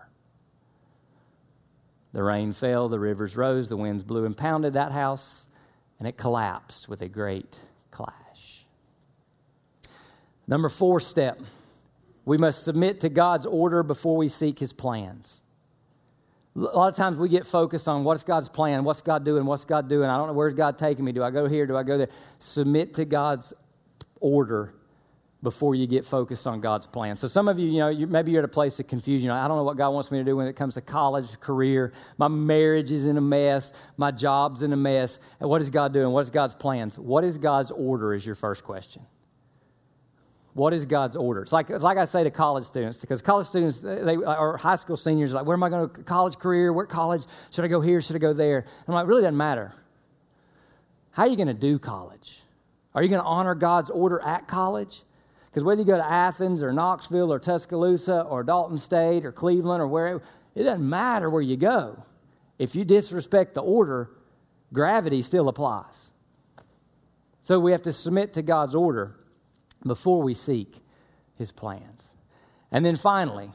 The 2.14 2.24
rain 2.24 2.52
fell, 2.54 2.90
the 2.90 3.00
rivers 3.00 3.36
rose, 3.36 3.68
the 3.68 3.78
winds 3.78 4.02
blew 4.02 4.26
and 4.26 4.36
pounded 4.36 4.74
that 4.74 4.92
house, 4.92 5.46
and 6.00 6.08
it 6.08 6.18
collapsed 6.18 6.90
with 6.90 7.02
a 7.04 7.08
great 7.08 7.60
clash. 7.92 8.27
Number 10.48 10.70
four 10.70 11.00
step 11.00 11.40
we 12.28 12.38
must 12.38 12.66
submit 12.66 13.00
to 13.00 13.10
God's 13.10 13.46
order 13.46 13.84
before 13.84 14.18
we 14.18 14.28
seek 14.28 14.60
his 14.60 14.74
plans. 14.74 15.42
A 16.58 16.60
lot 16.60 16.90
of 16.90 16.96
times 16.98 17.16
we 17.16 17.30
get 17.30 17.48
focused 17.48 17.88
on 17.88 18.04
what's 18.04 18.26
God's 18.26 18.50
plan, 18.50 18.84
what's 18.84 19.02
God 19.02 19.24
doing, 19.24 19.46
what's 19.46 19.64
God 19.64 19.88
doing. 19.88 20.10
I 20.10 20.18
don't 20.18 20.28
know 20.28 20.34
where's 20.34 20.54
God 20.54 20.78
taking 20.78 21.06
me. 21.06 21.14
Do 21.14 21.24
I 21.24 21.32
go 21.32 21.48
here? 21.48 21.66
Do 21.66 21.78
I 21.78 21.84
go 21.84 21.98
there? 21.98 22.10
Submit 22.40 22.96
to 22.96 23.06
God's 23.06 23.54
order 24.20 24.74
before 25.42 25.74
you 25.74 25.88
get 25.88 26.06
focused 26.06 26.46
on 26.48 26.60
God's 26.60 26.86
plan. 26.86 27.16
So 27.16 27.30
some 27.30 27.48
of 27.48 27.60
you, 27.60 27.70
you 27.70 27.78
know, 27.78 27.88
you, 27.88 28.08
maybe 28.08 28.34
you're 28.34 28.42
at 28.42 28.46
a 28.46 28.50
place 28.50 28.78
of 28.82 28.88
confusion. 28.88 29.30
I 29.30 29.48
don't 29.48 29.56
know 29.56 29.64
what 29.64 29.78
God 29.78 29.92
wants 29.92 30.12
me 30.12 30.18
to 30.18 30.26
do 30.26 30.36
when 30.36 30.48
it 30.48 30.58
comes 30.58 30.74
to 30.74 30.82
college, 30.82 31.40
career. 31.40 31.94
My 32.18 32.28
marriage 32.28 32.92
is 32.92 33.08
in 33.08 33.16
a 33.16 33.22
mess. 33.22 33.72
My 33.96 34.12
job's 34.12 34.64
in 34.64 34.74
a 34.74 34.78
mess. 34.78 35.22
And 35.40 35.50
what 35.50 35.62
is 35.62 35.70
God 35.70 35.94
doing? 35.94 36.12
What 36.12 36.26
is 36.26 36.30
God's 36.30 36.56
plans? 36.56 37.00
What 37.00 37.24
is 37.24 37.38
God's 37.38 37.72
order 37.72 38.14
is 38.14 38.26
your 38.26 38.36
first 38.36 38.66
question. 38.66 39.06
What 40.58 40.74
is 40.74 40.88
God's 40.88 41.16
order? 41.16 41.44
It's 41.44 41.52
like, 41.52 41.70
it's 41.70 41.84
like 41.84 42.00
I 42.00 42.06
say 42.06 42.24
to 42.24 42.32
college 42.32 42.64
students, 42.64 42.98
because 42.98 43.22
college 43.22 43.46
students, 43.46 43.80
they 43.80 44.16
or 44.16 44.58
high 44.58 44.76
school 44.76 44.98
seniors, 44.98 45.32
like, 45.32 45.46
where 45.46 45.54
am 45.56 45.62
I 45.62 45.70
going 45.70 45.88
to 45.88 46.02
college 46.02 46.40
career? 46.40 46.74
What 46.74 46.90
college? 46.90 47.26
Should 47.52 47.64
I 47.64 47.68
go 47.68 47.80
here? 47.80 48.02
Should 48.02 48.16
I 48.16 48.20
go 48.20 48.34
there? 48.34 48.66
I'm 48.88 48.96
like, 48.96 49.04
it 49.04 49.08
really 49.08 49.22
doesn't 49.22 49.38
matter. 49.38 49.72
How 51.12 51.24
are 51.24 51.28
you 51.28 51.36
going 51.36 51.48
to 51.48 51.54
do 51.54 51.78
college? 51.78 52.42
Are 52.96 53.04
you 53.04 53.08
going 53.10 53.22
to 53.22 53.28
honor 53.28 53.54
God's 53.54 53.92
order 53.92 54.20
at 54.24 54.48
college? 54.48 55.04
Because 55.46 55.64
whether 55.64 55.80
you 55.80 55.86
go 55.86 55.96
to 55.96 56.12
Athens 56.12 56.64
or 56.64 56.74
Knoxville 56.74 57.32
or 57.32 57.38
Tuscaloosa 57.38 58.22
or 58.22 58.42
Dalton 58.42 58.80
State 58.80 59.28
or 59.28 59.32
Cleveland 59.32 59.80
or 59.80 59.88
wherever, 59.88 60.24
it 60.56 60.64
doesn't 60.64 60.90
matter 60.90 61.30
where 61.30 61.44
you 61.44 61.56
go. 61.56 62.04
If 62.58 62.74
you 62.74 62.84
disrespect 62.84 63.54
the 63.54 63.62
order, 63.62 64.10
gravity 64.74 65.22
still 65.22 65.50
applies. 65.50 66.10
So 67.44 67.60
we 67.60 67.74
have 67.74 67.84
to 67.84 67.94
submit 67.94 68.34
to 68.34 68.42
God's 68.42 68.74
order 68.74 69.18
before 69.86 70.22
we 70.22 70.34
seek 70.34 70.78
his 71.38 71.52
plans. 71.52 72.14
And 72.72 72.86
then 72.86 72.96
finally, 72.96 73.52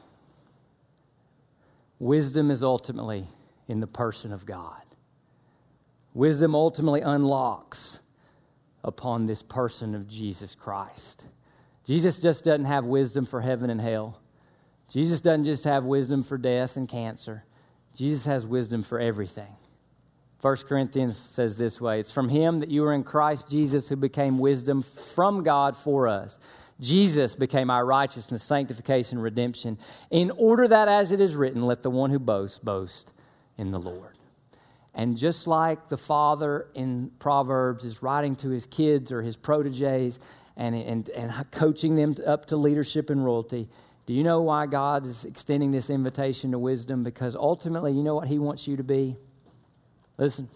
wisdom 1.99 2.49
is 2.49 2.63
ultimately 2.63 3.27
in 3.67 3.79
the 3.79 3.87
person 3.87 4.31
of 4.31 4.45
God. 4.45 4.81
Wisdom 6.13 6.55
ultimately 6.55 7.01
unlocks 7.01 7.99
upon 8.83 9.25
this 9.25 9.41
person 9.41 9.95
of 9.95 10.07
Jesus 10.07 10.55
Christ. 10.55 11.25
Jesus 11.85 12.19
just 12.19 12.43
doesn't 12.43 12.65
have 12.65 12.85
wisdom 12.85 13.25
for 13.25 13.41
heaven 13.41 13.69
and 13.69 13.81
hell. 13.81 14.19
Jesus 14.89 15.21
doesn't 15.21 15.45
just 15.45 15.63
have 15.63 15.83
wisdom 15.83 16.23
for 16.23 16.37
death 16.37 16.77
and 16.77 16.87
cancer. 16.87 17.43
Jesus 17.95 18.25
has 18.25 18.45
wisdom 18.45 18.83
for 18.83 18.99
everything. 18.99 19.55
1 20.43 20.57
Corinthians 20.67 21.17
says 21.17 21.55
this 21.55 21.79
way 21.79 22.01
It's 22.01 22.11
from 22.11 22.27
him 22.27 22.59
that 22.59 22.69
you 22.69 22.83
are 22.83 22.93
in 22.93 23.05
Christ 23.05 23.49
Jesus, 23.49 23.87
who 23.87 23.95
became 23.95 24.37
wisdom 24.37 24.83
from 24.83 25.41
God 25.41 25.77
for 25.77 26.05
us. 26.05 26.37
Jesus 26.81 27.33
became 27.33 27.69
our 27.69 27.85
righteousness, 27.85 28.43
sanctification, 28.43 29.19
redemption, 29.19 29.77
in 30.11 30.31
order 30.31 30.67
that, 30.67 30.89
as 30.89 31.13
it 31.13 31.21
is 31.21 31.33
written, 31.33 31.61
let 31.61 31.81
the 31.81 31.89
one 31.89 32.09
who 32.09 32.19
boasts 32.19 32.59
boast 32.59 33.13
in 33.57 33.71
the 33.71 33.79
Lord. 33.79 34.17
And 34.93 35.17
just 35.17 35.47
like 35.47 35.87
the 35.87 35.95
father 35.95 36.67
in 36.73 37.11
Proverbs 37.19 37.85
is 37.85 38.03
writing 38.03 38.35
to 38.37 38.49
his 38.49 38.65
kids 38.65 39.13
or 39.13 39.21
his 39.21 39.37
proteges 39.37 40.19
and, 40.57 40.75
and, 40.75 41.07
and 41.11 41.31
coaching 41.51 41.95
them 41.95 42.15
up 42.27 42.47
to 42.47 42.57
leadership 42.57 43.09
and 43.09 43.23
royalty, 43.23 43.69
do 44.07 44.13
you 44.13 44.23
know 44.23 44.41
why 44.41 44.65
God 44.65 45.05
is 45.05 45.23
extending 45.23 45.71
this 45.71 45.89
invitation 45.89 46.51
to 46.51 46.59
wisdom? 46.59 47.01
Because 47.01 47.33
ultimately, 47.33 47.93
you 47.93 48.03
know 48.03 48.15
what 48.15 48.27
he 48.27 48.39
wants 48.39 48.67
you 48.67 48.75
to 48.75 48.83
be? 48.83 49.15
Listen. 50.17 50.49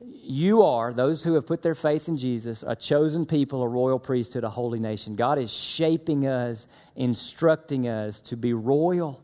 You 0.00 0.62
are, 0.62 0.92
those 0.92 1.24
who 1.24 1.34
have 1.34 1.46
put 1.46 1.62
their 1.62 1.74
faith 1.74 2.06
in 2.08 2.16
Jesus, 2.16 2.62
a 2.66 2.76
chosen 2.76 3.26
people, 3.26 3.62
a 3.62 3.68
royal 3.68 3.98
priesthood, 3.98 4.44
a 4.44 4.50
holy 4.50 4.78
nation. 4.78 5.16
God 5.16 5.38
is 5.38 5.52
shaping 5.52 6.26
us, 6.26 6.68
instructing 6.94 7.88
us 7.88 8.20
to 8.22 8.36
be 8.36 8.52
royal, 8.52 9.20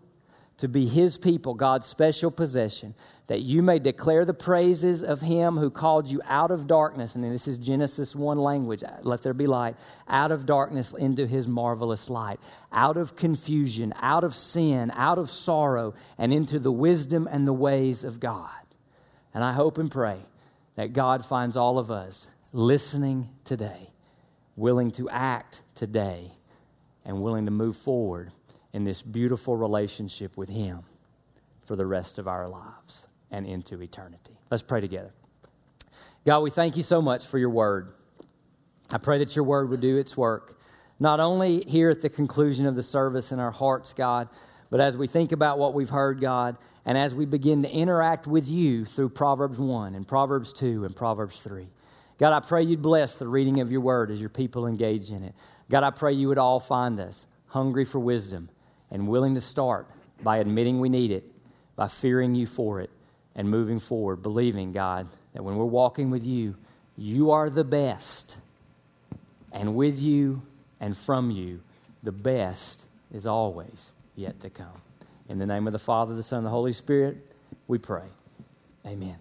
to 0.58 0.68
be 0.68 0.86
His 0.86 1.16
people, 1.16 1.54
God's 1.54 1.86
special 1.86 2.30
possession, 2.30 2.94
that 3.26 3.40
you 3.40 3.62
may 3.62 3.78
declare 3.78 4.24
the 4.24 4.34
praises 4.34 5.02
of 5.02 5.20
him 5.20 5.56
who 5.56 5.70
called 5.70 6.08
you 6.08 6.20
out 6.26 6.50
of 6.50 6.66
darkness. 6.66 7.14
And 7.14 7.24
this 7.24 7.48
is 7.48 7.56
Genesis 7.56 8.14
1 8.14 8.38
language 8.38 8.82
let 9.02 9.22
there 9.22 9.32
be 9.32 9.46
light, 9.46 9.76
out 10.08 10.30
of 10.30 10.44
darkness 10.44 10.92
into 10.92 11.26
his 11.26 11.48
marvelous 11.48 12.10
light, 12.10 12.38
out 12.70 12.96
of 12.96 13.16
confusion, 13.16 13.94
out 14.00 14.24
of 14.24 14.34
sin, 14.34 14.92
out 14.94 15.18
of 15.18 15.30
sorrow, 15.30 15.94
and 16.18 16.32
into 16.32 16.58
the 16.58 16.72
wisdom 16.72 17.26
and 17.30 17.46
the 17.46 17.52
ways 17.52 18.04
of 18.04 18.20
God. 18.20 18.50
And 19.34 19.42
I 19.42 19.52
hope 19.52 19.78
and 19.78 19.90
pray 19.90 20.18
that 20.76 20.92
God 20.92 21.26
finds 21.26 21.56
all 21.56 21.78
of 21.78 21.90
us 21.90 22.28
listening 22.52 23.28
today, 23.44 23.90
willing 24.56 24.92
to 24.92 25.10
act 25.10 25.62
today, 25.74 26.30
and 27.04 27.20
willing 27.20 27.44
to 27.44 27.50
move 27.50 27.76
forward 27.76 28.32
in 28.72 28.84
this 28.84 29.02
beautiful 29.02 29.56
relationship 29.56 30.36
with 30.36 30.48
him 30.48 30.80
for 31.64 31.76
the 31.76 31.86
rest 31.86 32.18
of 32.18 32.28
our 32.28 32.48
lives 32.48 33.08
and 33.30 33.46
into 33.46 33.80
eternity. 33.82 34.38
Let's 34.50 34.62
pray 34.62 34.80
together. 34.80 35.12
God, 36.24 36.40
we 36.40 36.50
thank 36.50 36.76
you 36.76 36.82
so 36.82 37.02
much 37.02 37.26
for 37.26 37.38
your 37.38 37.50
word. 37.50 37.92
I 38.90 38.98
pray 38.98 39.18
that 39.18 39.34
your 39.36 39.44
word 39.44 39.68
would 39.70 39.80
do 39.80 39.96
its 39.96 40.16
work, 40.16 40.58
not 40.98 41.20
only 41.20 41.64
here 41.64 41.90
at 41.90 42.00
the 42.00 42.08
conclusion 42.08 42.66
of 42.66 42.76
the 42.76 42.82
service 42.82 43.32
in 43.32 43.40
our 43.40 43.50
hearts, 43.50 43.92
God, 43.92 44.28
but 44.70 44.80
as 44.80 44.96
we 44.96 45.06
think 45.06 45.32
about 45.32 45.58
what 45.58 45.74
we've 45.74 45.90
heard, 45.90 46.20
God, 46.20 46.56
and 46.84 46.98
as 46.98 47.14
we 47.14 47.24
begin 47.24 47.62
to 47.62 47.70
interact 47.70 48.26
with 48.26 48.46
you 48.48 48.84
through 48.84 49.10
Proverbs 49.10 49.58
1 49.58 49.94
and 49.94 50.06
Proverbs 50.06 50.52
2 50.52 50.84
and 50.84 50.94
Proverbs 50.94 51.38
3. 51.40 51.66
God, 52.18 52.32
I 52.32 52.46
pray 52.46 52.62
you'd 52.62 52.82
bless 52.82 53.14
the 53.14 53.26
reading 53.26 53.60
of 53.60 53.72
your 53.72 53.80
word 53.80 54.10
as 54.10 54.20
your 54.20 54.28
people 54.28 54.66
engage 54.66 55.10
in 55.10 55.24
it. 55.24 55.34
God, 55.70 55.82
I 55.82 55.90
pray 55.90 56.12
you 56.12 56.28
would 56.28 56.38
all 56.38 56.60
find 56.60 57.00
us 57.00 57.26
hungry 57.48 57.84
for 57.84 57.98
wisdom 57.98 58.48
and 58.90 59.08
willing 59.08 59.34
to 59.34 59.40
start 59.40 59.86
by 60.22 60.38
admitting 60.38 60.80
we 60.80 60.88
need 60.88 61.10
it, 61.10 61.24
by 61.74 61.88
fearing 61.88 62.34
you 62.34 62.46
for 62.46 62.80
it, 62.80 62.90
and 63.34 63.50
moving 63.50 63.80
forward, 63.80 64.22
believing, 64.22 64.72
God, 64.72 65.08
that 65.32 65.42
when 65.42 65.56
we're 65.56 65.64
walking 65.64 66.10
with 66.10 66.24
you, 66.24 66.54
you 66.96 67.32
are 67.32 67.50
the 67.50 67.64
best. 67.64 68.36
And 69.50 69.74
with 69.74 69.98
you 69.98 70.42
and 70.78 70.96
from 70.96 71.30
you, 71.30 71.60
the 72.02 72.12
best 72.12 72.84
is 73.12 73.26
always 73.26 73.92
yet 74.16 74.40
to 74.40 74.50
come. 74.50 74.80
In 75.28 75.38
the 75.38 75.46
name 75.46 75.66
of 75.66 75.72
the 75.72 75.78
Father, 75.78 76.14
the 76.14 76.22
Son, 76.22 76.38
and 76.38 76.46
the 76.46 76.50
Holy 76.50 76.72
Spirit, 76.72 77.30
we 77.66 77.78
pray. 77.78 78.04
Amen. 78.86 79.16